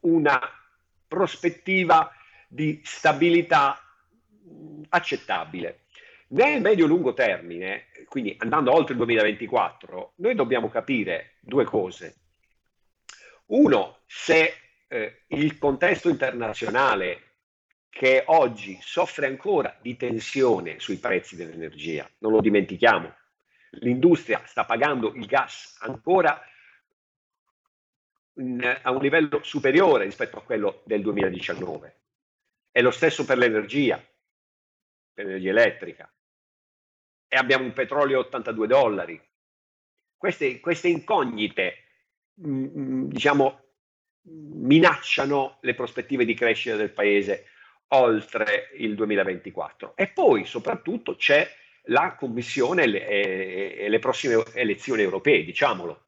una 0.00 0.40
prospettiva 1.06 2.12
di 2.48 2.80
stabilità 2.84 3.80
accettabile. 4.88 5.80
Nel 6.30 6.60
medio-lungo 6.60 7.14
termine, 7.14 7.86
quindi 8.06 8.36
andando 8.38 8.72
oltre 8.72 8.92
il 8.92 8.98
2024, 8.98 10.12
noi 10.16 10.34
dobbiamo 10.34 10.68
capire 10.68 11.36
due 11.40 11.64
cose. 11.64 12.16
Uno, 13.46 14.00
se 14.04 14.54
eh, 14.88 15.22
il 15.28 15.56
contesto 15.56 16.10
internazionale 16.10 17.22
che 17.88 18.24
oggi 18.26 18.78
soffre 18.82 19.26
ancora 19.26 19.74
di 19.80 19.96
tensione 19.96 20.78
sui 20.78 20.98
prezzi 20.98 21.34
dell'energia, 21.34 22.08
non 22.18 22.32
lo 22.32 22.40
dimentichiamo, 22.42 23.14
l'industria 23.80 24.42
sta 24.44 24.64
pagando 24.64 25.14
il 25.14 25.24
gas 25.24 25.78
ancora 25.80 26.38
in, 28.34 28.80
a 28.82 28.90
un 28.90 29.00
livello 29.00 29.42
superiore 29.42 30.04
rispetto 30.04 30.36
a 30.36 30.42
quello 30.42 30.82
del 30.84 31.00
2019. 31.00 31.96
È 32.70 32.82
lo 32.82 32.90
stesso 32.90 33.24
per 33.24 33.38
l'energia, 33.38 33.98
per 35.14 35.24
l'energia 35.24 35.50
elettrica. 35.50 36.12
E 37.28 37.36
abbiamo 37.36 37.64
un 37.64 37.72
petrolio 37.72 38.18
a 38.18 38.20
82 38.22 38.66
dollari. 38.66 39.22
Queste, 40.16 40.58
queste 40.60 40.88
incognite, 40.88 41.84
mh, 42.34 42.50
mm, 42.50 42.78
mm, 42.78 43.04
diciamo, 43.08 43.62
minacciano 44.22 45.58
le 45.60 45.74
prospettive 45.74 46.24
di 46.24 46.34
crescita 46.34 46.76
del 46.76 46.90
paese 46.90 47.46
oltre 47.88 48.70
il 48.76 48.94
2024. 48.94 49.94
E 49.96 50.08
poi 50.08 50.44
soprattutto 50.44 51.16
c'è 51.16 51.48
la 51.84 52.14
Commissione 52.14 52.82
e 52.82 52.86
le, 52.86 53.76
e 53.76 53.88
le 53.88 53.98
prossime 53.98 54.42
elezioni 54.54 55.02
europee, 55.02 55.44
diciamolo, 55.44 56.06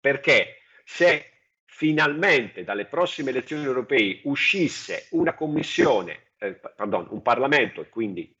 perché 0.00 0.58
se 0.84 1.30
finalmente 1.64 2.64
dalle 2.64 2.86
prossime 2.86 3.30
elezioni 3.30 3.64
europee 3.64 4.20
uscisse 4.24 5.06
una 5.10 5.34
commissione, 5.34 6.32
eh, 6.38 6.52
pardon, 6.52 7.08
un 7.10 7.22
Parlamento 7.22 7.80
e 7.80 7.88
quindi 7.88 8.32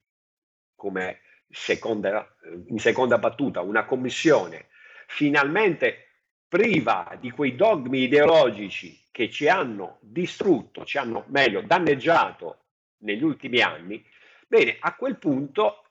come 0.76 1.20
seconda, 1.52 2.34
in 2.66 2.78
seconda 2.78 3.18
battuta 3.18 3.60
una 3.60 3.84
commissione 3.84 4.66
finalmente 5.06 6.08
priva 6.48 7.16
di 7.20 7.30
quei 7.30 7.54
dogmi 7.54 8.00
ideologici 8.00 8.98
che 9.10 9.30
ci 9.30 9.48
hanno 9.48 9.98
distrutto, 10.00 10.84
ci 10.84 10.98
hanno 10.98 11.24
meglio 11.28 11.60
danneggiato 11.60 12.64
negli 12.98 13.22
ultimi 13.22 13.60
anni, 13.60 14.04
bene, 14.48 14.76
a 14.80 14.94
quel 14.94 15.18
punto 15.18 15.84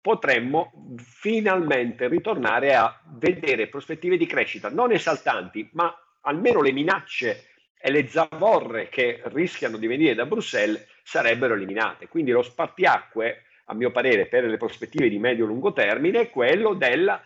potremmo 0.00 0.94
finalmente 0.96 2.08
ritornare 2.08 2.74
a 2.74 3.00
vedere 3.14 3.68
prospettive 3.68 4.16
di 4.16 4.26
crescita 4.26 4.70
non 4.70 4.92
esaltanti, 4.92 5.68
ma 5.72 5.94
almeno 6.22 6.60
le 6.60 6.72
minacce 6.72 7.48
e 7.78 7.90
le 7.90 8.08
zavorre 8.08 8.88
che 8.88 9.20
rischiano 9.26 9.76
di 9.76 9.86
venire 9.86 10.14
da 10.14 10.26
Bruxelles 10.26 10.86
sarebbero 11.02 11.54
eliminate. 11.54 12.08
Quindi 12.08 12.30
lo 12.30 12.42
spartiacque, 12.42 13.44
a 13.70 13.74
mio 13.74 13.90
parere, 13.90 14.26
per 14.26 14.44
le 14.44 14.56
prospettive 14.56 15.08
di 15.08 15.18
medio-lungo 15.18 15.72
termine 15.72 16.20
è 16.20 16.30
quello 16.30 16.74
della, 16.74 17.22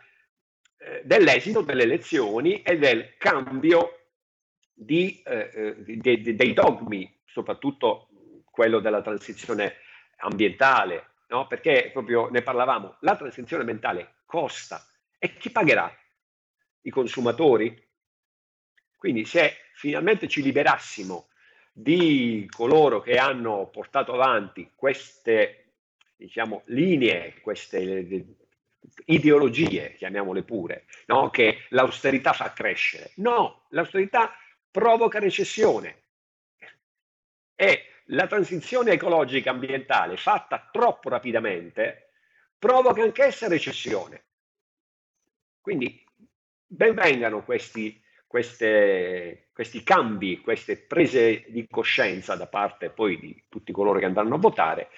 eh, 0.78 1.02
dell'esito 1.04 1.60
delle 1.60 1.84
elezioni 1.84 2.62
e 2.62 2.78
del 2.78 3.16
cambio 3.16 4.08
di, 4.72 5.22
eh, 5.24 5.50
eh 5.54 5.74
de, 5.78 6.20
de, 6.20 6.34
dei 6.34 6.52
dogmi, 6.52 7.20
soprattutto 7.24 8.08
quello 8.50 8.80
della 8.80 9.02
transizione 9.02 9.76
ambientale, 10.18 11.10
no? 11.28 11.46
perché 11.46 11.90
proprio 11.92 12.28
ne 12.28 12.42
parlavamo, 12.42 12.96
la 13.00 13.16
transizione 13.16 13.62
mentale 13.62 14.14
costa 14.26 14.84
e 15.18 15.36
chi 15.36 15.50
pagherà? 15.50 15.94
I 16.82 16.90
consumatori? 16.90 17.88
Quindi 18.96 19.24
se 19.24 19.58
finalmente 19.74 20.26
ci 20.26 20.42
liberassimo 20.42 21.28
di 21.72 22.46
coloro 22.50 23.00
che 23.00 23.16
hanno 23.16 23.68
portato 23.68 24.12
avanti 24.12 24.72
queste 24.74 25.71
diciamo, 26.22 26.62
linee, 26.66 27.40
queste 27.40 28.36
ideologie, 29.06 29.94
chiamiamole 29.94 30.42
pure, 30.42 30.86
no? 31.06 31.30
che 31.30 31.66
l'austerità 31.70 32.32
fa 32.32 32.52
crescere. 32.52 33.12
No, 33.16 33.66
l'austerità 33.70 34.34
provoca 34.70 35.18
recessione. 35.18 36.00
E 37.54 37.86
la 38.06 38.26
transizione 38.26 38.92
ecologica 38.92 39.50
ambientale 39.50 40.16
fatta 40.16 40.68
troppo 40.70 41.08
rapidamente 41.08 42.10
provoca 42.58 43.02
anch'essa 43.02 43.48
recessione. 43.48 44.24
Quindi 45.60 46.04
benvengano 46.66 47.44
questi, 47.44 48.02
queste, 48.26 49.48
questi 49.52 49.82
cambi, 49.84 50.40
queste 50.40 50.76
prese 50.76 51.44
di 51.48 51.66
coscienza 51.68 52.34
da 52.34 52.48
parte 52.48 52.90
poi 52.90 53.18
di 53.18 53.44
tutti 53.48 53.70
coloro 53.70 54.00
che 54.00 54.06
andranno 54.06 54.34
a 54.34 54.38
votare 54.38 54.90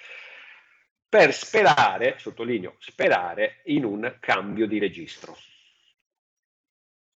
per 1.15 1.33
sperare, 1.33 2.15
sottolineo, 2.17 2.75
sperare 2.77 3.61
in 3.67 3.85
un 3.85 4.17
cambio 4.19 4.67
di 4.67 4.79
registro. 4.79 5.37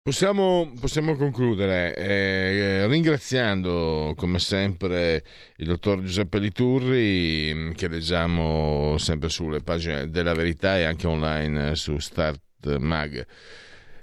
Possiamo, 0.04 0.72
possiamo 0.80 1.16
concludere 1.16 1.96
eh, 1.96 2.86
ringraziando 2.86 4.14
come 4.16 4.38
sempre 4.38 5.24
il 5.56 5.66
dottor 5.66 6.04
Giuseppe 6.04 6.38
Liturri 6.38 7.52
mm, 7.52 7.72
che 7.72 7.88
leggiamo 7.88 9.00
sempre 9.00 9.30
sulle 9.30 9.62
pagine 9.62 10.12
della 10.12 10.36
verità 10.36 10.78
e 10.78 10.84
anche 10.84 11.08
online 11.08 11.74
su 11.74 11.98
Start 11.98 12.78
Mag. 12.78 13.26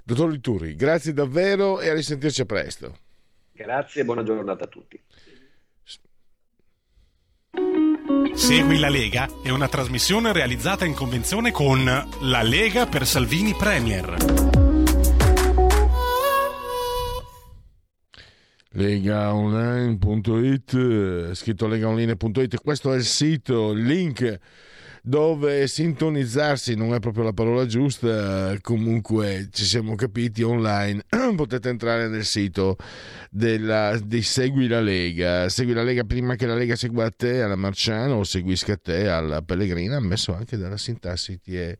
Dottor 0.03 0.29
Liturri, 0.29 0.75
grazie 0.75 1.13
davvero 1.13 1.79
e 1.79 1.87
a 1.87 1.93
risentirci 1.93 2.41
a 2.41 2.45
presto. 2.45 2.97
Grazie 3.53 4.01
e 4.01 4.05
buona 4.05 4.23
giornata 4.23 4.65
a 4.65 4.67
tutti. 4.67 5.01
Segui 8.35 8.77
la 8.77 8.89
Lega 8.89 9.27
è 9.41 9.49
una 9.49 9.67
trasmissione 9.67 10.33
realizzata 10.33 10.85
in 10.85 10.93
convenzione 10.93 11.51
con 11.51 11.83
La 11.85 12.43
Lega 12.43 12.85
per 12.85 13.07
Salvini 13.07 13.55
Premier. 13.55 14.53
legaonline.it 18.75 21.33
scritto 21.33 21.67
legaonline.it 21.67 22.61
questo 22.61 22.91
è 22.91 22.97
il 22.97 23.05
sito, 23.05 23.71
il 23.71 23.85
link 23.85 24.37
dove 25.07 25.67
sintonizzarsi 25.67 26.73
non 26.73 26.95
è 26.95 26.99
proprio 26.99 27.25
la 27.25 27.31
parola 27.31 27.67
giusta 27.67 28.57
comunque 28.59 29.49
ci 29.51 29.63
siamo 29.63 29.93
capiti 29.93 30.41
online 30.41 31.03
potete 31.35 31.69
entrare 31.69 32.07
nel 32.07 32.25
sito 32.25 32.75
della, 33.29 33.99
di 34.03 34.23
Segui 34.23 34.67
la 34.67 34.81
Lega. 34.81 35.47
Segui 35.47 35.73
la 35.73 35.83
Lega 35.83 36.05
prima 36.05 36.33
che 36.33 36.47
la 36.47 36.55
Lega 36.55 36.75
segua 36.75 37.05
a 37.05 37.13
te 37.15 37.41
alla 37.43 37.55
Marciano 37.55 38.15
o 38.15 38.23
seguisca 38.23 38.77
te 38.77 39.07
alla 39.07 39.43
Pellegrina 39.43 39.97
ammesso 39.97 40.33
anche 40.33 40.57
dalla 40.57 40.77
sintassi 40.77 41.39
ti 41.39 41.55
è 41.55 41.77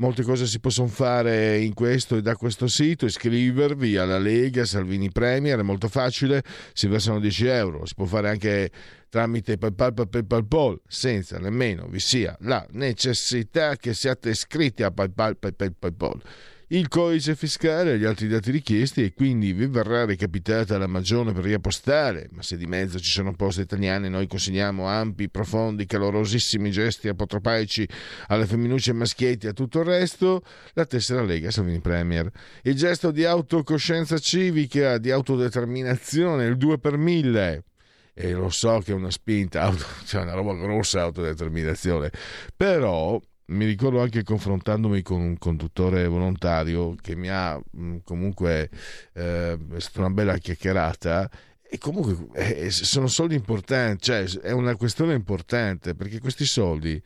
Molte 0.00 0.22
cose 0.22 0.46
si 0.46 0.60
possono 0.60 0.86
fare 0.86 1.58
in 1.58 1.74
questo 1.74 2.14
e 2.14 2.22
da 2.22 2.36
questo 2.36 2.68
sito, 2.68 3.04
iscrivervi 3.04 3.96
alla 3.96 4.20
Lega 4.20 4.64
Salvini 4.64 5.10
Premier, 5.10 5.58
è 5.58 5.62
molto 5.62 5.88
facile, 5.88 6.44
si 6.72 6.86
versano 6.86 7.18
10 7.18 7.46
euro, 7.48 7.84
si 7.84 7.94
può 7.96 8.04
fare 8.04 8.28
anche 8.28 8.70
tramite 9.08 9.58
PayPal, 9.58 9.94
PayPal, 9.94 10.24
PayPal, 10.24 10.80
senza 10.86 11.40
nemmeno 11.40 11.88
vi 11.88 11.98
sia 11.98 12.36
la 12.42 12.64
necessità 12.70 13.74
che 13.74 13.92
siate 13.92 14.30
iscritti 14.30 14.84
a 14.84 14.92
PayPal, 14.92 15.36
PayPal, 15.36 15.74
PayPal 15.76 16.22
il 16.70 16.88
codice 16.88 17.34
fiscale 17.34 17.94
e 17.94 17.98
gli 17.98 18.04
altri 18.04 18.28
dati 18.28 18.50
richiesti 18.50 19.02
e 19.02 19.14
quindi 19.14 19.54
vi 19.54 19.66
verrà 19.66 20.04
recapitata 20.04 20.76
la 20.76 20.86
magione 20.86 21.32
per 21.32 21.42
via 21.42 21.58
postale, 21.58 22.28
ma 22.32 22.42
se 22.42 22.58
di 22.58 22.66
mezzo 22.66 22.98
ci 22.98 23.10
sono 23.10 23.32
poste 23.32 23.62
italiane 23.62 24.10
noi 24.10 24.26
consigliamo 24.26 24.86
ampi, 24.86 25.30
profondi, 25.30 25.86
calorosissimi 25.86 26.70
gesti 26.70 27.08
apotropaici 27.08 27.88
alle 28.26 28.44
femminucce 28.44 28.92
maschietti 28.92 29.46
e 29.46 29.50
a 29.50 29.52
tutto 29.54 29.80
il 29.80 29.86
resto, 29.86 30.42
la 30.74 30.84
tessera 30.84 31.22
Lega 31.22 31.50
Salvini 31.50 31.80
Premier. 31.80 32.30
Il 32.62 32.74
gesto 32.74 33.10
di 33.10 33.24
autocoscienza 33.24 34.18
civica, 34.18 34.98
di 34.98 35.10
autodeterminazione, 35.10 36.44
il 36.44 36.58
2 36.58 36.78
per 36.78 36.98
1000 36.98 37.62
e 38.12 38.32
lo 38.32 38.50
so 38.50 38.80
che 38.80 38.90
è 38.90 38.94
una 38.94 39.12
spinta, 39.12 39.72
cioè 40.04 40.22
una 40.22 40.34
roba 40.34 40.52
grossa 40.52 41.02
autodeterminazione, 41.02 42.10
però 42.54 43.18
mi 43.48 43.64
ricordo 43.64 44.00
anche 44.00 44.22
confrontandomi 44.22 45.02
con 45.02 45.20
un 45.20 45.38
conduttore 45.38 46.06
volontario 46.06 46.94
che 47.00 47.14
mi 47.16 47.28
ha 47.30 47.58
mm, 47.76 47.98
comunque 48.04 48.70
eh, 49.14 49.58
è 49.72 49.78
stata 49.80 50.00
una 50.00 50.10
bella 50.10 50.36
chiacchierata 50.36 51.30
e 51.70 51.78
comunque 51.78 52.28
eh, 52.32 52.70
sono 52.70 53.08
soldi 53.08 53.34
importanti, 53.34 54.04
cioè 54.04 54.24
è 54.40 54.52
una 54.52 54.74
questione 54.76 55.14
importante 55.14 55.94
perché 55.94 56.18
questi 56.18 56.46
soldi 56.46 57.00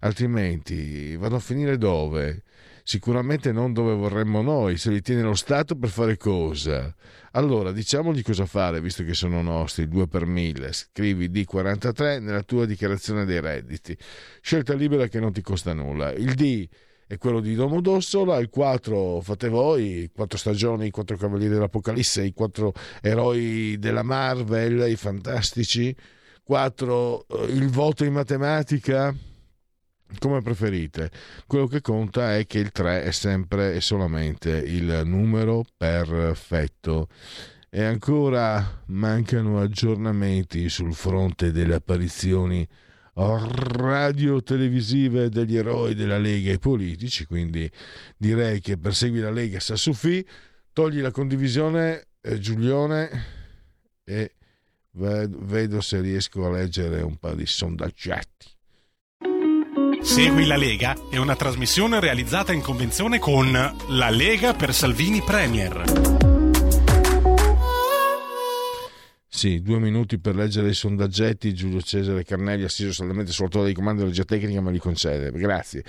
altrimenti 0.00 1.16
vanno 1.16 1.36
a 1.36 1.40
finire 1.40 1.78
dove? 1.78 2.42
Sicuramente 2.84 3.52
non 3.52 3.72
dove 3.72 3.94
vorremmo 3.94 4.42
noi, 4.42 4.76
se 4.76 4.90
li 4.90 5.00
tiene 5.00 5.22
lo 5.22 5.34
Stato 5.34 5.76
per 5.76 5.88
fare 5.88 6.16
cosa? 6.16 6.94
Allora, 7.32 7.72
diciamogli 7.72 8.22
cosa 8.22 8.44
fare, 8.44 8.80
visto 8.80 9.04
che 9.04 9.14
sono 9.14 9.40
nostri, 9.40 9.88
2 9.88 10.08
per 10.08 10.26
1000. 10.26 10.72
Scrivi 10.72 11.30
D43 11.30 12.20
nella 12.20 12.42
tua 12.42 12.66
dichiarazione 12.66 13.24
dei 13.24 13.40
redditi. 13.40 13.96
Scelta 14.40 14.74
libera 14.74 15.06
che 15.06 15.20
non 15.20 15.32
ti 15.32 15.42
costa 15.42 15.72
nulla. 15.72 16.12
Il 16.12 16.34
D 16.34 16.68
è 17.06 17.18
quello 17.18 17.40
di 17.40 17.54
Domodossola, 17.54 18.38
il 18.38 18.48
4 18.48 19.20
fate 19.20 19.48
voi, 19.48 20.10
quattro 20.14 20.38
stagioni, 20.38 20.86
i 20.86 20.90
quattro 20.90 21.16
cavalieri 21.18 21.52
dell'Apocalisse, 21.52 22.24
i 22.24 22.32
quattro 22.32 22.72
eroi 23.02 23.76
della 23.78 24.02
Marvel, 24.02 24.90
i 24.90 24.96
fantastici, 24.96 25.94
4 26.42 27.26
eh, 27.28 27.44
il 27.52 27.68
voto 27.68 28.04
in 28.04 28.14
matematica, 28.14 29.14
come 30.18 30.42
preferite. 30.42 31.10
Quello 31.46 31.66
che 31.66 31.80
conta 31.80 32.36
è 32.36 32.46
che 32.46 32.58
il 32.58 32.72
3 32.72 33.04
è 33.04 33.10
sempre 33.10 33.74
e 33.74 33.80
solamente 33.80 34.50
il 34.50 35.02
numero 35.04 35.64
perfetto. 35.76 37.08
E 37.70 37.82
ancora 37.82 38.82
mancano 38.86 39.60
aggiornamenti 39.60 40.68
sul 40.68 40.94
fronte 40.94 41.52
delle 41.52 41.74
apparizioni 41.74 42.68
radio-televisive 43.14 45.28
degli 45.28 45.56
eroi 45.56 45.94
della 45.94 46.18
Lega 46.18 46.50
e 46.52 46.58
politici, 46.58 47.26
quindi 47.26 47.70
direi 48.16 48.60
che 48.60 48.78
persegui 48.78 49.20
la 49.20 49.30
Lega 49.30 49.60
Sassufì, 49.60 50.26
togli 50.72 51.00
la 51.00 51.10
condivisione 51.10 52.06
eh, 52.22 52.38
Giulione 52.38 53.10
e 54.04 54.34
vedo 54.92 55.80
se 55.80 56.00
riesco 56.00 56.46
a 56.46 56.50
leggere 56.50 57.02
un 57.02 57.16
po' 57.16 57.34
di 57.34 57.46
sondaggetti. 57.46 58.46
Segui 60.02 60.46
la 60.46 60.56
Lega 60.56 60.96
è 61.08 61.16
una 61.16 61.36
trasmissione 61.36 62.00
realizzata 62.00 62.52
in 62.52 62.60
convenzione 62.60 63.20
con 63.20 63.52
La 63.52 64.10
Lega 64.10 64.52
per 64.52 64.74
Salvini 64.74 65.22
Premier. 65.22 65.84
Sì, 69.28 69.62
due 69.62 69.78
minuti 69.78 70.18
per 70.18 70.34
leggere 70.34 70.70
i 70.70 70.74
sondaggetti. 70.74 71.54
Giulio 71.54 71.80
Cesare 71.80 72.24
Carnelli, 72.24 72.64
assiso 72.64 72.92
solamente 72.92 73.30
sul 73.30 73.48
di 73.64 73.72
comando 73.72 74.00
della 74.00 74.12
regia 74.12 74.24
tecnica, 74.24 74.60
me 74.60 74.72
li 74.72 74.78
concede. 74.78 75.30
Grazie. 75.30 75.84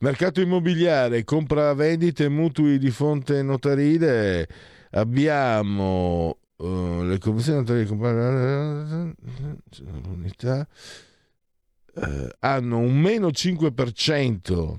Mercato 0.00 0.40
immobiliare, 0.42 1.24
compra, 1.24 1.72
vendite, 1.72 2.28
mutui 2.28 2.78
di 2.78 2.90
fonte 2.90 3.42
notarile. 3.42 4.46
Abbiamo 4.90 6.38
uh, 6.56 7.02
le 7.02 7.18
convenzioni 7.18 7.58
notarile 7.58 9.14
l'unità 10.04 10.68
uh, 11.96 12.28
hanno 12.40 12.78
un 12.78 12.98
meno 12.98 13.28
5% 13.28 14.74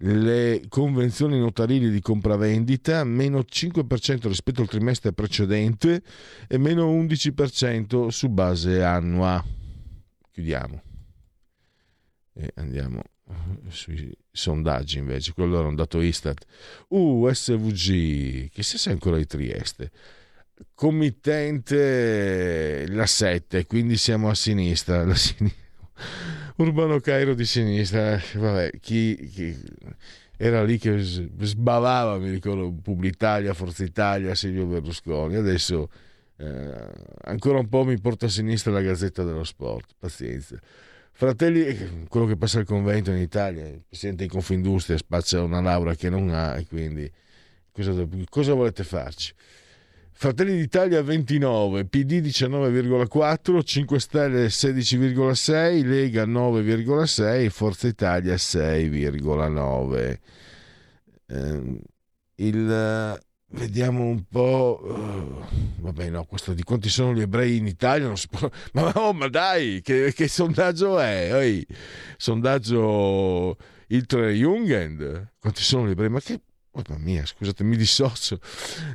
le 0.00 0.64
convenzioni 0.68 1.38
notarili 1.38 1.90
di 1.90 2.00
compravendita 2.00 3.02
meno 3.04 3.40
5% 3.40 4.28
rispetto 4.28 4.60
al 4.60 4.68
trimestre 4.68 5.12
precedente 5.12 6.02
e 6.46 6.58
meno 6.58 6.92
11% 6.92 8.08
su 8.08 8.28
base 8.28 8.82
annua. 8.82 9.42
Chiudiamo 10.30 10.82
e 12.34 12.50
andiamo 12.56 13.02
sui 13.68 14.12
sondaggi 14.30 14.98
invece. 14.98 15.32
Quello 15.32 15.58
era 15.58 15.68
un 15.68 15.74
dato 15.74 16.02
Istat. 16.02 16.44
USVG, 16.88 18.50
chissà 18.50 18.76
se 18.76 18.90
è 18.90 18.92
ancora 18.92 19.16
di 19.16 19.26
Trieste. 19.26 19.90
Committente 20.74 22.86
la 22.88 23.06
7, 23.06 23.66
quindi 23.66 23.96
siamo 23.96 24.28
a 24.28 24.34
sinistra. 24.34 25.06
La 25.06 25.14
sinistra 25.14 25.64
Urbano 26.56 27.00
Cairo 27.00 27.34
di 27.34 27.44
sinistra, 27.44 28.18
vabbè, 28.34 28.70
chi, 28.80 29.14
chi 29.30 29.54
era 30.38 30.64
lì 30.64 30.78
che 30.78 30.98
sbavava, 31.00 32.18
mi 32.18 32.30
ricordo, 32.30 32.72
Publitalia, 32.72 33.52
Forza 33.52 33.84
Italia, 33.84 34.34
Silvio 34.34 34.64
Berlusconi, 34.64 35.36
adesso 35.36 35.90
eh, 36.38 36.90
ancora 37.24 37.58
un 37.58 37.68
po' 37.68 37.84
mi 37.84 37.98
porta 38.00 38.24
a 38.24 38.28
sinistra 38.30 38.72
la 38.72 38.80
Gazzetta 38.80 39.22
dello 39.22 39.44
Sport, 39.44 39.96
pazienza. 39.98 40.58
Fratelli, 41.12 42.06
quello 42.08 42.26
che 42.26 42.36
passa 42.36 42.58
al 42.58 42.64
convento 42.64 43.10
in 43.10 43.18
Italia, 43.18 43.66
il 43.66 43.82
presidente 43.86 44.24
di 44.24 44.30
Confindustria 44.30 44.96
spaccia 44.96 45.42
una 45.42 45.60
laurea 45.60 45.94
che 45.94 46.08
non 46.08 46.30
ha 46.30 46.56
e 46.56 46.66
quindi 46.66 47.10
cosa, 47.70 47.92
cosa 48.28 48.54
volete 48.54 48.82
farci? 48.82 49.34
Fratelli 50.18 50.56
d'Italia 50.56 51.02
29, 51.02 51.84
PD 51.84 52.22
19,4, 52.22 53.62
5 53.62 54.00
Stelle 54.00 54.46
16,6, 54.46 55.86
Lega 55.86 56.24
9,6, 56.24 57.50
Forza 57.50 57.86
Italia 57.86 58.34
6,9. 58.34 60.18
Eh, 61.26 61.80
il, 62.36 63.20
vediamo 63.50 64.04
un 64.04 64.24
po'. 64.26 64.80
Uh, 64.82 65.82
vabbè, 65.82 66.08
no, 66.08 66.24
questo 66.24 66.54
di 66.54 66.62
quanti 66.62 66.88
sono 66.88 67.12
gli 67.12 67.20
ebrei 67.20 67.58
in 67.58 67.66
Italia 67.66 68.06
non 68.06 68.16
si 68.16 68.28
può. 68.28 68.48
Ma, 68.72 68.90
oh, 68.94 69.12
ma 69.12 69.28
dai, 69.28 69.82
che, 69.82 70.14
che 70.14 70.28
sondaggio 70.28 70.98
è? 70.98 71.28
Oi, 71.34 71.66
sondaggio 72.16 73.54
il 73.88 74.06
Tre 74.06 74.32
Jungend. 74.32 75.32
Quanti 75.38 75.60
sono 75.60 75.86
gli 75.86 75.90
ebrei? 75.90 76.08
Ma 76.08 76.20
che 76.20 76.40
Mamma 76.76 77.00
mia, 77.02 77.24
scusate, 77.24 77.64
mi 77.64 77.76
dissocio. 77.76 78.38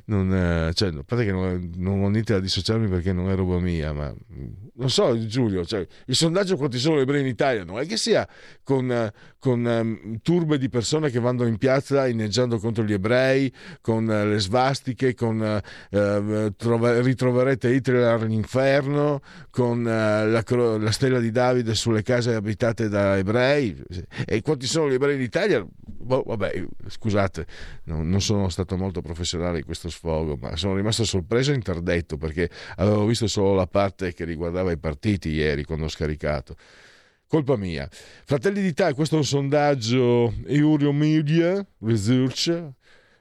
Non, 0.05 0.33
eh, 0.33 0.73
cioè, 0.73 0.89
a 0.89 1.03
parte 1.03 1.25
che 1.25 1.31
non, 1.31 1.71
non 1.75 2.03
ho 2.03 2.09
niente 2.09 2.33
da 2.33 2.39
dissociarmi 2.39 2.87
perché 2.87 3.11
non 3.11 3.29
è 3.29 3.35
roba 3.35 3.59
mia, 3.59 3.91
ma 3.91 4.13
non 4.75 4.89
so, 4.89 5.17
Giulio, 5.25 5.65
cioè, 5.65 5.85
il 6.05 6.15
sondaggio 6.15 6.57
quanti 6.57 6.77
sono 6.77 6.95
le 6.95 7.01
ebrei 7.01 7.21
in 7.21 7.27
Italia 7.27 7.63
non 7.63 7.79
è 7.79 7.85
che 7.85 7.97
sia 7.97 8.27
con, 8.63 9.11
con 9.39 9.65
um, 9.65 10.19
turbe 10.21 10.57
di 10.57 10.69
persone 10.69 11.09
che 11.09 11.19
vanno 11.19 11.45
in 11.45 11.57
piazza 11.57 12.07
inneggiando 12.07 12.57
contro 12.57 12.83
gli 12.83 12.93
ebrei, 12.93 13.53
con 13.81 14.05
uh, 14.05 14.27
le 14.27 14.39
svastiche, 14.39 15.13
con 15.13 15.39
uh, 15.39 16.55
trova, 16.55 17.01
ritroverete 17.01 17.69
Hitler 17.69 18.03
all'inferno, 18.03 19.21
con 19.49 19.79
uh, 19.79 19.83
la, 19.83 20.43
la, 20.45 20.91
stella 20.91 21.19
di 21.19 21.31
Davide 21.31 21.75
sulle 21.75 22.01
case 22.01 22.33
abitate 22.33 22.89
da 22.89 23.17
ebrei. 23.17 23.83
E 24.25 24.41
quanti 24.41 24.67
sono 24.67 24.89
gli 24.89 24.93
ebrei 24.93 25.15
in 25.15 25.21
Italia? 25.21 25.65
Boh, 26.01 26.23
vabbè, 26.25 26.65
scusate, 26.87 27.45
non, 27.83 28.09
non 28.09 28.21
sono 28.21 28.49
stato 28.49 28.77
molto 28.77 29.01
professionale 29.01 29.59
in 29.59 29.65
questo 29.65 29.89
sfogo, 29.89 30.37
ma 30.39 30.55
sono 30.55 30.75
rimasto 30.75 31.03
sorpreso 31.03 31.51
e 31.51 31.55
interdetto 31.55 32.17
perché 32.17 32.49
avevo 32.75 33.05
visto 33.05 33.27
solo 33.27 33.53
la 33.53 33.67
parte 33.67 34.13
che 34.13 34.25
riguardava 34.25 34.71
i 34.71 34.77
partiti 34.77 35.29
ieri 35.29 35.63
quando 35.63 35.85
ho 35.85 35.89
scaricato. 35.89 36.55
Colpa 37.27 37.55
mia. 37.55 37.87
Fratelli 37.89 38.61
d'Italia, 38.61 38.93
questo 38.93 39.15
è 39.15 39.17
un 39.17 39.23
sondaggio 39.23 40.33
Eurio 40.47 40.91
Media 40.91 41.65
Research. 41.79 42.73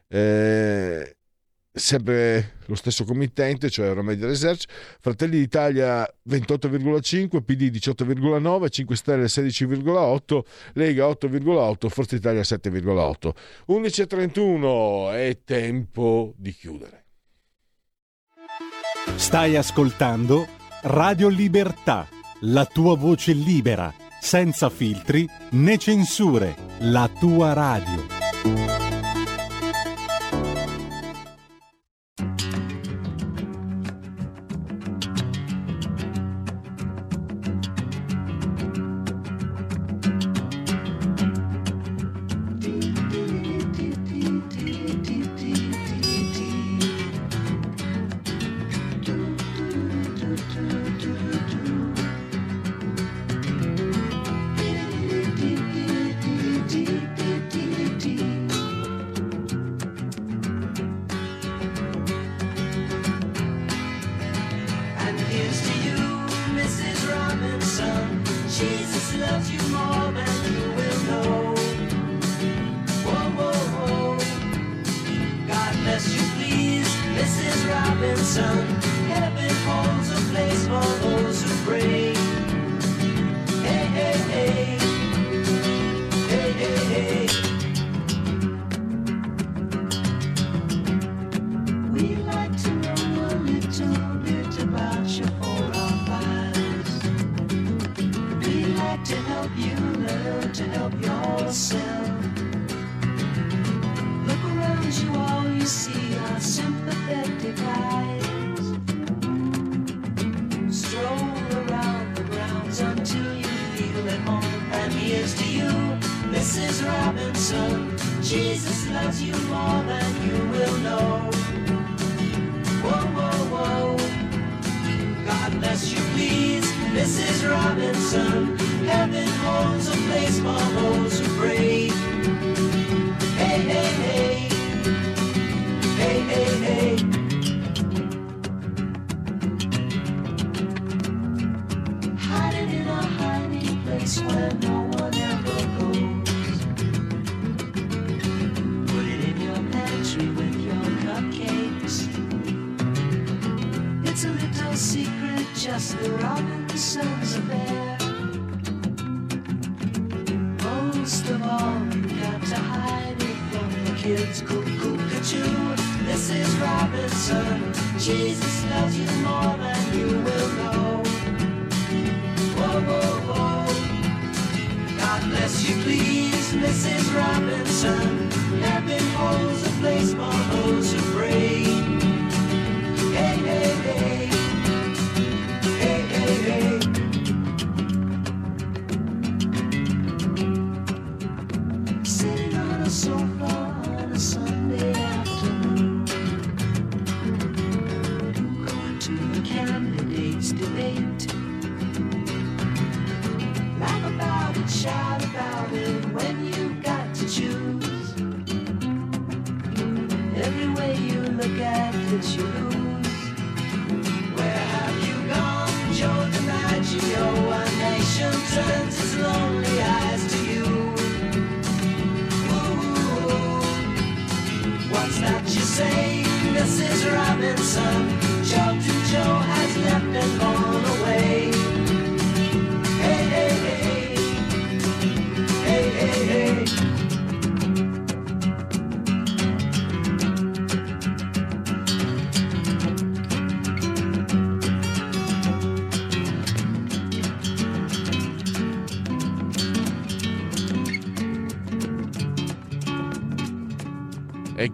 Eh, 0.09 1.17
sempre 1.73 2.57
lo 2.67 2.75
stesso 2.75 3.05
committente, 3.05 3.71
cioè 3.71 3.87
Euromedia 3.87 4.27
Research, 4.27 4.65
Fratelli 5.01 5.39
d'Italia 5.39 6.03
28,5, 6.29 7.43
PD 7.43 7.71
18,9, 7.71 8.69
5 8.69 8.97
Stelle 8.97 9.25
16,8, 9.27 10.41
Lega 10.75 11.07
8,8, 11.07 11.89
Forza 11.89 12.17
Italia 12.17 12.43
7,8. 12.43 13.33
11.31 13.69 15.13
è 15.13 15.39
tempo 15.45 16.35
di 16.37 16.53
chiudere. 16.53 17.05
Stai 19.17 19.57
ascoltando 19.57 20.47
Radio 20.83 21.29
Libertà, 21.29 22.09
la 22.41 22.65
tua 22.65 22.97
voce 22.97 23.33
libera, 23.33 23.93
senza 24.21 24.71
filtri 24.71 25.29
né 25.51 25.79
censure, 25.79 26.55
la 26.81 27.11
tua 27.19 27.53
radio. 27.53 28.80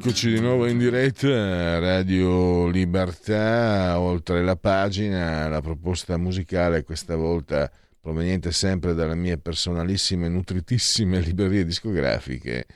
Eccoci 0.06 0.30
di 0.30 0.38
nuovo 0.38 0.68
in 0.68 0.78
diretta, 0.78 1.80
Radio 1.80 2.68
Libertà, 2.68 3.98
oltre 3.98 4.44
la 4.44 4.54
pagina, 4.54 5.48
la 5.48 5.60
proposta 5.60 6.16
musicale 6.16 6.84
questa 6.84 7.16
volta 7.16 7.68
proveniente 8.00 8.52
sempre 8.52 8.94
dalle 8.94 9.16
mie 9.16 9.36
personalissime, 9.36 10.28
nutritissime 10.28 11.18
librerie 11.18 11.64
discografiche. 11.64 12.66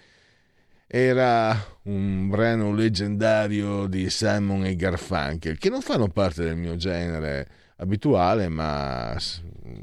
Era 0.89 1.57
un 1.85 2.29
brano 2.29 2.75
leggendario 2.75 3.87
di 3.87 4.11
Simon 4.11 4.65
e 4.65 4.75
Garfunkel, 4.75 5.57
che 5.57 5.71
non 5.71 5.83
fanno 5.83 6.09
parte 6.09 6.43
del 6.43 6.57
mio 6.57 6.75
genere 6.75 7.47
abituale, 7.77 8.49
ma 8.49 9.17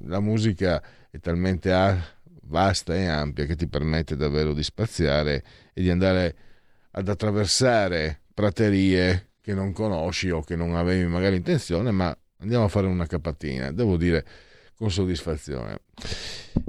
la 0.04 0.20
musica 0.20 0.84
è 1.10 1.18
talmente 1.22 1.72
a- 1.72 1.98
vasta 2.42 2.94
e 2.94 3.06
ampia 3.06 3.46
che 3.46 3.56
ti 3.56 3.70
permette 3.70 4.18
davvero 4.18 4.54
di 4.54 4.64
spaziare 4.64 5.42
e 5.74 5.82
di 5.82 5.90
andare 5.90 6.36
ad 6.98 7.08
attraversare 7.08 8.22
praterie 8.34 9.30
che 9.40 9.54
non 9.54 9.72
conosci 9.72 10.32
o 10.32 10.42
che 10.42 10.56
non 10.56 10.76
avevi 10.76 11.06
magari 11.06 11.36
intenzione, 11.36 11.92
ma 11.92 12.16
andiamo 12.40 12.66
a 12.66 12.70
fare 12.70 12.88
una 12.88 13.06
capatina, 13.06 13.72
devo 13.72 13.98
dire 13.98 14.26
con 14.76 14.90
soddisfazione. 14.90 15.82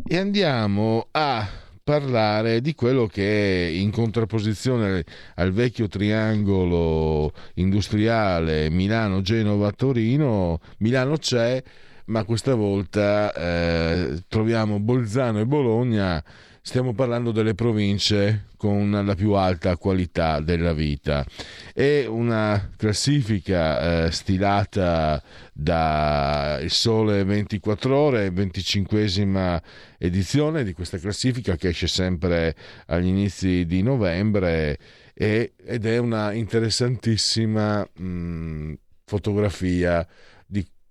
E 0.06 0.18
andiamo 0.18 1.08
a 1.12 1.48
parlare 1.82 2.60
di 2.60 2.74
quello 2.74 3.06
che 3.06 3.66
è 3.66 3.70
in 3.70 3.90
contrapposizione 3.90 5.02
al 5.36 5.52
vecchio 5.52 5.88
triangolo 5.88 7.32
industriale 7.54 8.68
Milano-Genova-Torino, 8.68 10.60
Milano 10.78 11.16
c'è, 11.16 11.62
ma 12.06 12.24
questa 12.24 12.54
volta 12.54 13.32
eh, 13.32 14.22
troviamo 14.28 14.78
Bolzano 14.78 15.40
e 15.40 15.46
Bologna 15.46 16.22
stiamo 16.68 16.92
parlando 16.92 17.32
delle 17.32 17.54
province 17.54 18.48
con 18.58 18.90
la 18.90 19.14
più 19.14 19.32
alta 19.32 19.78
qualità 19.78 20.38
della 20.40 20.74
vita. 20.74 21.24
È 21.72 22.04
una 22.04 22.72
classifica 22.76 24.04
eh, 24.04 24.10
stilata 24.10 25.22
da 25.50 26.58
Il 26.60 26.70
Sole 26.70 27.24
24 27.24 27.96
Ore, 27.96 28.28
25esima 28.28 29.58
edizione 29.96 30.62
di 30.62 30.74
questa 30.74 30.98
classifica 30.98 31.56
che 31.56 31.68
esce 31.68 31.86
sempre 31.86 32.54
agli 32.88 33.06
inizi 33.06 33.64
di 33.64 33.80
novembre 33.80 34.78
e- 35.14 35.54
ed 35.64 35.86
è 35.86 35.96
una 35.96 36.32
interessantissima 36.32 37.88
mh, 37.94 38.74
fotografia 39.06 40.06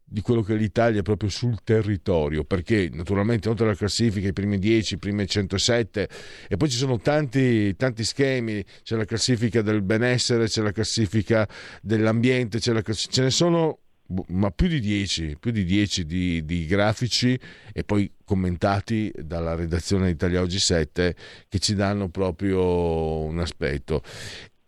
di 0.10 0.22
quello 0.22 0.42
che 0.42 0.54
è 0.54 0.58
l'Italia 0.58 1.02
proprio 1.02 1.30
sul 1.30 1.58
territorio, 1.64 2.46
perché 2.46 2.90
naturalmente 2.94 3.50
oltre 3.50 3.66
alla 3.66 3.76
classifica 3.76 4.30
i 4.30 4.34
primi 4.34 4.58
10, 4.58 4.94
i 4.94 4.98
primi 4.98 5.28
107 5.28 6.10
e 6.48 6.56
poi 6.56 6.70
ci 6.70 6.78
sono 6.78 6.98
tanti, 6.98 7.76
tanti 7.76 8.06
schemi, 8.06 8.64
c'è 8.84 8.96
la 8.96 9.04
classifica 9.04 9.62
del 9.62 9.82
benessere, 9.82 10.48
c'è 10.48 10.62
la 10.62 10.72
classifica 10.72 11.48
dell'ambiente, 11.82 12.60
la 12.72 12.82
ce 12.82 13.22
ne 13.22 13.30
sono 13.32 13.80
boh, 14.06 14.24
ma 14.30 14.50
più 14.52 14.70
di 14.70 14.80
10, 14.80 15.36
più 15.42 15.52
di 15.52 15.66
10 15.66 16.06
di, 16.06 16.46
di 16.46 16.66
grafici 16.66 17.38
e 17.74 17.84
poi 17.84 18.10
commentati 18.24 19.12
dalla 19.14 19.56
redazione 19.56 20.06
di 20.06 20.12
Italia 20.12 20.40
Oggi 20.40 20.60
7 20.60 21.16
che 21.50 21.60
ci 21.60 21.76
danno 21.76 22.08
proprio 22.08 23.24
un 23.24 23.40
aspetto. 23.40 24.02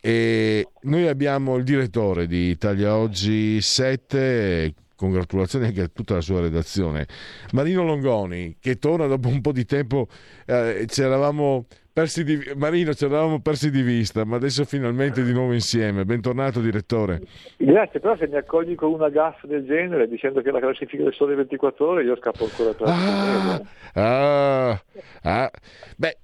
E 0.02 0.68
noi 0.82 1.08
abbiamo 1.08 1.56
il 1.56 1.64
direttore 1.64 2.28
di 2.28 2.50
Italia 2.50 2.96
Oggi 2.96 3.62
7, 3.62 4.74
congratulazioni 5.00 5.66
anche 5.68 5.82
a 5.82 5.88
tutta 5.88 6.16
la 6.16 6.22
sua 6.22 6.42
redazione, 6.42 7.08
Marino 7.54 7.86
Longoni, 7.86 8.58
che 8.60 8.76
torna 8.76 9.08
dopo 9.08 9.30
un 9.30 9.40
po' 9.40 9.54
di 9.54 9.64
tempo, 9.64 10.08
eh, 10.46 10.86
ci 10.90 11.02
eravamo 11.02 11.66
persi 11.94 12.26
di, 12.26 12.38
Marino, 12.58 12.94
ci 12.94 13.06
eravamo 13.06 13.40
persi 13.40 13.72
di 13.72 13.82
vista, 13.82 14.26
ma 14.26 14.36
adesso 14.36 14.66
finalmente 14.66 15.24
di 15.24 15.32
nuovo 15.32 15.54
insieme. 15.54 16.04
Bentornato 16.04 16.60
direttore. 16.60 17.22
Grazie, 17.56 18.02
però 18.02 18.18
se 18.18 18.28
mi 18.28 18.36
accogli 18.36 18.76
con 18.76 18.92
una 18.92 19.10
gaffa 19.10 19.48
del 19.48 19.66
genere 19.66 20.10
dicendo 20.10 20.42
che 20.42 20.52
la 20.52 20.60
classifica 20.60 21.04
del 21.04 21.14
sole 21.14 21.36
24 21.36 21.88
ore 21.88 22.04
io 22.04 22.18
scappo 22.18 22.44
ancora 22.44 22.74
tra 22.74 22.86
Ah, 22.86 23.62
ah, 23.94 24.84
ah. 25.24 25.52
Beh, 25.96 26.18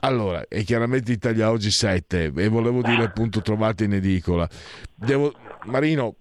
allora, 0.00 0.44
è 0.48 0.62
chiaramente 0.62 1.10
Italia 1.10 1.50
Oggi 1.50 1.70
7 1.70 2.32
e 2.36 2.48
volevo 2.48 2.80
dire 2.80 3.02
appunto 3.02 3.40
trovate 3.40 3.84
in 3.84 3.94
edicola. 3.94 4.48
Devo, 4.94 5.32
Marino, 5.64 6.16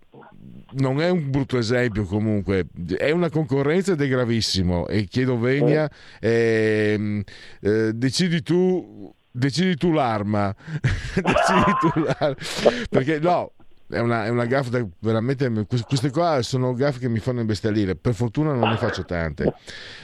non 0.75 1.01
è 1.01 1.09
un 1.09 1.29
brutto 1.29 1.57
esempio 1.57 2.05
comunque, 2.05 2.67
è 2.97 3.11
una 3.11 3.29
concorrenza 3.29 3.93
ed 3.93 4.01
è 4.01 4.07
gravissimo 4.07 4.87
e 4.87 5.05
chiedo 5.05 5.37
venia, 5.37 5.89
ehm, 6.19 7.21
eh, 7.61 7.93
decidi 7.93 8.41
tu, 8.41 9.13
decidi 9.31 9.75
tu 9.75 9.91
l'arma, 9.91 10.53
decidi 11.13 11.73
tu 11.79 11.99
l'arma, 11.99 12.35
perché 12.89 13.19
no, 13.19 13.53
è 13.87 13.99
una, 13.99 14.25
è 14.25 14.29
una 14.29 14.45
gaffa 14.45 14.85
veramente 14.99 15.65
queste 15.67 16.09
qua 16.09 16.41
sono 16.41 16.73
gaffe 16.73 16.99
che 16.99 17.09
mi 17.09 17.19
fanno 17.19 17.41
imbestialire 17.41 17.95
per 17.95 18.13
fortuna 18.13 18.53
non 18.53 18.69
ne 18.69 18.77
faccio 18.77 19.05
tante 19.05 19.53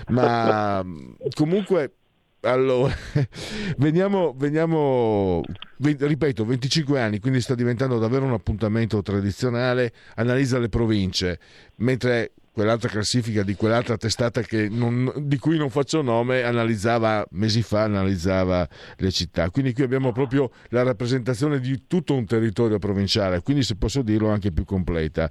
ma 0.08 0.86
comunque 1.34 1.99
Allora, 2.42 2.96
veniamo, 3.78 4.34
veniamo, 4.38 5.42
ve- 5.78 5.98
ripeto, 6.00 6.46
25 6.46 7.02
anni, 7.02 7.20
quindi 7.20 7.42
sta 7.42 7.54
diventando 7.54 8.00
davvero 8.00 8.24
un 8.24 8.32
appuntamento 8.32 9.02
tradizionale, 9.02 9.92
analizza 10.16 10.58
le 10.58 10.70
province, 10.70 11.38
mentre 11.78 12.32
quell'altra 12.54 12.88
classifica 12.90 13.44
di 13.44 13.56
quell'altra 13.56 13.98
testata 13.98 14.42
non- 14.70 15.12
di 15.18 15.38
cui 15.38 15.58
non 15.58 15.70
faccio 15.70 16.02
nome 16.02 16.44
analizzava 16.44 17.26
mesi 17.32 17.62
fa 17.62 17.84
analizzava 17.84 18.68
le 18.98 19.12
città. 19.12 19.50
Quindi 19.50 19.74
qui 19.74 19.84
abbiamo 19.84 20.14
proprio 20.14 20.52
la 20.70 20.84
rappresentazione 20.84 21.60
di 21.60 21.88
tutto 21.88 22.16
un 22.16 22.26
territorio 22.26 22.80
provinciale 22.80 23.42
quindi 23.42 23.64
se 23.64 23.76
posso 23.76 24.02
dirlo 24.02 24.30
anche 24.30 24.52
più 24.52 24.64
completa. 24.64 25.30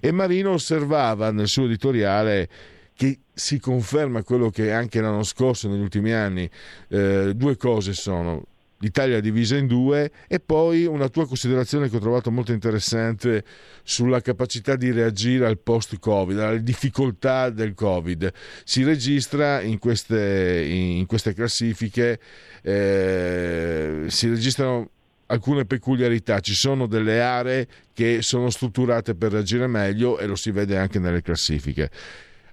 E 0.00 0.10
Marino 0.10 0.52
osservava 0.52 1.30
nel 1.30 1.48
suo 1.48 1.64
editoriale 1.64 2.48
che 2.96 3.18
si 3.32 3.60
conferma 3.60 4.22
quello 4.22 4.50
che 4.50 4.72
anche 4.72 5.00
l'anno 5.00 5.22
scorso 5.22 5.68
negli 5.68 5.82
ultimi 5.82 6.12
anni 6.12 6.48
eh, 6.88 7.32
due 7.34 7.56
cose 7.56 7.92
sono 7.92 8.46
l'Italia 8.78 9.20
divisa 9.20 9.56
in 9.56 9.66
due 9.66 10.10
e 10.26 10.40
poi 10.40 10.84
una 10.84 11.08
tua 11.08 11.26
considerazione 11.26 11.88
che 11.88 11.96
ho 11.96 12.00
trovato 12.00 12.30
molto 12.30 12.52
interessante 12.52 13.44
sulla 13.82 14.20
capacità 14.20 14.76
di 14.76 14.90
reagire 14.90 15.46
al 15.46 15.58
post-Covid, 15.58 16.38
alle 16.38 16.62
difficoltà 16.62 17.48
del 17.50 17.74
Covid. 17.74 18.30
Si 18.64 18.84
registra 18.84 19.60
in 19.62 19.78
queste, 19.78 20.62
in 20.66 21.06
queste 21.06 21.32
classifiche, 21.32 22.20
eh, 22.62 24.04
si 24.08 24.28
registrano 24.28 24.90
alcune 25.26 25.64
peculiarità, 25.64 26.40
ci 26.40 26.54
sono 26.54 26.86
delle 26.86 27.20
aree 27.20 27.66
che 27.92 28.22
sono 28.22 28.50
strutturate 28.50 29.14
per 29.14 29.32
reagire 29.32 29.66
meglio 29.66 30.18
e 30.18 30.26
lo 30.26 30.36
si 30.36 30.50
vede 30.50 30.76
anche 30.76 30.98
nelle 30.98 31.22
classifiche. 31.22 31.90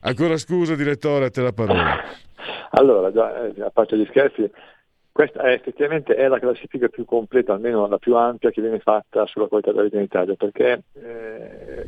Ancora 0.06 0.38
scusa 0.38 0.76
direttore, 0.76 1.26
a 1.26 1.30
te 1.30 1.42
la 1.42 1.54
parola. 1.54 2.02
Allora, 2.76 3.10
eh, 3.54 3.62
a 3.62 3.70
parte 3.70 3.96
gli 3.96 4.06
scherzi, 4.10 4.50
questa 5.12 5.44
è, 5.44 5.52
effettivamente 5.52 6.16
è 6.16 6.28
la 6.28 6.40
classifica 6.40 6.88
più 6.88 7.06
completa, 7.06 7.54
almeno 7.54 7.86
la 7.86 8.00
più 8.00 8.16
ampia 8.16 8.50
che 8.50 8.62
viene 8.62 8.80
fatta 8.80 9.28
sulla 9.28 9.46
qualità 9.46 9.72
della 9.72 9.84
vita 9.84 9.98
in 9.98 10.04
Italia, 10.04 10.34
perché 10.34 10.82
eh, 10.94 11.88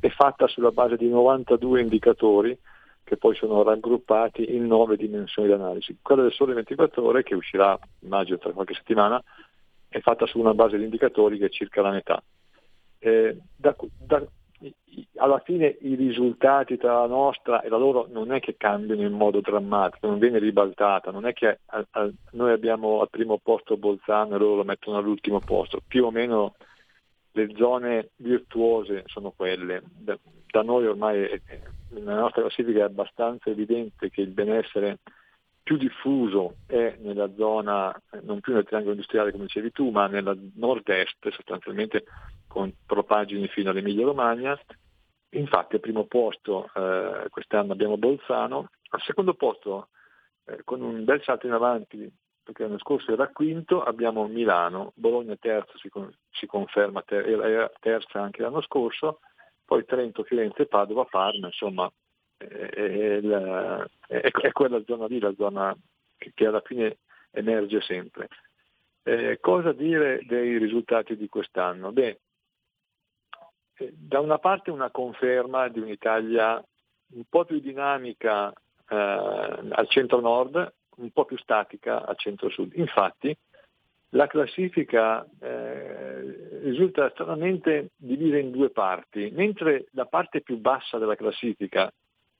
è, 0.00 0.08
fatta 0.08 0.46
sulla 0.48 0.70
base 0.70 0.96
di 0.96 1.06
92 1.10 1.82
indicatori 1.82 2.58
che 3.04 3.18
poi 3.18 3.34
sono 3.34 3.62
raggruppati 3.62 4.54
in 4.54 4.66
nove 4.66 4.96
dimensioni 4.96 5.48
di 5.48 5.54
analisi. 5.54 5.98
Quella 6.00 6.22
del 6.22 6.32
Sole 6.32 6.54
24 6.54 7.04
Ore, 7.04 7.22
che 7.22 7.34
uscirà 7.34 7.78
immagino 7.98 8.38
tra 8.38 8.52
qualche 8.52 8.72
settimana, 8.72 9.22
è 9.88 10.00
fatta 10.00 10.26
su 10.26 10.38
una 10.38 10.54
base 10.54 10.78
di 10.78 10.84
indicatori 10.84 11.36
che 11.36 11.46
è 11.46 11.50
circa 11.50 11.82
la 11.82 11.90
metà. 11.90 12.22
Eh, 12.98 13.36
da- 13.54 13.76
da- 13.98 14.26
alla 15.16 15.38
fine 15.40 15.76
i 15.80 15.94
risultati 15.94 16.76
tra 16.76 17.00
la 17.00 17.06
nostra 17.06 17.62
e 17.62 17.68
la 17.68 17.76
loro 17.76 18.06
non 18.10 18.32
è 18.32 18.40
che 18.40 18.56
cambiano 18.56 19.02
in 19.02 19.12
modo 19.12 19.40
drammatico, 19.40 20.06
non 20.06 20.18
viene 20.18 20.38
ribaltata, 20.38 21.10
non 21.10 21.26
è 21.26 21.32
che 21.32 21.60
a- 21.66 21.86
a- 21.90 22.10
noi 22.32 22.52
abbiamo 22.52 23.00
al 23.00 23.10
primo 23.10 23.38
posto 23.42 23.76
Bolzano 23.76 24.34
e 24.34 24.38
loro 24.38 24.56
lo 24.56 24.64
mettono 24.64 24.98
all'ultimo 24.98 25.40
posto, 25.40 25.80
più 25.86 26.04
o 26.04 26.10
meno 26.10 26.54
le 27.32 27.48
zone 27.56 28.10
virtuose 28.16 29.04
sono 29.06 29.32
quelle. 29.34 29.82
Da, 29.90 30.18
da 30.46 30.62
noi 30.62 30.86
ormai 30.86 31.40
nella 31.88 32.20
nostra 32.20 32.42
classifica 32.42 32.80
è 32.80 32.82
abbastanza 32.82 33.50
evidente 33.50 34.10
che 34.10 34.20
il 34.20 34.30
benessere 34.30 34.98
più 35.62 35.76
diffuso 35.76 36.56
è 36.66 36.96
nella 37.00 37.32
zona, 37.34 37.94
eh, 38.10 38.20
non 38.22 38.40
più 38.40 38.52
nel 38.52 38.64
triangolo 38.64 38.92
industriale 38.92 39.30
come 39.30 39.44
dicevi 39.44 39.70
tu, 39.70 39.90
ma 39.90 40.06
nella 40.06 40.36
nord-est 40.54 41.30
sostanzialmente 41.30 42.04
con 42.46 42.72
propagini 42.84 43.46
fino 43.48 43.70
all'Emilia 43.70 44.04
Romagna. 44.04 44.58
Infatti 45.34 45.76
al 45.76 45.80
primo 45.80 46.04
posto 46.04 46.68
eh, 46.74 47.28
quest'anno 47.30 47.72
abbiamo 47.72 47.96
Bolzano, 47.96 48.70
al 48.90 49.00
secondo 49.02 49.34
posto 49.34 49.88
eh, 50.44 50.62
con 50.64 50.82
un 50.82 51.04
bel 51.04 51.22
salto 51.22 51.46
in 51.46 51.52
avanti 51.52 52.12
perché 52.42 52.64
l'anno 52.64 52.78
scorso 52.78 53.12
era 53.12 53.28
quinto, 53.28 53.82
abbiamo 53.82 54.26
Milano, 54.26 54.92
Bologna 54.96 55.36
terzo 55.36 55.78
si, 55.78 55.88
con- 55.88 56.12
si 56.30 56.46
conferma, 56.46 57.02
ter- 57.02 57.26
era 57.26 57.70
terza 57.78 58.20
anche 58.20 58.42
l'anno 58.42 58.60
scorso, 58.62 59.20
poi 59.64 59.84
Trento, 59.84 60.24
Firenze, 60.24 60.66
Padova, 60.66 61.04
Parma, 61.04 61.46
insomma 61.46 61.90
è, 62.48 63.20
la- 63.20 63.88
è- 64.06 64.30
è 64.30 64.52
quella 64.52 64.82
zona 64.84 65.06
lì, 65.06 65.18
la 65.18 65.34
zona 65.36 65.76
che, 66.16 66.32
che 66.34 66.46
alla 66.46 66.60
fine 66.60 66.98
emerge 67.30 67.80
sempre. 67.80 68.28
Eh, 69.04 69.38
cosa 69.40 69.72
dire 69.72 70.20
dei 70.26 70.58
risultati 70.58 71.16
di 71.16 71.28
quest'anno? 71.28 71.90
Beh, 71.92 72.20
eh, 73.78 73.92
da 73.92 74.20
una 74.20 74.38
parte 74.38 74.70
una 74.70 74.90
conferma 74.90 75.68
di 75.68 75.80
un'Italia 75.80 76.62
un 77.14 77.24
po' 77.28 77.44
più 77.44 77.58
dinamica 77.58 78.50
eh, 78.50 78.94
al 78.94 79.86
centro-nord, 79.88 80.72
un 80.96 81.10
po' 81.10 81.24
più 81.24 81.36
statica 81.38 82.04
al 82.04 82.16
centro-sud. 82.16 82.72
Infatti 82.76 83.36
la 84.10 84.26
classifica 84.26 85.26
eh, 85.40 86.60
risulta 86.62 87.08
stranamente 87.10 87.90
divisa 87.96 88.36
in 88.36 88.50
due 88.50 88.70
parti, 88.70 89.30
mentre 89.32 89.86
la 89.92 90.04
parte 90.04 90.42
più 90.42 90.58
bassa 90.58 90.98
della 90.98 91.16
classifica, 91.16 91.90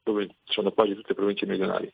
dove 0.03 0.37
sono 0.45 0.73
quasi 0.73 0.95
tutte 0.95 1.15
province 1.15 1.47
meridionali, 1.47 1.93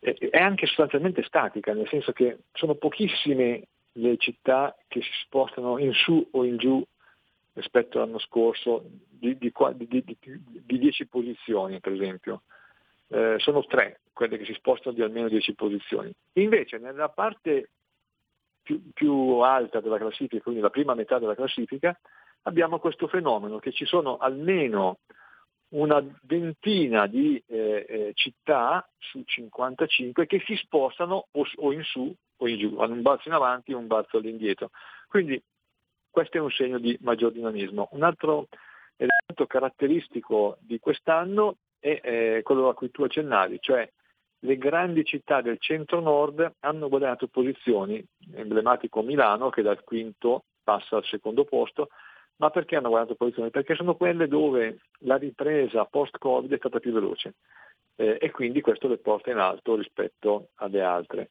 è 0.00 0.38
anche 0.38 0.66
sostanzialmente 0.66 1.22
statica, 1.24 1.72
nel 1.72 1.88
senso 1.88 2.12
che 2.12 2.38
sono 2.52 2.74
pochissime 2.74 3.64
le 3.92 4.16
città 4.16 4.76
che 4.86 5.02
si 5.02 5.10
spostano 5.24 5.78
in 5.78 5.92
su 5.92 6.26
o 6.30 6.44
in 6.44 6.56
giù 6.56 6.84
rispetto 7.54 7.98
all'anno 7.98 8.20
scorso 8.20 8.84
di, 9.08 9.36
di- 9.36 9.52
di- 9.76 10.16
di 10.20 10.78
10 10.78 11.06
posizioni, 11.08 11.80
per 11.80 11.92
esempio. 11.92 12.42
Eh, 13.08 13.36
sono 13.38 13.64
tre 13.64 14.00
quelle 14.12 14.38
che 14.38 14.44
si 14.44 14.52
spostano 14.54 14.94
di 14.94 15.02
almeno 15.02 15.28
10 15.28 15.54
posizioni. 15.54 16.12
Invece 16.34 16.78
nella 16.78 17.08
parte 17.08 17.70
più, 18.62 18.90
più 18.92 19.12
alta 19.38 19.80
della 19.80 19.98
classifica, 19.98 20.42
quindi 20.42 20.60
la 20.60 20.70
prima 20.70 20.94
metà 20.94 21.18
della 21.18 21.34
classifica, 21.34 21.98
abbiamo 22.42 22.78
questo 22.78 23.08
fenomeno 23.08 23.58
che 23.58 23.72
ci 23.72 23.84
sono 23.84 24.18
almeno 24.18 24.98
una 25.70 26.02
ventina 26.22 27.06
di 27.06 27.42
eh, 27.46 27.84
eh, 27.88 28.10
città 28.14 28.88
su 28.98 29.22
55 29.24 30.26
che 30.26 30.42
si 30.46 30.56
spostano 30.56 31.28
o, 31.30 31.46
o 31.56 31.72
in 31.72 31.82
su 31.82 32.14
o 32.40 32.48
in 32.48 32.58
giù, 32.58 32.78
hanno 32.78 32.94
un 32.94 33.02
balzo 33.02 33.28
in 33.28 33.34
avanti 33.34 33.72
e 33.72 33.74
un 33.74 33.86
balzo 33.86 34.18
all'indietro. 34.18 34.70
Quindi 35.08 35.42
questo 36.10 36.36
è 36.36 36.40
un 36.40 36.50
segno 36.50 36.78
di 36.78 36.96
maggior 37.02 37.32
dinamismo. 37.32 37.88
Un 37.92 38.02
altro 38.02 38.48
elemento 38.96 39.46
caratteristico 39.46 40.56
di 40.60 40.78
quest'anno 40.78 41.56
è 41.78 42.00
eh, 42.02 42.40
quello 42.42 42.68
a 42.68 42.74
cui 42.74 42.90
tu 42.90 43.04
accennavi, 43.04 43.58
cioè 43.60 43.88
le 44.40 44.56
grandi 44.56 45.04
città 45.04 45.40
del 45.40 45.58
centro-nord 45.58 46.54
hanno 46.60 46.88
guadagnato 46.88 47.26
posizioni, 47.26 48.04
emblematico 48.34 49.02
Milano 49.02 49.50
che 49.50 49.62
dal 49.62 49.82
quinto 49.82 50.44
passa 50.62 50.96
al 50.96 51.04
secondo 51.04 51.44
posto, 51.44 51.88
ma 52.38 52.50
perché 52.50 52.76
hanno 52.76 52.88
guadagnato 52.88 53.16
posizioni? 53.16 53.50
Perché 53.50 53.74
sono 53.74 53.94
quelle 53.96 54.28
dove 54.28 54.80
la 55.00 55.16
ripresa 55.16 55.84
post-Covid 55.84 56.52
è 56.52 56.58
stata 56.58 56.78
più 56.78 56.92
veloce 56.92 57.34
eh, 57.96 58.18
e 58.20 58.30
quindi 58.30 58.60
questo 58.60 58.88
le 58.88 58.98
porta 58.98 59.30
in 59.30 59.38
alto 59.38 59.74
rispetto 59.74 60.50
alle 60.56 60.82
altre. 60.82 61.30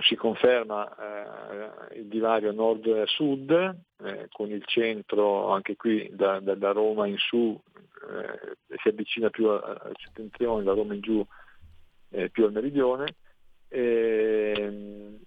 Si 0.00 0.16
conferma 0.16 1.88
eh, 1.90 1.98
il 1.98 2.08
divario 2.08 2.52
nord-sud, 2.52 3.50
eh, 4.04 4.28
con 4.30 4.50
il 4.50 4.62
centro 4.66 5.48
anche 5.48 5.76
qui 5.76 6.10
da, 6.12 6.40
da- 6.40 6.54
da 6.54 6.72
Roma 6.72 7.06
in 7.06 7.16
su 7.16 7.58
eh, 8.10 8.56
si 8.76 8.88
avvicina 8.88 9.30
più 9.30 9.48
al 9.48 9.94
settentrione, 9.96 10.62
da 10.62 10.74
Roma 10.74 10.92
in 10.92 11.00
giù 11.00 11.26
eh, 12.10 12.28
più 12.28 12.44
al 12.44 12.52
meridione. 12.52 13.14
E, 13.68 15.18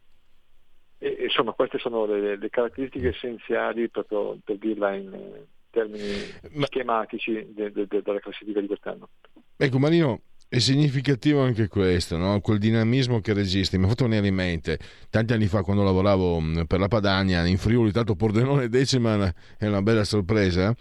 e, 1.03 1.23
insomma, 1.23 1.53
queste 1.53 1.79
sono 1.79 2.05
le, 2.05 2.37
le 2.37 2.49
caratteristiche 2.49 3.09
essenziali 3.09 3.89
proprio 3.89 4.37
per 4.43 4.57
dirla 4.57 4.93
in 4.93 5.11
eh, 5.11 5.45
termini 5.71 6.13
Ma- 6.53 6.67
schematici 6.67 7.47
de- 7.53 7.71
de- 7.71 7.87
de- 7.87 8.01
della 8.03 8.19
classifica 8.19 8.61
di 8.61 8.67
quest'anno. 8.67 9.09
Ecco 9.57 9.79
Marino, 9.79 10.21
è 10.47 10.59
significativo 10.59 11.41
anche 11.41 11.67
questo, 11.69 12.17
no? 12.17 12.39
quel 12.41 12.57
dinamismo 12.59 13.21
che 13.21 13.33
registri. 13.33 13.77
Mi 13.77 13.85
ha 13.85 13.87
fatto 13.87 14.03
venire 14.05 14.27
in 14.27 14.35
mente, 14.35 14.77
tanti 15.09 15.33
anni 15.33 15.47
fa 15.47 15.63
quando 15.63 15.81
lavoravo 15.81 16.39
mh, 16.39 16.65
per 16.65 16.79
la 16.79 16.87
Padania 16.87 17.45
in 17.45 17.57
Friuli, 17.57 17.91
tanto 17.91 18.15
Pordenone 18.15 18.67
Decima 18.67 19.33
è 19.57 19.65
una 19.67 19.81
bella 19.81 20.03
sorpresa, 20.03 20.75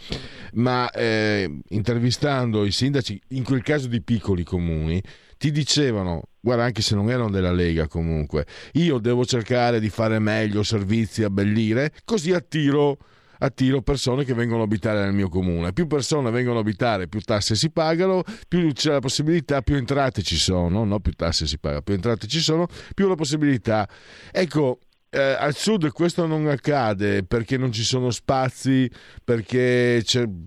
ma 0.54 0.90
eh, 0.90 1.60
intervistando 1.68 2.64
i 2.64 2.72
sindaci, 2.72 3.20
in 3.28 3.44
quel 3.44 3.62
caso 3.62 3.86
di 3.86 4.02
piccoli 4.02 4.42
comuni, 4.42 5.00
ti 5.40 5.50
dicevano, 5.50 6.24
guarda 6.38 6.64
anche 6.64 6.82
se 6.82 6.94
non 6.94 7.08
erano 7.08 7.30
della 7.30 7.50
Lega 7.50 7.88
comunque, 7.88 8.44
io 8.72 8.98
devo 8.98 9.24
cercare 9.24 9.80
di 9.80 9.88
fare 9.88 10.18
meglio 10.18 10.62
servizi, 10.62 11.22
abbellire, 11.22 11.94
così 12.04 12.34
attiro 12.34 12.98
attiro 13.42 13.80
persone 13.80 14.24
che 14.24 14.34
vengono 14.34 14.60
a 14.60 14.64
abitare 14.64 15.00
nel 15.00 15.14
mio 15.14 15.30
comune. 15.30 15.72
Più 15.72 15.86
persone 15.86 16.30
vengono 16.30 16.58
a 16.58 16.60
abitare, 16.60 17.08
più 17.08 17.22
tasse 17.22 17.54
si 17.54 17.70
pagano, 17.70 18.22
più 18.48 18.70
c'è 18.74 18.90
la 18.90 18.98
possibilità, 18.98 19.62
più 19.62 19.76
entrate 19.76 20.20
ci 20.20 20.36
sono, 20.36 20.84
no 20.84 21.00
più 21.00 21.12
tasse 21.12 21.46
si 21.46 21.58
pagano, 21.58 21.80
più 21.80 21.94
entrate 21.94 22.26
ci 22.26 22.40
sono, 22.40 22.66
più 22.92 23.08
la 23.08 23.14
possibilità. 23.14 23.88
Ecco, 24.30 24.80
eh, 25.08 25.20
al 25.20 25.54
sud 25.54 25.90
questo 25.90 26.26
non 26.26 26.48
accade 26.48 27.24
perché 27.24 27.56
non 27.56 27.72
ci 27.72 27.82
sono 27.82 28.10
spazi, 28.10 28.90
perché 29.24 30.04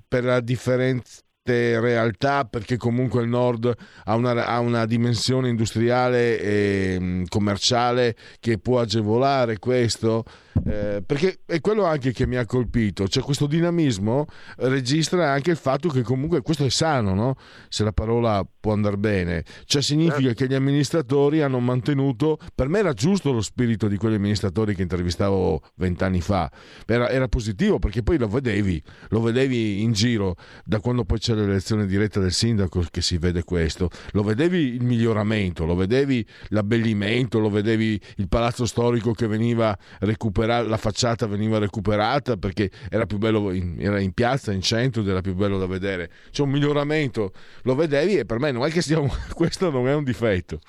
per 0.08 0.24
la 0.24 0.40
differenza 0.40 1.22
certe 1.44 1.80
realtà 1.82 2.46
perché 2.46 2.78
comunque 2.78 3.22
il 3.22 3.28
nord 3.28 3.74
ha 4.06 4.16
una, 4.16 4.46
ha 4.46 4.60
una 4.60 4.86
dimensione 4.86 5.50
industriale 5.50 6.40
e 6.40 6.98
mh, 7.00 7.24
commerciale 7.28 8.16
che 8.40 8.58
può 8.58 8.80
agevolare 8.80 9.60
questo? 9.60 10.24
Eh, 10.66 11.02
perché 11.06 11.40
è 11.46 11.60
quello 11.62 11.86
anche 11.86 12.12
che 12.12 12.28
mi 12.28 12.36
ha 12.36 12.46
colpito, 12.46 13.08
cioè 13.08 13.24
questo 13.24 13.48
dinamismo 13.48 14.28
registra 14.58 15.32
anche 15.32 15.52
il 15.52 15.58
fatto 15.58 15.90
che 15.90 16.04
comunque 16.04 16.42
questo 16.42 16.66
è 16.66 16.70
sano, 16.70 17.16
no? 17.16 17.36
se 17.70 17.84
la 17.84 17.92
parola 17.92 18.46
può 18.60 18.74
andare 18.74 18.98
bene, 18.98 19.44
cioè 19.66 19.82
significa 19.82 20.34
che 20.34 20.48
gli 20.48 20.54
amministratori 20.54 21.42
hanno 21.42 21.60
mantenuto, 21.60 22.38
per 22.54 22.68
me 22.70 22.80
era 22.80 22.94
giusto 22.94 23.32
lo 23.32 23.42
spirito 23.42 23.88
di 23.88 23.98
quegli 23.98 24.14
amministratori 24.14 24.76
che 24.76 24.84
intervistavo 24.84 25.62
vent'anni 25.76 26.22
fa, 26.22 26.52
era, 26.86 27.10
era 27.10 27.28
positivo 27.28 27.80
perché 27.80 28.04
poi 28.04 28.20
lo 28.20 28.28
vedevi, 28.28 28.82
lo 29.10 29.22
vedevi 29.22 29.82
in 29.82 29.92
giro 29.92 30.36
da 30.64 30.80
quando 30.80 31.04
poi 31.04 31.18
c'è 31.18 31.34
l'elezione 31.34 31.88
diretta 31.88 32.20
del 32.20 32.32
sindaco 32.32 32.86
che 32.92 33.02
si 33.02 33.18
vede 33.18 33.44
questo, 33.44 33.90
lo 34.12 34.22
vedevi 34.22 34.76
il 34.76 34.84
miglioramento, 34.84 35.66
lo 35.66 35.76
vedevi 35.76 36.26
l'abbellimento, 36.50 37.40
lo 37.40 37.50
vedevi 37.50 38.00
il 38.18 38.28
palazzo 38.28 38.66
storico 38.66 39.14
che 39.14 39.28
veniva 39.28 39.76
recuperato 40.00 40.43
la 40.46 40.78
facciata 40.78 41.28
veniva 41.28 41.58
recuperata 41.60 42.38
perché 42.38 42.70
era 42.90 43.06
più 43.06 43.18
bello 43.18 43.52
in, 43.52 43.78
era 43.80 44.00
in 44.00 44.14
piazza, 44.14 44.52
in 44.52 44.62
centro 44.62 45.02
ed 45.02 45.08
era 45.08 45.22
più 45.22 45.34
bello 45.36 45.58
da 45.58 45.68
vedere. 45.68 46.10
C'è 46.32 46.44
un 46.44 46.50
miglioramento, 46.50 47.32
lo 47.64 47.76
vedevi 47.76 48.18
e 48.18 48.26
per 48.26 48.40
me 48.40 48.52
non 48.52 48.66
è 48.66 48.70
che 48.70 48.82
stiamo, 48.82 49.08
questo 49.34 49.70
non 49.70 49.88
è 49.88 49.94
un 49.94 50.04
difetto. 50.04 50.60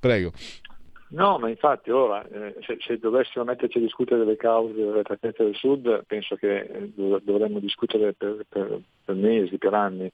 Prego. 0.00 0.32
No, 1.08 1.38
ma 1.38 1.48
infatti 1.48 1.90
ora 1.90 2.26
eh, 2.26 2.56
se, 2.66 2.76
se, 2.80 2.98
dovessimo 2.98 3.44
metterci 3.44 3.78
a 3.78 3.80
discutere 3.80 4.24
delle 4.24 4.36
cause 4.36 4.72
delle 4.72 5.02
trattezze 5.02 5.44
del 5.44 5.54
Sud, 5.54 6.04
penso 6.06 6.34
che 6.34 6.60
eh, 6.60 6.90
dovremmo 6.94 7.60
discutere 7.60 8.14
per, 8.14 8.44
per, 8.48 8.80
per 9.04 9.14
mesi, 9.14 9.56
per 9.58 9.74
anni 9.74 10.10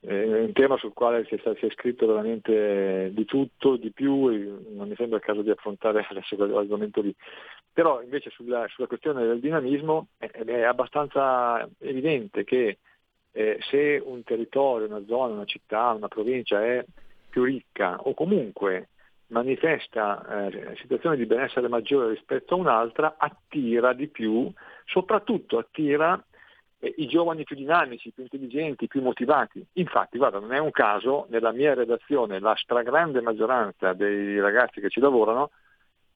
è 0.00 0.40
un 0.40 0.52
tema 0.52 0.78
sul 0.78 0.94
quale 0.94 1.24
si 1.26 1.34
è, 1.34 1.38
si 1.58 1.66
è, 1.66 1.70
scritto 1.70 2.06
veramente 2.06 3.10
di 3.12 3.24
tutto, 3.26 3.76
di 3.76 3.92
più, 3.92 4.28
non 4.74 4.88
mi 4.88 4.94
sembra 4.96 5.18
il 5.18 5.24
caso 5.24 5.42
di 5.42 5.50
affrontare 5.50 6.06
adesso 6.08 6.36
quell'argomento 6.36 7.02
lì. 7.02 7.14
Però 7.72 8.02
invece 8.02 8.30
sulla, 8.30 8.66
sulla 8.68 8.86
questione 8.86 9.24
del 9.26 9.40
dinamismo 9.40 10.08
è, 10.16 10.28
è 10.30 10.62
abbastanza 10.62 11.68
evidente 11.78 12.44
che 12.44 12.78
eh, 13.32 13.58
se 13.60 14.02
un 14.04 14.24
territorio, 14.24 14.86
una 14.86 15.04
zona, 15.06 15.34
una 15.34 15.44
città, 15.44 15.90
una 15.90 16.08
provincia 16.08 16.64
è 16.64 16.84
più 17.28 17.44
ricca 17.44 18.00
o 18.00 18.14
comunque 18.14 18.88
manifesta 19.28 20.48
eh, 20.48 20.76
situazioni 20.76 21.16
di 21.16 21.26
benessere 21.26 21.68
maggiore 21.68 22.08
rispetto 22.08 22.54
a 22.54 22.58
un'altra, 22.58 23.14
attira 23.18 23.92
di 23.92 24.08
più, 24.08 24.50
soprattutto 24.86 25.58
attira 25.58 26.20
i 26.80 27.06
giovani 27.06 27.44
più 27.44 27.56
dinamici, 27.56 28.10
più 28.10 28.22
intelligenti, 28.22 28.86
più 28.86 29.02
motivati. 29.02 29.64
Infatti, 29.74 30.16
guarda, 30.16 30.38
non 30.38 30.52
è 30.52 30.58
un 30.58 30.70
caso, 30.70 31.26
nella 31.28 31.52
mia 31.52 31.74
redazione 31.74 32.40
la 32.40 32.54
stragrande 32.56 33.20
maggioranza 33.20 33.92
dei 33.92 34.40
ragazzi 34.40 34.80
che 34.80 34.88
ci 34.88 35.00
lavorano 35.00 35.50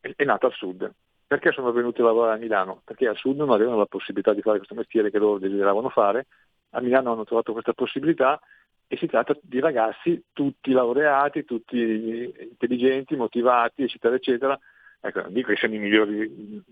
è, 0.00 0.10
è 0.16 0.24
nata 0.24 0.46
al 0.46 0.52
sud. 0.52 0.90
Perché 1.26 1.52
sono 1.52 1.72
venuti 1.72 2.00
a 2.00 2.04
lavorare 2.04 2.36
a 2.36 2.40
Milano? 2.40 2.80
Perché 2.84 3.08
al 3.08 3.16
sud 3.16 3.36
non 3.36 3.50
avevano 3.50 3.78
la 3.78 3.86
possibilità 3.86 4.32
di 4.32 4.40
fare 4.40 4.56
questo 4.56 4.74
mestiere 4.74 5.10
che 5.10 5.18
loro 5.18 5.38
desideravano 5.38 5.90
fare, 5.90 6.26
a 6.70 6.80
Milano 6.80 7.12
hanno 7.12 7.24
trovato 7.24 7.52
questa 7.52 7.72
possibilità 7.72 8.40
e 8.86 8.96
si 8.96 9.06
tratta 9.06 9.36
di 9.40 9.60
ragazzi 9.60 10.24
tutti 10.32 10.72
laureati, 10.72 11.44
tutti 11.44 12.32
intelligenti, 12.38 13.16
motivati, 13.16 13.82
eccetera, 13.82 14.14
eccetera. 14.14 14.58
Ecco, 15.00 15.20
non 15.20 15.32
dico 15.32 15.48
che 15.48 15.56
siano 15.56 15.74
i 15.74 15.78
migliori, 15.78 16.22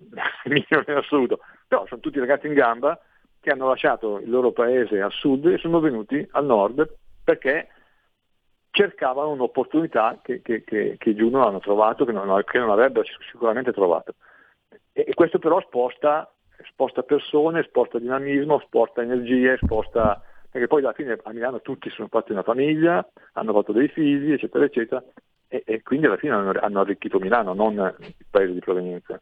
i 0.45 0.49
migliori 0.49 0.90
in 0.90 0.97
assoluto, 0.97 1.40
però 1.66 1.86
sono 1.86 2.01
tutti 2.01 2.18
ragazzi 2.18 2.47
in 2.47 2.55
gamba 2.55 2.99
che 3.43 3.51
hanno 3.51 3.68
lasciato 3.68 4.20
il 4.20 4.30
loro 4.30 4.53
paese 4.53 5.01
al 5.01 5.11
sud 5.11 5.47
e 5.47 5.59
sono 5.59 5.80
venuti 5.80 6.26
al 6.30 6.45
nord 6.45 6.88
perché 7.24 7.66
cercavano 8.70 9.30
un'opportunità 9.30 10.20
che, 10.22 10.40
che, 10.43 10.62
che, 10.62 10.95
che 10.97 11.14
giù 11.16 11.28
non 11.28 11.43
hanno 11.43 11.59
trovato, 11.59 12.05
che 12.05 12.12
non, 12.12 12.40
che 12.45 12.59
non 12.59 12.70
avrebbero 12.70 13.05
sicuramente 13.30 13.72
trovato. 13.72 14.14
E, 14.93 15.05
e 15.09 15.14
questo 15.14 15.40
però 15.40 15.61
sposta, 15.61 16.32
sposta, 16.68 17.03
persone, 17.03 17.64
sposta 17.64 17.99
dinamismo, 17.99 18.61
sposta 18.61 19.03
energie, 19.03 19.59
sposta... 19.61 20.22
perché 20.49 20.68
poi 20.68 20.82
alla 20.82 20.93
fine 20.93 21.18
a 21.20 21.32
Milano 21.32 21.61
tutti 21.61 21.90
sono 21.90 22.07
fatti 22.09 22.30
una 22.30 22.45
famiglia, 22.45 23.07
hanno 23.32 23.53
fatto 23.53 23.72
dei 23.72 23.88
figli, 23.88 24.32
eccetera, 24.32 24.64
eccetera, 24.64 25.03
e, 25.49 25.64
e 25.66 25.82
quindi 25.82 26.07
alla 26.07 26.16
fine 26.16 26.34
hanno, 26.34 26.53
hanno 26.61 26.80
arricchito 26.80 27.18
Milano, 27.18 27.55
non 27.55 27.74
il 27.99 28.26
paese 28.30 28.53
di 28.53 28.61
provenienza. 28.61 29.20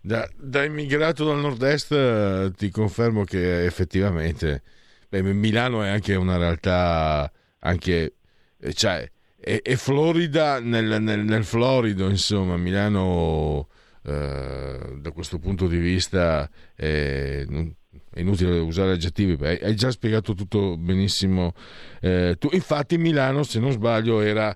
Da, 0.00 0.28
da, 0.36 0.64
immigrato 0.64 1.24
dal 1.24 1.38
nord-est 1.38 1.92
eh, 1.92 2.52
ti 2.56 2.70
confermo 2.70 3.24
che 3.24 3.64
effettivamente 3.64 4.62
beh, 5.08 5.22
Milano 5.22 5.82
è 5.82 5.88
anche 5.88 6.14
una 6.14 6.36
realtà 6.36 7.30
anche 7.60 8.14
eh, 8.60 8.72
cioè, 8.74 9.10
è, 9.40 9.60
è 9.62 9.76
florida 9.76 10.60
nel, 10.60 11.00
nel, 11.00 11.20
nel, 11.20 11.44
florido 11.44 12.08
insomma 12.08 12.56
Milano 12.58 13.68
eh, 14.02 14.96
da 14.98 15.10
questo 15.12 15.38
punto 15.38 15.66
di 15.68 15.78
vista 15.78 16.50
è, 16.74 17.46
è 17.46 18.20
inutile 18.20 18.58
usare 18.58 18.92
aggettivi 18.92 19.42
hai 19.42 19.74
già 19.74 19.90
spiegato 19.90 20.34
tutto 20.34 20.76
benissimo 20.76 21.54
eh, 22.00 22.36
tu, 22.38 22.50
infatti 22.52 22.98
Milano 22.98 23.42
se 23.42 23.58
non 23.58 23.72
sbaglio 23.72 24.20
era 24.20 24.54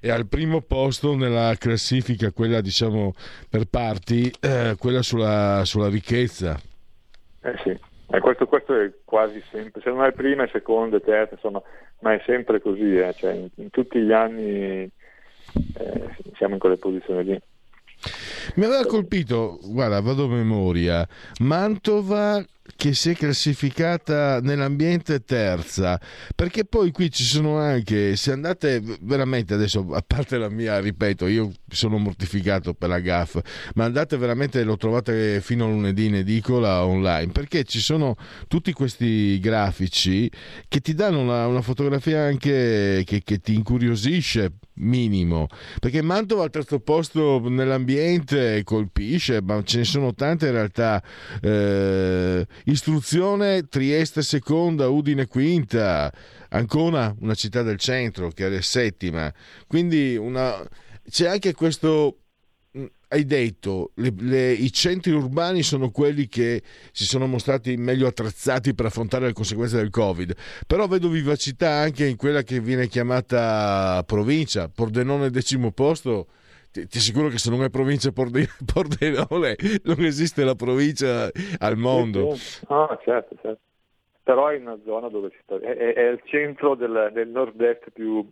è 0.00 0.10
al 0.10 0.26
primo 0.26 0.62
posto 0.62 1.14
nella 1.14 1.54
classifica, 1.58 2.32
quella 2.32 2.60
diciamo 2.60 3.12
per 3.48 3.66
parti, 3.66 4.32
eh, 4.40 4.76
quella 4.78 5.02
sulla, 5.02 5.62
sulla, 5.64 5.88
ricchezza. 5.88 6.58
Eh 7.42 7.56
sì, 7.62 7.68
eh, 7.68 8.20
questo, 8.20 8.46
questo, 8.46 8.74
è 8.74 8.90
quasi 9.04 9.42
sempre, 9.50 9.80
se 9.82 9.90
non 9.90 10.04
è 10.04 10.12
prima, 10.12 10.44
è 10.44 10.48
seconda, 10.50 10.96
è 10.96 11.02
terza, 11.02 11.34
insomma, 11.34 11.62
ma 12.00 12.14
è 12.14 12.22
sempre 12.24 12.60
così, 12.60 12.96
eh. 12.96 13.14
cioè, 13.14 13.32
in, 13.32 13.48
in, 13.56 13.70
tutti 13.70 14.00
gli 14.00 14.12
anni 14.12 14.90
eh, 15.74 16.16
siamo 16.36 16.54
in 16.54 16.60
quelle 16.60 16.76
posizioni 16.76 17.24
lì. 17.24 17.40
Mi 18.54 18.64
aveva 18.64 18.86
colpito, 18.86 19.58
guarda, 19.62 20.00
vado 20.00 20.24
a 20.24 20.28
memoria, 20.28 21.06
Mantova 21.40 22.42
che 22.76 22.94
si 22.94 23.10
è 23.10 23.14
classificata 23.14 24.40
nell'ambiente 24.40 25.24
terza, 25.24 26.00
perché 26.34 26.64
poi 26.64 26.90
qui 26.90 27.10
ci 27.10 27.24
sono 27.24 27.58
anche, 27.58 28.16
se 28.16 28.32
andate 28.32 28.82
veramente 29.00 29.54
adesso, 29.54 29.86
a 29.92 30.02
parte 30.06 30.38
la 30.38 30.48
mia, 30.48 30.78
ripeto, 30.80 31.26
io 31.26 31.52
sono 31.68 31.98
mortificato 31.98 32.74
per 32.74 32.88
la 32.88 33.00
GAF, 33.00 33.40
ma 33.74 33.84
andate 33.84 34.16
veramente, 34.16 34.62
lo 34.62 34.76
trovate 34.76 35.40
fino 35.40 35.64
a 35.64 35.68
lunedì 35.68 36.06
in 36.06 36.16
edicola 36.16 36.84
online, 36.84 37.32
perché 37.32 37.64
ci 37.64 37.80
sono 37.80 38.16
tutti 38.48 38.72
questi 38.72 39.38
grafici 39.40 40.30
che 40.68 40.80
ti 40.80 40.94
danno 40.94 41.20
una, 41.20 41.46
una 41.46 41.62
fotografia 41.62 42.22
anche 42.24 43.02
che, 43.04 43.22
che 43.24 43.38
ti 43.38 43.54
incuriosisce 43.54 44.52
minimo 44.80 45.46
perché 45.78 46.02
Mantova 46.02 46.44
al 46.44 46.50
terzo 46.50 46.80
posto 46.80 47.40
nell'ambiente 47.48 48.62
colpisce 48.64 49.40
ma 49.42 49.62
ce 49.62 49.78
ne 49.78 49.84
sono 49.84 50.14
tante 50.14 50.46
in 50.46 50.52
realtà 50.52 51.02
eh, 51.42 52.46
istruzione 52.64 53.68
Trieste 53.68 54.22
seconda 54.22 54.88
Udine 54.88 55.26
quinta 55.26 56.12
Ancona 56.48 57.14
una 57.20 57.34
città 57.34 57.62
del 57.62 57.78
centro 57.78 58.30
che 58.30 58.46
è 58.46 58.60
settima 58.60 59.32
quindi 59.66 60.16
una... 60.16 60.56
c'è 61.08 61.28
anche 61.28 61.54
questo 61.54 62.20
hai 63.12 63.24
detto, 63.24 63.90
le, 63.96 64.12
le, 64.18 64.52
i 64.52 64.72
centri 64.72 65.12
urbani 65.12 65.62
sono 65.62 65.90
quelli 65.90 66.28
che 66.28 66.62
si 66.92 67.04
sono 67.04 67.26
mostrati 67.26 67.76
meglio 67.76 68.06
attrezzati 68.06 68.72
per 68.72 68.86
affrontare 68.86 69.26
le 69.26 69.32
conseguenze 69.32 69.76
del 69.76 69.90
Covid, 69.90 70.34
però 70.66 70.86
vedo 70.86 71.08
vivacità 71.08 71.70
anche 71.70 72.06
in 72.06 72.16
quella 72.16 72.42
che 72.44 72.60
viene 72.60 72.86
chiamata 72.86 74.04
provincia, 74.06 74.68
Pordenone 74.68 75.30
decimo 75.30 75.72
posto. 75.72 76.28
Ti, 76.72 76.86
ti 76.86 76.98
assicuro 76.98 77.28
che 77.28 77.38
se 77.38 77.50
non 77.50 77.64
è 77.64 77.70
provincia 77.70 78.12
Pordenone 78.14 79.56
non 79.84 80.04
esiste 80.04 80.44
la 80.44 80.54
provincia 80.54 81.28
al 81.58 81.76
mondo. 81.76 82.36
Ah, 82.68 82.98
certo, 83.02 83.36
certo. 83.42 83.60
Però 84.22 84.46
è 84.48 84.56
una 84.56 84.78
zona 84.84 85.08
dove 85.08 85.30
si 85.30 85.38
sta, 85.42 85.56
è, 85.56 85.94
è 85.94 86.08
il 86.08 86.20
centro 86.24 86.76
del, 86.76 87.10
del 87.12 87.28
nord-est 87.28 87.90
più, 87.90 88.24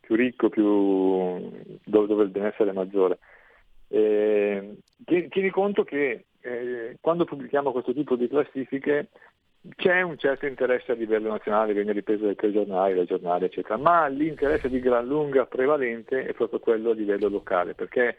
più 0.00 0.14
ricco, 0.14 0.48
più, 0.48 1.50
dove, 1.84 2.06
dove 2.06 2.22
il 2.22 2.30
benessere 2.30 2.70
è 2.70 2.72
maggiore. 2.72 3.18
Eh, 3.88 4.76
tieni 5.04 5.50
conto 5.50 5.84
che 5.84 6.24
eh, 6.40 6.96
quando 7.00 7.24
pubblichiamo 7.24 7.72
questo 7.72 7.92
tipo 7.92 8.16
di 8.16 8.28
classifiche 8.28 9.08
c'è 9.76 10.02
un 10.02 10.18
certo 10.18 10.46
interesse 10.46 10.92
a 10.92 10.94
livello 10.94 11.30
nazionale, 11.30 11.72
viene 11.72 11.92
ripreso 11.92 12.24
dai 12.24 12.34
telegiornali, 12.34 12.94
dai 12.94 13.06
giornali, 13.06 13.46
eccetera, 13.46 13.78
ma 13.78 14.06
l'interesse 14.08 14.68
di 14.68 14.78
gran 14.78 15.06
lunga 15.06 15.46
prevalente 15.46 16.26
è 16.26 16.34
proprio 16.34 16.58
quello 16.58 16.90
a 16.90 16.94
livello 16.94 17.28
locale, 17.28 17.74
perché 17.74 18.16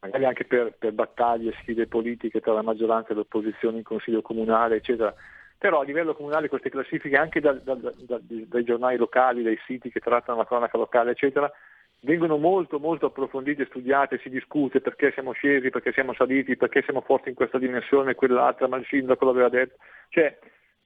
magari 0.00 0.24
anche 0.24 0.44
per, 0.44 0.74
per 0.78 0.92
battaglie, 0.92 1.52
sfide 1.60 1.86
politiche 1.86 2.40
tra 2.40 2.52
la 2.52 2.62
maggioranza 2.62 3.10
e 3.10 3.14
l'opposizione 3.14 3.78
in 3.78 3.82
consiglio 3.82 4.22
comunale, 4.22 4.76
eccetera, 4.76 5.14
però 5.58 5.80
a 5.80 5.84
livello 5.84 6.14
comunale 6.14 6.48
queste 6.48 6.70
classifiche 6.70 7.16
anche 7.16 7.40
da, 7.40 7.52
da, 7.52 7.74
da, 7.74 8.18
dai 8.22 8.64
giornali 8.64 8.96
locali, 8.96 9.42
dai 9.42 9.58
siti 9.66 9.90
che 9.90 10.00
trattano 10.00 10.38
la 10.38 10.46
cronaca 10.46 10.78
locale, 10.78 11.10
eccetera, 11.10 11.52
vengono 12.00 12.38
molto 12.38 12.78
molto 12.78 13.06
approfondite, 13.06 13.66
studiate, 13.66 14.20
si 14.22 14.30
discute 14.30 14.80
perché 14.80 15.10
siamo 15.12 15.32
scesi, 15.32 15.68
perché 15.68 15.92
siamo 15.92 16.14
saliti, 16.14 16.56
perché 16.56 16.82
siamo 16.82 17.02
forti 17.02 17.28
in 17.28 17.34
questa 17.34 17.58
dimensione 17.58 18.14
quell'altra, 18.14 18.68
ma 18.68 18.76
il 18.76 18.86
sindaco 18.86 19.24
l'aveva 19.24 19.48
detto, 19.48 19.76
cioè 20.08 20.38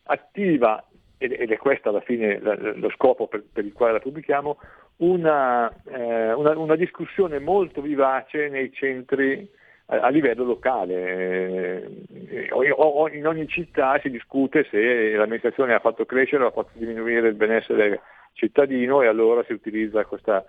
attiva 0.05 0.85
ed 1.19 1.53
è 1.53 1.57
questo 1.57 1.91
alla 1.91 2.01
fine 2.01 2.41
lo 2.41 2.91
scopo 2.91 3.29
per, 3.29 3.45
per 3.53 3.65
il 3.65 3.73
quale 3.73 3.93
la 3.93 4.01
pubblichiamo, 4.01 4.59
una, 4.97 5.73
eh, 5.87 6.33
una- 6.33 6.59
una 6.59 6.75
discussione 6.75 7.39
molto 7.39 7.81
vivace 7.81 8.49
nei 8.49 8.73
centri 8.73 9.49
a, 9.87 10.01
a 10.01 10.09
livello 10.09 10.43
locale. 10.43 11.85
Eh, 12.29 12.49
o- 12.51 12.65
o- 12.75 13.09
in 13.09 13.27
ogni 13.29 13.47
città 13.47 13.99
si 14.01 14.11
discute 14.11 14.67
se 14.69 15.13
l'amministrazione 15.15 15.75
ha 15.75 15.79
fatto 15.79 16.05
crescere 16.07 16.43
o 16.43 16.49
ha 16.49 16.51
fatto 16.53 16.71
diminuire 16.75 17.29
il 17.29 17.35
benessere 17.35 18.01
cittadino 18.33 19.01
e 19.03 19.07
allora 19.07 19.45
si 19.45 19.53
utilizza 19.53 20.05
questa, 20.05 20.45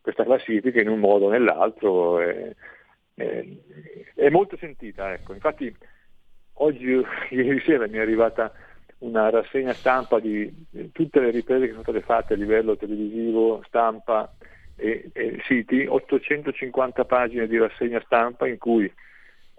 questa 0.00 0.24
classifica 0.24 0.80
in 0.80 0.88
un 0.88 0.98
modo 0.98 1.26
o 1.26 1.30
nell'altro. 1.30 2.20
eh, 2.20 2.56
eh, 3.14 3.56
è 4.14 4.28
molto 4.28 4.56
sentita, 4.56 5.12
ecco. 5.12 5.32
infatti 5.34 5.72
oggi, 6.54 7.00
ieri 7.30 7.60
sera 7.60 7.86
mi 7.86 7.98
è 7.98 8.00
arrivata 8.00 8.52
una 9.06 9.30
rassegna 9.30 9.72
stampa 9.72 10.18
di 10.18 10.52
tutte 10.92 11.20
le 11.20 11.30
riprese 11.30 11.66
che 11.66 11.70
sono 11.70 11.82
state 11.82 12.00
fatte 12.00 12.34
a 12.34 12.36
livello 12.36 12.76
televisivo, 12.76 13.62
stampa 13.66 14.34
e, 14.74 15.10
e 15.12 15.40
siti, 15.46 15.86
850 15.86 17.04
pagine 17.04 17.46
di 17.46 17.56
rassegna 17.56 18.02
stampa 18.04 18.46
in 18.46 18.58
cui 18.58 18.92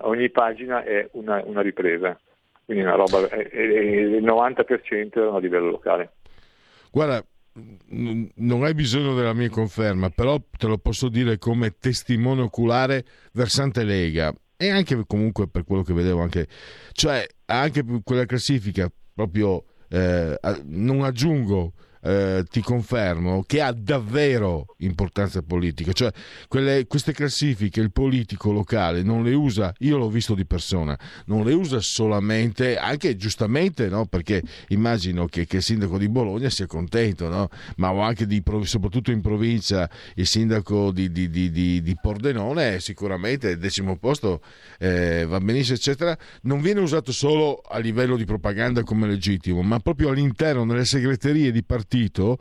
ogni 0.02 0.30
pagina 0.30 0.84
è 0.84 1.08
una, 1.14 1.42
una 1.46 1.62
ripresa, 1.62 2.20
quindi 2.66 2.84
una 2.84 2.96
roba, 2.96 3.28
e- 3.30 3.50
e- 3.52 4.18
il 4.18 4.24
90% 4.24 5.18
erano 5.18 5.38
a 5.38 5.40
livello 5.40 5.70
locale. 5.70 6.12
Guarda, 6.92 7.24
non 8.36 8.64
hai 8.64 8.74
bisogno 8.74 9.16
della 9.16 9.34
mia 9.34 9.50
conferma, 9.50 10.10
però 10.10 10.38
te 10.58 10.68
lo 10.68 10.78
posso 10.78 11.10
dire 11.10 11.38
come 11.38 11.78
testimone 11.80 12.42
oculare 12.42 13.04
versante 13.34 13.84
Lega 13.84 14.32
e 14.56 14.70
anche 14.70 15.04
comunque 15.08 15.48
per 15.48 15.64
quello 15.64 15.84
che 15.84 15.94
vedevo 15.94 16.22
anche, 16.22 16.48
cioè 16.92 17.26
anche 17.46 17.84
quella 18.04 18.26
classifica 18.26 18.90
proprio 19.18 19.64
eh, 19.90 20.38
non 20.66 21.04
aggiungo 21.04 21.74
eh, 22.08 22.46
ti 22.50 22.62
confermo 22.62 23.44
che 23.46 23.62
ha 23.62 23.74
davvero 23.74 24.76
importanza 24.78 25.42
politica, 25.42 25.92
cioè 25.92 26.12
quelle- 26.48 26.88
queste 26.88 27.12
classifiche 27.12 27.82
il 27.82 27.92
politico 27.92 28.52
locale 28.52 29.04
non 29.04 29.24
le 29.24 29.34
usa, 29.34 29.74
io 29.80 29.98
l'ho 29.98 30.10
visto 30.10 30.34
di 30.34 30.46
persona, 30.46 30.98
non 31.26 31.44
le 31.44 31.54
usa 31.54 31.80
solamente, 31.82 32.78
anche 32.78 33.16
giustamente, 33.18 33.90
no? 33.90 34.06
perché 34.06 34.42
immagino 34.70 35.26
che, 35.26 35.46
che 35.46 35.58
il 35.58 35.64
sindaco 35.64 35.98
di 35.98 36.08
Bologna 36.08 36.50
sia 36.50 36.66
contento, 36.68 37.28
no? 37.28 37.50
ma 37.78 37.90
anche 38.06 38.26
di, 38.26 38.42
soprattutto 38.64 39.12
in 39.12 39.22
provincia 39.22 39.90
il 40.16 40.26
sindaco 40.28 40.92
di, 40.92 41.12
di- 41.12 41.30
di- 41.30 41.52
di- 41.52 41.96
Pordenone 42.00 42.80
sicuramente 42.80 43.58
decimo 43.58 43.98
posto 43.98 44.42
eh, 44.80 45.26
va 45.28 45.40
benissimo 45.40 45.76
eccetera, 45.76 46.18
non 46.44 46.62
viene 46.62 46.80
usato 46.80 47.12
solo 47.12 47.62
a 47.68 47.80
livello 47.80 48.16
di 48.16 48.24
propaganda 48.26 48.84
come 48.84 49.08
legittimo, 49.08 49.62
ma 49.62 49.80
proprio 49.80 50.10
all'interno 50.10 50.64
nelle 50.64 50.86
segreterie 50.86 51.52
di 51.52 51.64
partito 51.98 52.38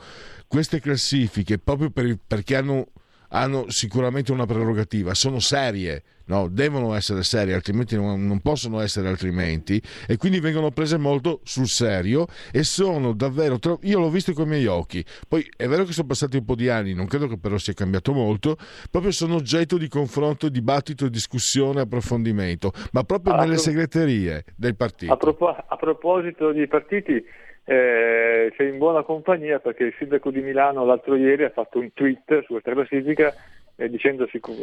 queste 0.46 0.80
classifiche 0.80 1.58
proprio 1.58 1.90
per- 1.90 2.18
perché 2.26 2.56
hanno, 2.56 2.88
hanno 3.30 3.64
sicuramente 3.68 4.30
una 4.32 4.46
prerogativa, 4.46 5.12
sono 5.14 5.40
serie, 5.40 6.02
no? 6.26 6.48
devono 6.48 6.94
essere 6.94 7.22
serie, 7.24 7.54
altrimenti 7.54 7.96
non, 7.96 8.24
non 8.26 8.40
possono 8.40 8.80
essere 8.80 9.08
altrimenti 9.08 9.80
e 10.06 10.16
quindi 10.16 10.38
vengono 10.38 10.70
prese 10.70 10.96
molto 10.98 11.40
sul 11.42 11.66
serio 11.66 12.26
e 12.52 12.62
sono 12.62 13.12
davvero, 13.12 13.58
io 13.82 13.98
l'ho 13.98 14.08
visto 14.10 14.32
con 14.32 14.46
i 14.46 14.50
miei 14.50 14.66
occhi, 14.66 15.04
poi 15.28 15.44
è 15.56 15.66
vero 15.66 15.84
che 15.84 15.92
sono 15.92 16.06
passati 16.06 16.36
un 16.36 16.44
po' 16.44 16.54
di 16.54 16.68
anni, 16.68 16.94
non 16.94 17.06
credo 17.06 17.26
che 17.26 17.38
però 17.38 17.58
sia 17.58 17.72
cambiato 17.72 18.12
molto, 18.12 18.56
proprio 18.90 19.10
sono 19.10 19.34
oggetto 19.34 19.76
di 19.78 19.88
confronto, 19.88 20.48
dibattito, 20.48 21.08
discussione, 21.08 21.80
approfondimento, 21.80 22.72
ma 22.92 23.02
proprio 23.02 23.34
Ah, 23.34 23.40
nelle 23.40 23.56
tu- 23.56 23.62
segreterie 23.62 24.44
del 24.54 24.76
partito. 24.76 25.12
A, 25.12 25.16
propo- 25.16 25.48
a 25.48 25.76
proposito 25.76 26.52
di 26.52 26.66
partiti, 26.68 27.24
eh, 27.68 28.54
sei 28.56 28.68
in 28.68 28.78
buona 28.78 29.02
compagnia 29.02 29.58
perché 29.58 29.84
il 29.84 29.94
sindaco 29.98 30.30
di 30.30 30.40
Milano 30.40 30.84
l'altro 30.84 31.16
ieri 31.16 31.42
ha 31.42 31.50
fatto 31.50 31.80
un 31.80 31.92
tweet 31.92 32.44
su 32.44 32.52
questa 32.52 32.72
classifica 32.72 33.34
eh, 33.74 33.88
dicendosi 33.88 34.38
co- 34.38 34.54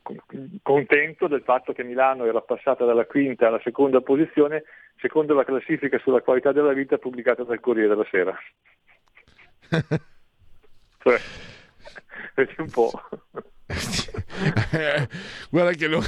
co- 0.00 0.14
contento 0.62 1.26
del 1.26 1.42
fatto 1.42 1.72
che 1.72 1.82
Milano 1.82 2.24
era 2.24 2.40
passata 2.40 2.84
dalla 2.84 3.04
quinta 3.04 3.48
alla 3.48 3.60
seconda 3.64 4.00
posizione 4.00 4.62
secondo 5.00 5.34
la 5.34 5.44
classifica 5.44 5.98
sulla 5.98 6.20
qualità 6.20 6.52
della 6.52 6.72
vita 6.72 6.98
pubblicata 6.98 7.42
dal 7.42 7.58
Corriere 7.58 7.88
della 7.88 8.06
Sera. 8.10 8.38
Cioè, 11.02 11.18
vedi 12.36 12.54
un 12.58 12.70
po'. 12.70 12.92
Guarda 15.50 15.72
che 15.72 15.88
non, 15.88 16.04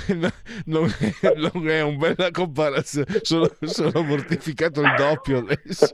non 0.66 0.94
è, 0.98 1.32
non 1.36 1.68
è 1.68 1.82
una 1.82 1.96
bella 1.96 2.30
comparazione, 2.30 3.06
sono, 3.22 3.50
sono 3.60 4.02
mortificato 4.02 4.80
il 4.80 4.94
doppio 4.96 5.38
adesso. 5.38 5.90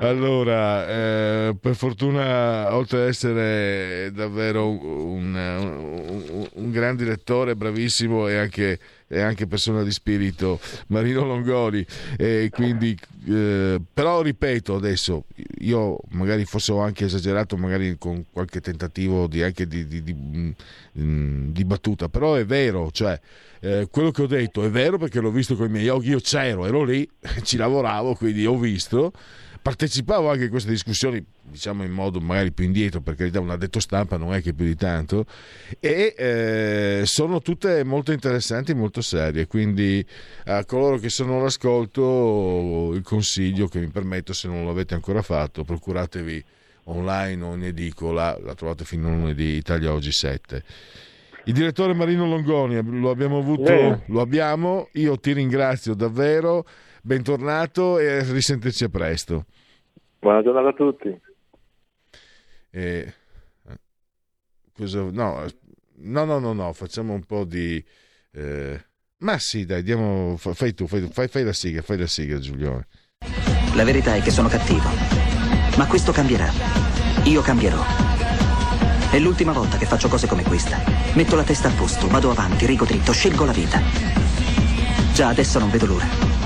Allora, 0.00 0.88
eh, 0.88 1.56
per 1.60 1.74
fortuna, 1.74 2.74
oltre 2.74 3.02
ad 3.02 3.08
essere 3.08 4.10
davvero 4.12 4.68
un, 4.68 5.34
un- 5.34 6.48
un 6.52 6.70
gran 6.70 6.96
direttore, 6.96 7.54
bravissimo 7.56 8.28
e 8.28 8.36
anche, 8.36 8.78
e 9.08 9.20
anche 9.20 9.46
persona 9.46 9.82
di 9.82 9.92
spirito, 9.92 10.58
Marino 10.88 11.24
Longori, 11.24 11.86
e 12.16 12.50
quindi, 12.52 12.98
eh, 13.28 13.80
però 13.92 14.20
ripeto 14.22 14.74
adesso, 14.74 15.24
io 15.60 15.98
magari 16.10 16.44
forse 16.44 16.72
ho 16.72 16.80
anche 16.80 17.04
esagerato, 17.04 17.56
magari 17.56 17.96
con 17.98 18.24
qualche 18.32 18.60
tentativo 18.60 19.26
di, 19.26 19.42
anche 19.42 19.66
di, 19.66 19.86
di- 19.86 20.02
di- 20.02 20.54
mm, 20.98 21.50
di 21.50 21.64
battuta, 21.64 22.08
però 22.08 22.34
è 22.34 22.44
vero, 22.44 22.90
cioè 22.90 23.18
eh, 23.60 23.88
quello 23.90 24.10
che 24.10 24.22
ho 24.22 24.26
detto 24.26 24.64
è 24.64 24.70
vero 24.70 24.98
perché 24.98 25.20
l'ho 25.20 25.30
visto 25.30 25.56
con 25.56 25.66
i 25.66 25.70
miei 25.70 25.88
occhi, 25.88 26.08
io 26.08 26.20
c'ero, 26.20 26.66
ero 26.66 26.82
lì, 26.82 27.08
ci 27.42 27.56
lavoravo, 27.56 28.14
quindi 28.14 28.44
ho 28.44 28.58
visto, 28.58 29.12
partecipavo 29.66 30.30
anche 30.30 30.44
a 30.44 30.48
queste 30.48 30.70
discussioni, 30.70 31.24
diciamo 31.42 31.82
in 31.82 31.90
modo 31.90 32.20
magari 32.20 32.52
più 32.52 32.64
indietro, 32.64 33.00
perché 33.00 33.28
da 33.30 33.40
un 33.40 33.50
addetto 33.50 33.80
stampa 33.80 34.16
non 34.16 34.32
è 34.32 34.40
che 34.40 34.52
più 34.52 34.64
di 34.64 34.76
tanto, 34.76 35.26
e 35.80 36.14
eh, 36.16 37.02
sono 37.04 37.40
tutte 37.40 37.82
molto 37.82 38.12
interessanti 38.12 38.70
e 38.70 38.74
molto 38.74 39.00
serie, 39.00 39.48
quindi 39.48 40.06
a 40.44 40.64
coloro 40.64 40.98
che 40.98 41.08
sono 41.08 41.40
all'ascolto 41.40 42.92
il 42.94 43.02
consiglio 43.02 43.66
che 43.66 43.80
mi 43.80 43.88
permetto, 43.88 44.32
se 44.32 44.46
non 44.46 44.64
l'avete 44.64 44.94
ancora 44.94 45.20
fatto, 45.20 45.64
procuratevi 45.64 46.44
online 46.84 47.42
o 47.42 47.54
in 47.54 47.64
edicola, 47.64 48.38
la 48.40 48.54
trovate 48.54 48.84
fino 48.84 49.08
a 49.08 49.10
lunedì, 49.10 49.56
Italia 49.56 49.92
Oggi 49.92 50.12
7. 50.12 50.62
Il 51.46 51.52
direttore 51.52 51.92
Marino 51.92 52.24
Longoni 52.24 52.80
lo 53.00 53.10
abbiamo 53.10 53.38
avuto, 53.38 53.72
Eh. 53.72 53.98
lo 54.06 54.20
abbiamo, 54.20 54.90
io 54.92 55.18
ti 55.18 55.32
ringrazio 55.32 55.94
davvero, 55.94 56.64
bentornato 57.06 57.98
e 58.00 58.22
risentirci 58.24 58.84
a 58.84 58.88
presto. 58.88 59.44
Buona 60.18 60.42
giornata 60.42 60.68
a 60.68 60.72
tutti. 60.72 61.20
E- 62.70 63.14
cosa- 64.76 65.08
no, 65.12 65.46
no, 65.98 66.24
no, 66.24 66.38
no, 66.40 66.52
no, 66.52 66.72
facciamo 66.72 67.14
un 67.14 67.22
po' 67.24 67.44
di... 67.44 67.82
eh, 68.32 68.84
ma 69.18 69.38
sì, 69.38 69.64
dai, 69.64 69.82
diamo, 69.82 70.36
fa- 70.36 70.52
fai 70.52 70.74
tu, 70.74 70.86
fai, 70.88 71.00
tu, 71.02 71.08
fai, 71.12 71.28
fai 71.28 71.44
la 71.44 71.52
sigla, 71.52 71.80
fai 71.82 71.96
la 71.96 72.06
sigla 72.08 72.38
Giulione. 72.38 72.86
La 73.74 73.84
verità 73.84 74.14
è 74.16 74.20
che 74.20 74.30
sono 74.30 74.48
cattivo. 74.48 74.88
Ma 75.76 75.86
questo 75.86 76.10
cambierà. 76.10 76.50
Io 77.24 77.40
cambierò. 77.40 77.82
È 79.12 79.18
l'ultima 79.20 79.52
volta 79.52 79.78
che 79.78 79.86
faccio 79.86 80.08
cose 80.08 80.26
come 80.26 80.42
questa. 80.42 80.78
Metto 81.14 81.36
la 81.36 81.44
testa 81.44 81.68
a 81.68 81.72
posto, 81.72 82.08
vado 82.08 82.30
avanti, 82.30 82.66
rigo 82.66 82.84
dritto, 82.84 83.12
scelgo 83.12 83.44
la 83.44 83.52
vita. 83.52 83.80
Già 85.14 85.28
adesso 85.28 85.58
non 85.58 85.70
vedo 85.70 85.86
l'ora. 85.86 86.45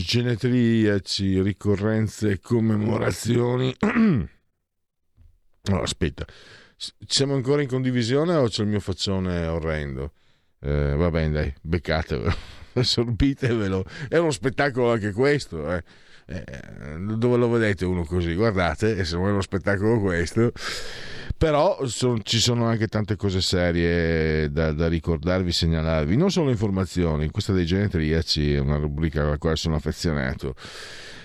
Genetriaci, 0.00 1.42
ricorrenze 1.42 2.30
e 2.30 2.40
commemorazioni. 2.40 3.74
No, 5.68 5.82
aspetta, 5.82 6.24
siamo 7.06 7.34
ancora 7.34 7.60
in 7.60 7.68
condivisione 7.68 8.34
o 8.34 8.48
c'è 8.48 8.62
il 8.62 8.68
mio 8.68 8.80
faccione 8.80 9.46
orrendo? 9.46 10.12
Eh, 10.60 10.94
va 10.94 11.10
bene, 11.10 11.30
dai, 11.30 11.54
beccatevelo, 11.60 12.34
assorbitevelo. 12.72 13.84
È 14.08 14.16
uno 14.16 14.30
spettacolo 14.30 14.90
anche 14.92 15.12
questo. 15.12 15.70
eh. 15.70 15.84
Eh, 16.30 16.44
dove 17.16 17.38
lo 17.38 17.48
vedete 17.48 17.86
uno 17.86 18.04
così? 18.04 18.34
Guardate, 18.34 19.02
se 19.04 19.16
non 19.16 19.28
è 19.28 19.30
uno 19.30 19.40
spettacolo 19.40 19.98
questo. 19.98 20.52
Però 21.38 21.86
son- 21.86 22.20
ci 22.22 22.38
sono 22.38 22.66
anche 22.66 22.86
tante 22.88 23.16
cose 23.16 23.40
serie 23.40 24.50
da, 24.50 24.72
da 24.72 24.88
ricordarvi, 24.88 25.52
segnalarvi, 25.52 26.16
non 26.16 26.30
solo 26.30 26.50
informazioni, 26.50 27.30
questa 27.30 27.52
dei 27.52 27.64
genetriaci 27.64 28.54
è 28.54 28.58
una 28.58 28.76
rubrica 28.76 29.22
alla 29.22 29.38
quale 29.38 29.56
sono 29.56 29.76
affezionato. 29.76 30.54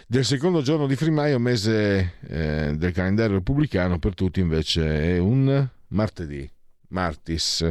Del 0.08 0.24
secondo 0.24 0.62
giorno 0.62 0.86
di 0.86 0.96
Frimaio, 0.96 1.40
mese 1.40 2.14
eh, 2.28 2.74
del 2.78 2.92
calendario 2.92 3.38
repubblicano, 3.38 3.98
per 3.98 4.14
tutti 4.14 4.40
invece 4.40 5.16
è 5.16 5.18
un 5.18 5.68
martedì. 5.88 6.50
Martis, 6.94 7.68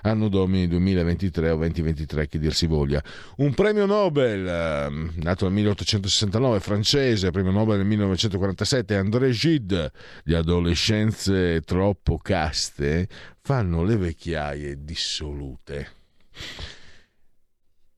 anno 0.00 0.28
domini 0.28 0.66
2023 0.66 1.50
o 1.50 1.56
2023 1.56 2.26
che 2.26 2.38
dir 2.38 2.54
si 2.54 2.66
voglia. 2.66 3.02
Un 3.36 3.54
premio 3.54 3.86
Nobel, 3.86 4.46
ehm, 4.46 5.12
nato 5.16 5.44
nel 5.44 5.54
1869, 5.54 6.58
francese, 6.60 7.30
premio 7.30 7.52
Nobel 7.52 7.76
nel 7.76 7.86
1947, 7.86 8.96
André 8.96 9.30
Gide, 9.30 9.92
le 10.24 10.36
adolescenze 10.36 11.60
troppo 11.60 12.18
caste 12.18 13.08
fanno 13.40 13.84
le 13.84 13.96
vecchiaie 13.96 14.82
dissolute. 14.82 16.00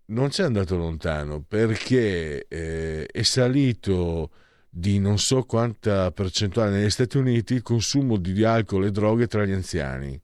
Non 0.06 0.28
c'è 0.28 0.42
andato 0.42 0.76
lontano 0.76 1.42
perché 1.42 2.46
eh, 2.46 3.06
è 3.06 3.22
salito 3.22 4.30
di 4.68 4.98
non 4.98 5.18
so 5.18 5.44
quanta 5.44 6.10
percentuale 6.10 6.70
negli 6.72 6.90
Stati 6.90 7.16
Uniti 7.16 7.55
il 7.55 7.62
consumo 7.62 8.16
di 8.16 8.42
alcol 8.42 8.86
e 8.86 8.90
droghe 8.90 9.28
tra 9.28 9.44
gli 9.44 9.52
anziani. 9.52 10.20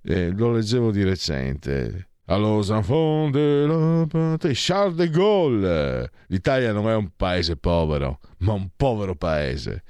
Eh, 0.09 0.31
lo 0.31 0.53
leggevo 0.53 0.93
di 0.93 1.03
recente. 1.03 2.11
Allos 2.27 2.71
enfants 2.71 3.33
de 3.33 3.67
la 3.67 4.07
patrie, 4.07 4.55
Charles 4.55 4.95
de 4.95 5.11
Gaulle. 5.11 6.11
L'Italia 6.29 6.73
non 6.73 6.89
è 6.89 6.95
un 6.95 7.11
paese 7.17 7.57
povero, 7.57 8.21
ma 8.39 8.53
un 8.53 8.69
povero 8.77 9.17
paese. 9.17 9.83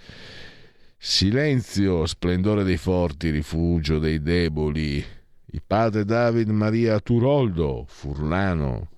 Silenzio, 0.96 2.06
splendore 2.06 2.64
dei 2.64 2.78
forti, 2.78 3.28
rifugio 3.28 3.98
dei 3.98 4.22
deboli. 4.22 5.04
Il 5.46 5.62
padre 5.66 6.04
David 6.04 6.48
Maria 6.48 6.98
Turoldo, 7.00 7.84
Furlano, 7.86 8.88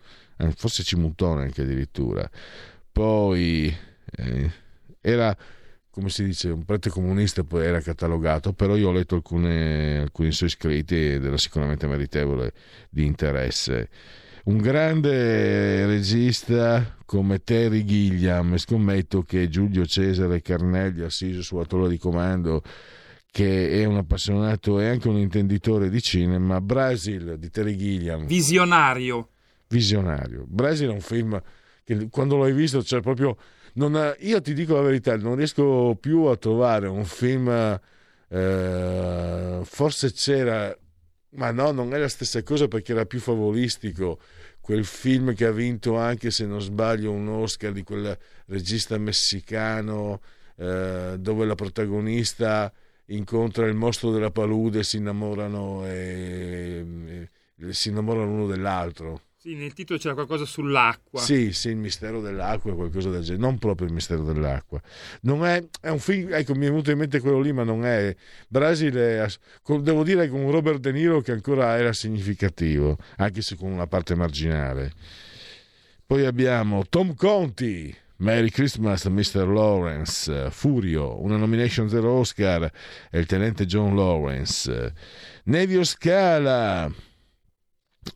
forse 0.55 0.85
Cimutone 0.85 1.43
anche 1.43 1.63
addirittura. 1.63 2.29
Poi 2.91 3.77
eh, 4.17 4.51
era 5.01 5.37
come 5.91 6.09
si 6.11 6.25
dice, 6.25 6.51
un 6.51 6.65
prete 6.65 6.91
comunista 6.91 7.43
poi 7.45 7.65
era 7.65 7.81
catalogato, 7.81 8.53
però 8.53 8.77
io 8.77 8.89
ho 8.89 8.93
letto 8.93 9.17
alcune, 9.17 9.99
alcuni 9.99 10.33
suoi 10.33 10.49
scritti 10.49 10.95
ed 10.95 11.25
era 11.25 11.37
sicuramente 11.37 11.87
meritevole 11.87 12.53
di 12.89 13.05
interesse. 13.05 13.89
Un 14.45 14.59
grande 14.59 15.85
regista 15.87 16.97
come 17.05 17.43
Terry 17.43 17.85
Gilliam, 17.85 18.57
scommetto 18.57 19.23
che 19.23 19.49
Giulio 19.49 19.85
Cesare 19.85 20.41
Carnelli, 20.41 21.03
assiso 21.03 21.43
sulla 21.43 21.65
tolla 21.65 21.89
di 21.89 21.99
comando, 21.99 22.63
che 23.31 23.71
è 23.71 23.85
un 23.85 23.97
appassionato 23.97 24.81
e 24.81 24.89
anche 24.89 25.09
un 25.09 25.19
intenditore 25.19 25.91
di 25.91 26.01
cinema, 26.01 26.61
Brasil 26.61 27.37
di 27.39 27.51
Terry 27.51 27.77
Gilliam. 27.77 28.27
Visionario. 28.27 29.31
Visionario. 29.69 30.45
Brasil 30.47 30.89
è 30.89 30.93
un 30.93 31.01
film 31.01 31.41
che 31.85 32.09
quando 32.11 32.37
l'hai 32.37 32.53
visto 32.53 32.81
c'è 32.81 33.01
proprio 33.01 33.37
non, 33.79 34.15
io 34.19 34.41
ti 34.41 34.55
dico 34.55 34.75
la 34.75 34.83
verità, 34.83 35.17
non 35.17 35.37
riesco 35.37 35.97
più 36.01 36.25
a 36.25 36.37
trovare 36.37 36.89
un 36.89 37.05
film, 37.05 37.49
eh, 38.29 39.61
forse 39.63 40.13
c'era, 40.13 40.77
ma 41.31 41.51
no, 41.53 41.71
non 41.71 41.95
è 41.95 41.99
la 41.99 42.09
stessa 42.09 42.43
cosa 42.43 42.67
perché 42.67 42.93
era 42.93 43.07
più 43.07 43.21
favolistico, 43.21 44.19
quel 44.61 44.85
film 44.85 45.33
che 45.33 45.47
ha 45.47 45.53
vinto 45.53 45.97
anche, 45.97 46.31
se 46.31 46.45
non 46.45 46.61
sbaglio, 46.61 47.13
un 47.13 47.29
Oscar 47.29 47.73
di 47.73 47.85
quel 47.85 48.19
regista 48.47 48.99
messicano, 48.99 50.21
eh, 50.57 51.15
dove 51.19 51.47
la 51.47 51.55
protagonista 51.55 52.73
incontra 53.07 53.67
il 53.67 53.75
mostro 53.75 54.11
della 54.11 54.31
palude, 54.33 54.83
si 54.83 54.97
innamorano 54.97 55.87
e, 55.87 57.29
e 57.57 57.73
si 57.73 57.91
innamorano 57.91 58.27
l'uno 58.27 58.47
dell'altro. 58.47 59.23
Sì, 59.41 59.55
nel 59.55 59.73
titolo 59.73 60.01
c'era 60.01 60.15
qualcosa 60.15 60.45
sull'acqua. 60.45 61.21
Sì, 61.21 61.53
sì, 61.53 61.69
il 61.69 61.77
mistero 61.77 62.21
dell'acqua, 62.21 62.75
qualcosa 62.75 63.09
del 63.09 63.23
genere, 63.23 63.41
non 63.41 63.57
proprio 63.59 63.87
il 63.87 63.93
mistero 63.93 64.25
dell'acqua. 64.25 64.83
Non 65.21 65.45
è, 65.47 65.65
è 65.81 65.91
un 65.91 66.01
film, 66.01 66.35
ecco, 66.35 66.57
mi 66.57 66.67
è 66.67 66.69
venuto 66.69 66.91
in 66.91 66.99
mente 66.99 67.21
quello 67.21 67.41
lì, 67.41 67.53
ma 67.53 67.63
non 67.63 67.85
è. 67.85 68.13
Brasile, 68.49 69.31
devo 69.81 70.03
dire 70.03 70.29
con 70.29 70.51
Robert 70.51 70.81
De 70.81 70.91
Niro 70.91 71.21
che 71.21 71.31
ancora 71.31 71.77
era 71.79 71.93
significativo, 71.93 72.99
anche 73.19 73.41
se 73.41 73.55
con 73.55 73.71
una 73.71 73.87
parte 73.87 74.17
marginale. 74.17 74.93
Poi 76.05 76.27
abbiamo 76.27 76.85
Tom 76.89 77.15
Conti, 77.15 77.97
Merry 78.17 78.51
Christmas 78.51 79.05
Mr. 79.05 79.47
Lawrence, 79.47 80.51
Furio, 80.51 81.23
una 81.23 81.37
nomination 81.37 81.89
zero 81.89 82.11
Oscar, 82.11 82.69
e 83.09 83.19
il 83.21 83.27
tenente 83.27 83.67
John 83.67 83.95
Lawrence. 83.95 84.93
Nevio 85.45 85.85
Scala, 85.85 86.93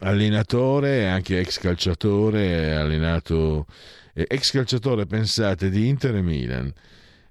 allenatore, 0.00 1.08
anche 1.08 1.38
ex 1.38 1.58
calciatore, 1.58 2.74
allenato, 2.74 3.66
eh, 4.14 4.26
ex 4.28 4.50
calciatore, 4.50 5.06
pensate, 5.06 5.70
di 5.70 5.88
Inter 5.88 6.16
e 6.16 6.22
Milan 6.22 6.72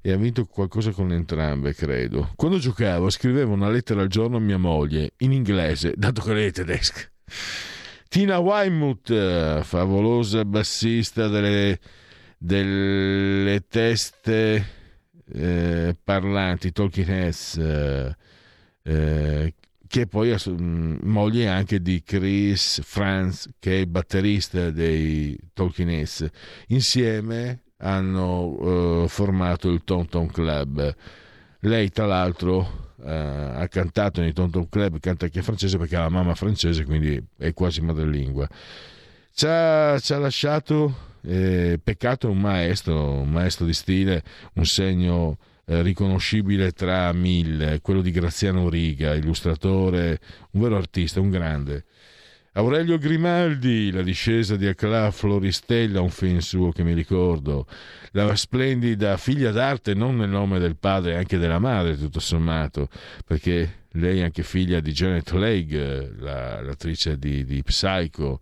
e 0.04 0.12
ha 0.12 0.18
vinto 0.18 0.46
qualcosa 0.46 0.92
con 0.92 1.12
entrambe, 1.12 1.76
credo. 1.76 2.32
Quando 2.36 2.58
giocavo 2.58 3.10
scrivevo 3.10 3.54
una 3.54 3.70
lettera 3.70 4.02
al 4.02 4.08
giorno 4.08 4.38
a 4.38 4.40
mia 4.40 4.58
moglie 4.58 5.12
in 5.18 5.32
inglese, 5.32 5.94
dato 5.96 6.22
che 6.24 6.34
lei 6.34 6.48
è 6.48 6.52
tedesca. 6.52 7.02
Tina 8.10 8.40
Weymouth, 8.40 9.10
eh, 9.12 9.62
favolosa 9.64 10.44
bassista 10.44 11.28
delle, 11.28 11.80
delle 12.38 13.64
teste 13.70 14.66
eh, 15.34 15.96
parlanti, 16.04 16.72
Talking 16.72 17.08
Heads, 17.08 17.58
eh, 17.58 18.16
eh, 18.84 19.54
che 19.92 20.08
poi 20.08 20.30
è 20.30 20.38
mm, 20.50 21.00
moglie 21.04 21.50
anche 21.50 21.82
di 21.82 22.02
Chris 22.02 22.80
Franz, 22.82 23.50
che 23.60 23.74
è 23.74 23.80
il 23.80 23.88
batterista 23.88 24.72
dei 24.72 25.38
Talking 25.52 25.90
Heads. 25.90 26.30
Insieme 26.68 27.64
hanno 27.80 29.04
eh, 29.04 29.10
formato 29.10 29.70
il 29.70 29.84
Tom 29.84 30.28
Club. 30.28 30.96
Lei, 31.60 31.90
tra 31.90 32.06
l'altro, 32.06 32.94
eh, 33.04 33.12
ha 33.12 33.68
cantato 33.68 34.22
nei 34.22 34.32
Tom 34.32 34.70
Club, 34.70 34.98
canta 35.02 35.26
anche 35.26 35.42
francese 35.42 35.78
perché 35.78 35.98
ha 35.98 36.04
la 36.04 36.10
mamma 36.10 36.36
francese, 36.36 36.86
quindi 36.86 37.22
è 37.38 37.54
quasi 37.54 37.82
madrelingua. 37.82 38.48
Ci 39.34 39.46
ha, 39.46 40.00
ci 40.00 40.14
ha 40.14 40.20
lasciato, 40.20 41.18
eh, 41.24 41.78
peccato, 41.84 42.30
un 42.30 42.40
maestro, 42.40 43.12
un 43.12 43.30
maestro 43.30 43.66
di 43.66 43.74
stile, 43.74 44.24
un 44.54 44.66
segno 44.66 45.38
eh, 45.66 45.82
riconoscibile 45.82 46.72
tra 46.72 47.12
mille, 47.14 47.82
quello 47.82 48.02
di 48.02 48.12
Graziano 48.12 48.70
Riga, 48.70 49.14
illustratore, 49.14 50.20
un 50.52 50.62
vero 50.62 50.78
artista, 50.78 51.20
un 51.20 51.30
grande. 51.30 51.86
Aurelio 52.54 52.98
Grimaldi, 52.98 53.92
La 53.92 54.02
discesa 54.02 54.58
di 54.58 54.68
Aclà 54.68 55.10
Floristella, 55.12 56.02
un 56.02 56.10
film 56.10 56.40
suo 56.40 56.72
che 56.74 56.84
mi 56.84 56.94
ricordo. 56.94 57.66
La 58.12 58.36
splendida 58.36 59.16
figlia 59.16 59.52
d'arte, 59.52 59.94
non 59.94 60.18
nel 60.18 60.28
nome 60.28 60.60
del 60.60 60.76
padre, 60.76 61.16
anche 61.16 61.38
della 61.38 61.60
madre, 61.60 61.98
tutto 61.98 62.20
sommato, 62.20 62.90
perché 63.26 63.86
lei 63.92 64.20
è 64.20 64.24
anche 64.24 64.44
figlia 64.44 64.82
di 64.82 64.92
Janet 64.92 65.32
Leigh, 65.32 66.20
la- 66.20 66.62
l'attrice 66.62 67.18
di, 67.18 67.46
di 67.46 67.64
Psycho. 67.64 68.42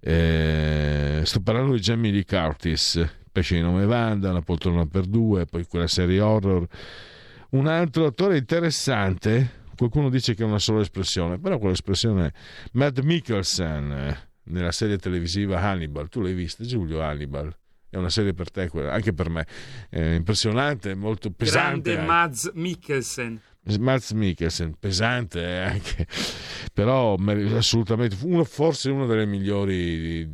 Eh, 0.00 1.20
sto 1.22 1.40
parlando 1.40 1.74
di 1.74 1.80
Jamie 1.80 2.10
Lee 2.10 2.24
Curtis, 2.24 3.08
Pesce 3.34 3.56
di 3.56 3.62
nome 3.62 3.84
Wanda, 3.84 4.30
Una 4.30 4.42
poltrona 4.42 4.86
per 4.86 5.06
due, 5.06 5.44
poi 5.44 5.66
quella 5.66 5.88
serie 5.88 6.20
horror. 6.20 6.68
Un 7.50 7.66
altro 7.66 8.06
attore 8.06 8.36
interessante, 8.36 9.62
qualcuno 9.74 10.08
dice 10.08 10.34
che 10.34 10.44
è 10.44 10.46
una 10.46 10.60
sola 10.60 10.82
espressione, 10.82 11.40
però 11.40 11.58
quell'espressione 11.58 12.26
è 12.26 12.32
Matt 12.74 13.00
Mikkelsen 13.00 13.90
eh, 13.90 14.18
nella 14.44 14.70
serie 14.70 14.98
televisiva 14.98 15.60
Hannibal. 15.60 16.08
Tu 16.08 16.20
l'hai 16.20 16.32
vista, 16.32 16.62
Giulio 16.62 17.00
Hannibal? 17.00 17.52
È 17.90 17.96
una 17.96 18.08
serie 18.08 18.34
per 18.34 18.52
te, 18.52 18.68
quella, 18.68 18.92
anche 18.92 19.12
per 19.12 19.28
me. 19.28 19.44
È 19.90 20.00
impressionante, 20.00 20.94
molto 20.94 21.32
pesante. 21.32 21.94
Grande. 21.94 22.06
Mads 22.06 22.52
Mikkelsen. 22.54 23.40
Mads 23.80 24.12
Mikkelsen, 24.12 24.76
pesante 24.78 25.40
eh, 25.40 25.58
anche, 25.58 26.06
però 26.72 27.16
assolutamente, 27.56 28.16
uno, 28.22 28.44
forse 28.44 28.90
una 28.90 29.06
delle 29.06 29.26
migliori, 29.26 30.24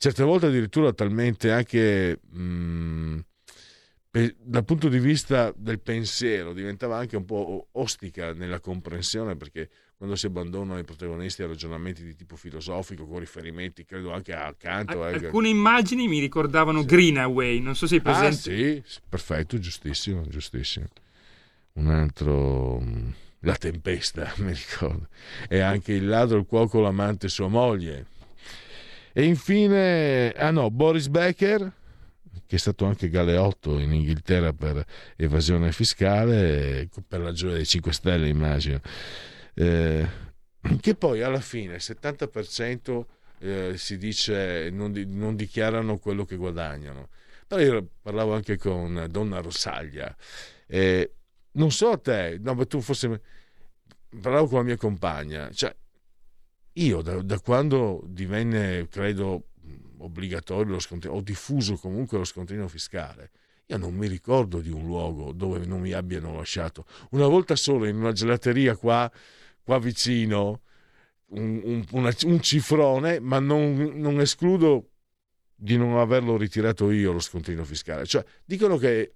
certe 0.00 0.22
volte 0.22 0.46
addirittura 0.46 0.94
talmente 0.94 1.52
anche 1.52 2.18
mh, 2.26 3.18
pe- 4.10 4.34
dal 4.40 4.64
punto 4.64 4.88
di 4.88 4.98
vista 4.98 5.52
del 5.54 5.78
pensiero 5.78 6.54
diventava 6.54 6.96
anche 6.96 7.16
un 7.18 7.26
po' 7.26 7.68
ostica 7.72 8.32
nella 8.32 8.60
comprensione 8.60 9.36
perché 9.36 9.68
quando 9.98 10.16
si 10.16 10.24
abbandonano 10.24 10.78
i 10.78 10.84
protagonisti 10.84 11.42
a 11.42 11.48
ragionamenti 11.48 12.02
di 12.02 12.14
tipo 12.14 12.34
filosofico 12.36 13.06
con 13.06 13.18
riferimenti 13.18 13.84
credo 13.84 14.10
anche 14.10 14.32
a 14.32 14.54
Kant 14.56 14.88
Hegel. 14.90 15.26
Alcune 15.26 15.50
immagini 15.50 16.08
mi 16.08 16.18
ricordavano 16.18 16.82
Greenaway, 16.82 17.60
non 17.60 17.76
so 17.76 17.86
se 17.86 17.96
hai 17.96 18.00
Ah, 18.00 18.04
presente. 18.04 18.38
sì, 18.38 18.82
perfetto, 19.06 19.58
giustissimo, 19.58 20.26
giustissimo. 20.28 20.86
Un 21.74 21.88
altro, 21.88 22.80
mh, 22.80 23.14
La 23.40 23.54
tempesta, 23.56 24.32
mi 24.40 24.54
ricordo. 24.54 25.08
E 25.46 25.60
anche 25.60 25.92
il 25.92 26.08
ladro, 26.08 26.38
il 26.38 26.46
cuoco, 26.46 26.80
l'amante, 26.80 27.28
sua 27.28 27.48
moglie. 27.48 28.06
E 29.12 29.24
infine, 29.24 30.30
ah 30.32 30.50
no, 30.50 30.70
Boris 30.70 31.08
Becker, 31.08 31.72
che 32.46 32.56
è 32.56 32.58
stato 32.58 32.84
anche 32.84 33.08
Galeotto 33.08 33.78
in 33.78 33.92
Inghilterra 33.92 34.52
per 34.52 34.84
evasione 35.16 35.72
fiscale, 35.72 36.88
per 37.06 37.20
la 37.20 37.32
gioia 37.32 37.54
dei 37.54 37.66
5 37.66 37.92
Stelle 37.92 38.28
immagino, 38.28 38.80
eh, 39.54 40.08
che 40.80 40.94
poi 40.94 41.22
alla 41.22 41.40
fine 41.40 41.74
il 41.74 41.80
70% 41.82 43.04
eh, 43.40 43.72
si 43.76 43.98
dice 43.98 44.68
non, 44.70 44.92
di, 44.92 45.06
non 45.06 45.34
dichiarano 45.34 45.98
quello 45.98 46.24
che 46.24 46.36
guadagnano. 46.36 47.08
Però 47.46 47.60
io 47.60 47.88
parlavo 48.00 48.34
anche 48.34 48.56
con 48.58 49.06
Donna 49.10 49.40
Rossaglia, 49.40 50.14
eh, 50.66 51.14
non 51.52 51.72
so 51.72 51.90
a 51.90 51.98
te, 51.98 52.38
no, 52.40 52.54
ma 52.54 52.64
tu 52.64 52.80
forse 52.80 53.20
parlavo 54.20 54.46
con 54.46 54.58
la 54.58 54.64
mia 54.64 54.76
compagna, 54.76 55.50
cioè 55.52 55.74
io 56.74 57.02
da, 57.02 57.20
da 57.22 57.40
quando 57.40 58.02
divenne, 58.06 58.88
credo, 58.88 59.48
obbligatorio 59.98 60.72
lo 60.72 60.78
scontrino, 60.78 61.16
ho 61.16 61.20
diffuso 61.20 61.76
comunque 61.76 62.18
lo 62.18 62.24
scontrino 62.24 62.68
fiscale, 62.68 63.30
io 63.66 63.76
non 63.76 63.94
mi 63.94 64.08
ricordo 64.08 64.60
di 64.60 64.70
un 64.70 64.84
luogo 64.84 65.32
dove 65.32 65.64
non 65.64 65.80
mi 65.80 65.92
abbiano 65.92 66.34
lasciato. 66.34 66.86
Una 67.10 67.26
volta 67.26 67.54
solo 67.54 67.86
in 67.86 67.96
una 67.96 68.12
gelateria 68.12 68.76
qua, 68.76 69.10
qua 69.62 69.78
vicino, 69.78 70.62
un, 71.26 71.60
un, 71.62 71.84
una, 71.92 72.12
un 72.24 72.40
cifrone, 72.40 73.20
ma 73.20 73.38
non, 73.38 73.92
non, 73.94 74.20
escludo 74.20 74.90
di 75.54 75.76
non 75.76 75.98
averlo 75.98 76.36
ritirato 76.36 76.90
io 76.90 77.12
lo 77.12 77.20
scontrino 77.20 77.64
fiscale. 77.64 78.06
Cioè, 78.06 78.24
dicono 78.44 78.76
che 78.76 79.14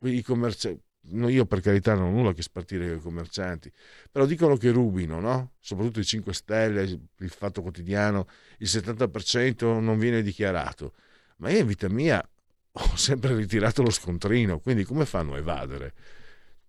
i 0.00 0.22
commercianti, 0.22 0.82
io 1.12 1.46
per 1.46 1.60
carità 1.60 1.94
non 1.94 2.08
ho 2.08 2.10
nulla 2.10 2.32
che 2.32 2.42
spartire 2.42 2.88
con 2.88 2.96
i 2.96 3.00
commercianti, 3.00 3.72
però 4.10 4.26
dicono 4.26 4.56
che 4.56 4.70
rubino, 4.70 5.20
no? 5.20 5.52
soprattutto 5.60 6.00
i 6.00 6.04
5 6.04 6.32
Stelle, 6.32 6.82
il 6.82 7.30
Fatto 7.30 7.62
Quotidiano, 7.62 8.26
il 8.58 8.68
70% 8.68 9.80
non 9.80 9.98
viene 9.98 10.22
dichiarato. 10.22 10.94
Ma 11.36 11.50
io 11.50 11.60
in 11.60 11.66
vita 11.66 11.88
mia 11.88 12.26
ho 12.72 12.96
sempre 12.96 13.34
ritirato 13.34 13.82
lo 13.82 13.90
scontrino, 13.90 14.58
quindi 14.60 14.84
come 14.84 15.06
fanno 15.06 15.34
a 15.34 15.38
evadere? 15.38 15.94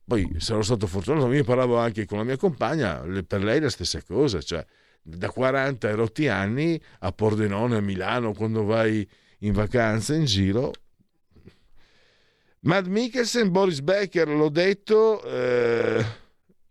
Poi 0.03 0.35
sarò 0.39 0.61
stato 0.61 0.88
fortunato, 0.88 1.31
io 1.31 1.43
parlavo 1.43 1.77
anche 1.77 2.05
con 2.05 2.18
la 2.18 2.23
mia 2.23 2.38
compagna, 2.38 3.01
per 3.26 3.43
lei 3.43 3.59
la 3.59 3.69
stessa 3.69 4.01
cosa, 4.01 4.41
cioè 4.41 4.65
da 5.01 5.30
40 5.30 5.89
e 5.89 5.95
rotti 5.95 6.27
anni 6.27 6.81
a 6.99 7.11
Pordenone, 7.11 7.77
a 7.77 7.81
Milano, 7.81 8.34
quando 8.34 8.63
vai 8.63 9.07
in 9.39 9.53
vacanza 9.53 10.13
in 10.13 10.26
giro, 10.26 10.73
Mad 12.63 12.85
Mikkelsen, 12.85 13.49
Boris 13.49 13.81
Becker, 13.81 14.27
l'ho 14.27 14.49
detto, 14.49 15.23
eh, 15.23 16.05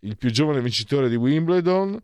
il 0.00 0.16
più 0.16 0.30
giovane 0.30 0.60
vincitore 0.60 1.08
di 1.08 1.16
Wimbledon, 1.16 1.98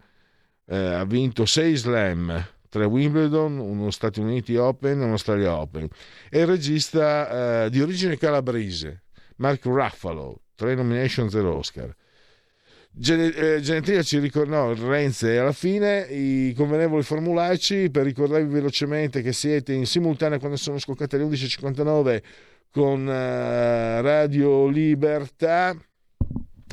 eh, 0.66 0.76
ha 0.76 1.04
vinto 1.04 1.46
6 1.46 1.76
slam, 1.76 2.48
3 2.68 2.84
Wimbledon, 2.84 3.60
uno 3.60 3.92
Stati 3.92 4.18
Uniti 4.18 4.56
Open 4.56 5.00
e 5.00 5.04
uno 5.04 5.12
Australia 5.12 5.56
Open. 5.56 5.86
È 6.28 6.38
il 6.38 6.46
regista 6.46 7.66
eh, 7.66 7.70
di 7.70 7.80
origine 7.80 8.18
calabrese, 8.18 9.04
Mark 9.36 9.64
Ruffalo, 9.64 10.40
3 10.56 10.74
nomination, 10.74 11.30
0 11.30 11.56
Oscar. 11.56 11.94
Gen- 12.90 13.32
eh, 13.36 13.60
Genetria 13.60 14.02
ci 14.02 14.18
ricorda, 14.18 14.64
no, 14.64 14.74
Renze, 14.74 15.38
alla 15.38 15.52
fine 15.52 16.08
i 16.10 16.52
convenevoli 16.56 17.04
formulaici 17.04 17.88
per 17.90 18.02
ricordarvi 18.02 18.52
velocemente 18.52 19.22
che 19.22 19.32
siete 19.32 19.72
in 19.74 19.86
simultanea 19.86 20.40
quando 20.40 20.56
sono 20.56 20.78
scoccate 20.78 21.18
le 21.18 21.24
11.59 21.24 22.22
con 22.76 23.06
uh, 23.06 24.02
Radio 24.02 24.66
Libertà 24.66 25.74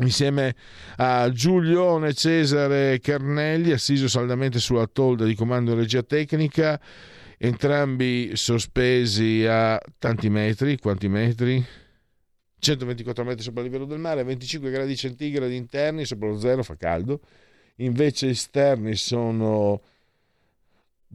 insieme 0.02 0.54
a 0.98 1.32
Giulione 1.32 2.14
Cesare 2.14 3.00
Carnelli, 3.00 3.72
assiso 3.72 4.10
saldamente 4.10 4.60
sulla 4.60 4.86
tolda 4.86 5.24
di 5.24 5.34
comando 5.34 5.74
regia 5.74 6.04
tecnica, 6.04 6.78
entrambi 7.38 8.32
sospesi 8.34 9.46
a 9.48 9.80
tanti 9.98 10.30
metri, 10.30 10.78
quanti 10.78 11.08
metri? 11.08 11.66
124 12.60 13.24
metri 13.24 13.42
sopra 13.42 13.62
il 13.62 13.68
livello 13.68 13.86
del 13.86 14.00
mare, 14.00 14.26
25 14.26 14.72
gradi 14.72 14.98
centigradi 14.98 15.56
interni, 15.56 16.04
sopra 16.04 16.28
lo 16.28 16.38
zero 16.38 16.64
fa 16.64 16.76
caldo, 16.76 17.22
invece 17.78 18.28
esterni 18.28 18.96
sono 18.96 19.82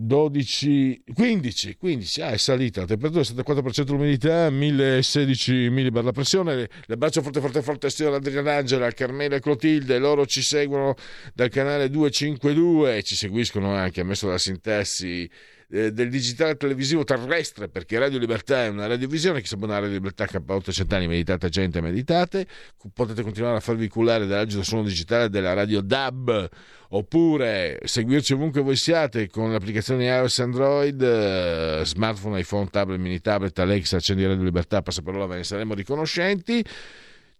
12, 0.00 1.02
15, 1.12 1.76
15, 1.76 2.22
ah, 2.22 2.30
è 2.30 2.36
salita 2.36 2.82
la 2.82 2.86
temperatura, 2.86 3.24
74% 3.24 3.90
l'umidità, 3.90 4.48
1016 4.48 5.70
millibar 5.70 6.04
la 6.04 6.12
pressione. 6.12 6.68
L'abbraccio 6.86 7.20
forte, 7.20 7.40
forte, 7.40 7.62
forte 7.62 7.86
a 7.88 7.90
signora 7.90 8.16
Adriana 8.16 8.54
Angela, 8.54 8.88
Carmela 8.92 9.34
e 9.34 9.40
Clotilde, 9.40 9.98
loro 9.98 10.24
ci 10.24 10.40
seguono 10.40 10.94
dal 11.34 11.48
canale 11.48 11.90
252 11.90 12.98
e 12.98 13.02
ci 13.02 13.16
seguiscono 13.16 13.74
anche, 13.74 14.02
ammesso 14.02 14.26
dalla 14.26 14.38
sintassi 14.38 15.28
eh, 15.70 15.92
del 15.92 16.08
digitale 16.08 16.56
televisivo 16.56 17.04
terrestre, 17.04 17.68
perché 17.68 17.98
Radio 17.98 18.18
Libertà 18.18 18.64
è 18.64 18.68
una 18.68 18.86
radiovisione, 18.86 19.40
chi 19.40 19.46
sa 19.46 19.56
buona 19.56 19.78
Radio 19.78 19.94
Libertà 19.94 20.24
K8 20.24 20.70
cent'anni, 20.70 21.06
meditate 21.06 21.48
gente, 21.50 21.80
meditate, 21.80 22.46
potete 22.94 23.22
continuare 23.22 23.58
a 23.58 23.60
farvi 23.60 23.88
cullare 23.88 24.26
dall'agito 24.26 24.62
suono 24.62 24.84
digitale 24.84 25.28
della 25.28 25.52
Radio 25.52 25.80
DAB, 25.80 26.48
oppure 26.90 27.80
seguirci 27.84 28.32
ovunque 28.32 28.62
voi 28.62 28.76
siate 28.76 29.28
con 29.28 29.50
le 29.50 29.56
applicazioni 29.56 30.04
iOS 30.04 30.38
Android, 30.38 31.02
eh, 31.02 31.82
smartphone, 31.84 32.40
iPhone, 32.40 32.68
tablet, 32.70 32.98
mini 32.98 33.20
tablet, 33.20 33.58
Alexa, 33.58 33.96
accendi 33.96 34.24
Radio 34.24 34.42
Libertà, 34.42 34.80
passaparola, 34.80 35.26
ve 35.26 35.36
ne 35.36 35.44
saremo 35.44 35.74
riconoscenti. 35.74 36.64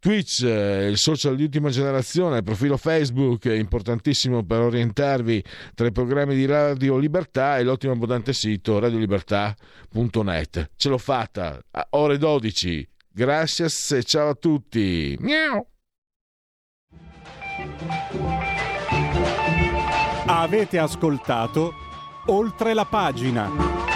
Twitch, 0.01 0.43
eh, 0.45 0.87
il 0.87 0.97
social 0.97 1.35
di 1.35 1.43
ultima 1.43 1.71
generazione, 1.71 2.39
il 2.39 2.45
profilo 2.45 2.77
Facebook 2.77 3.47
importantissimo 3.47 4.45
per 4.45 4.61
orientarvi 4.61 5.43
tra 5.75 5.87
i 5.87 5.93
programmi 5.93 6.35
di 6.35 6.47
Radio 6.47 6.97
Libertà 6.99 7.59
e 7.59 7.65
l'ottimo 7.65 7.93
abbondante 7.93 8.33
sito 8.33 8.79
radiolibertà.net. 8.79 10.71
Ce 10.77 10.89
l'ho 10.89 10.99
fatta, 10.99 11.61
a 11.73 11.87
ore 11.91 12.19
12. 12.19 12.89
Gracias 13.11 13.91
e 13.93 14.05
ciao 14.05 14.29
a 14.29 14.35
tutti. 14.35 15.17
Miau. 15.21 15.67
Avete 20.27 20.79
ascoltato 20.79 21.73
oltre 22.27 22.75
la 22.75 22.85
pagina. 22.85 23.88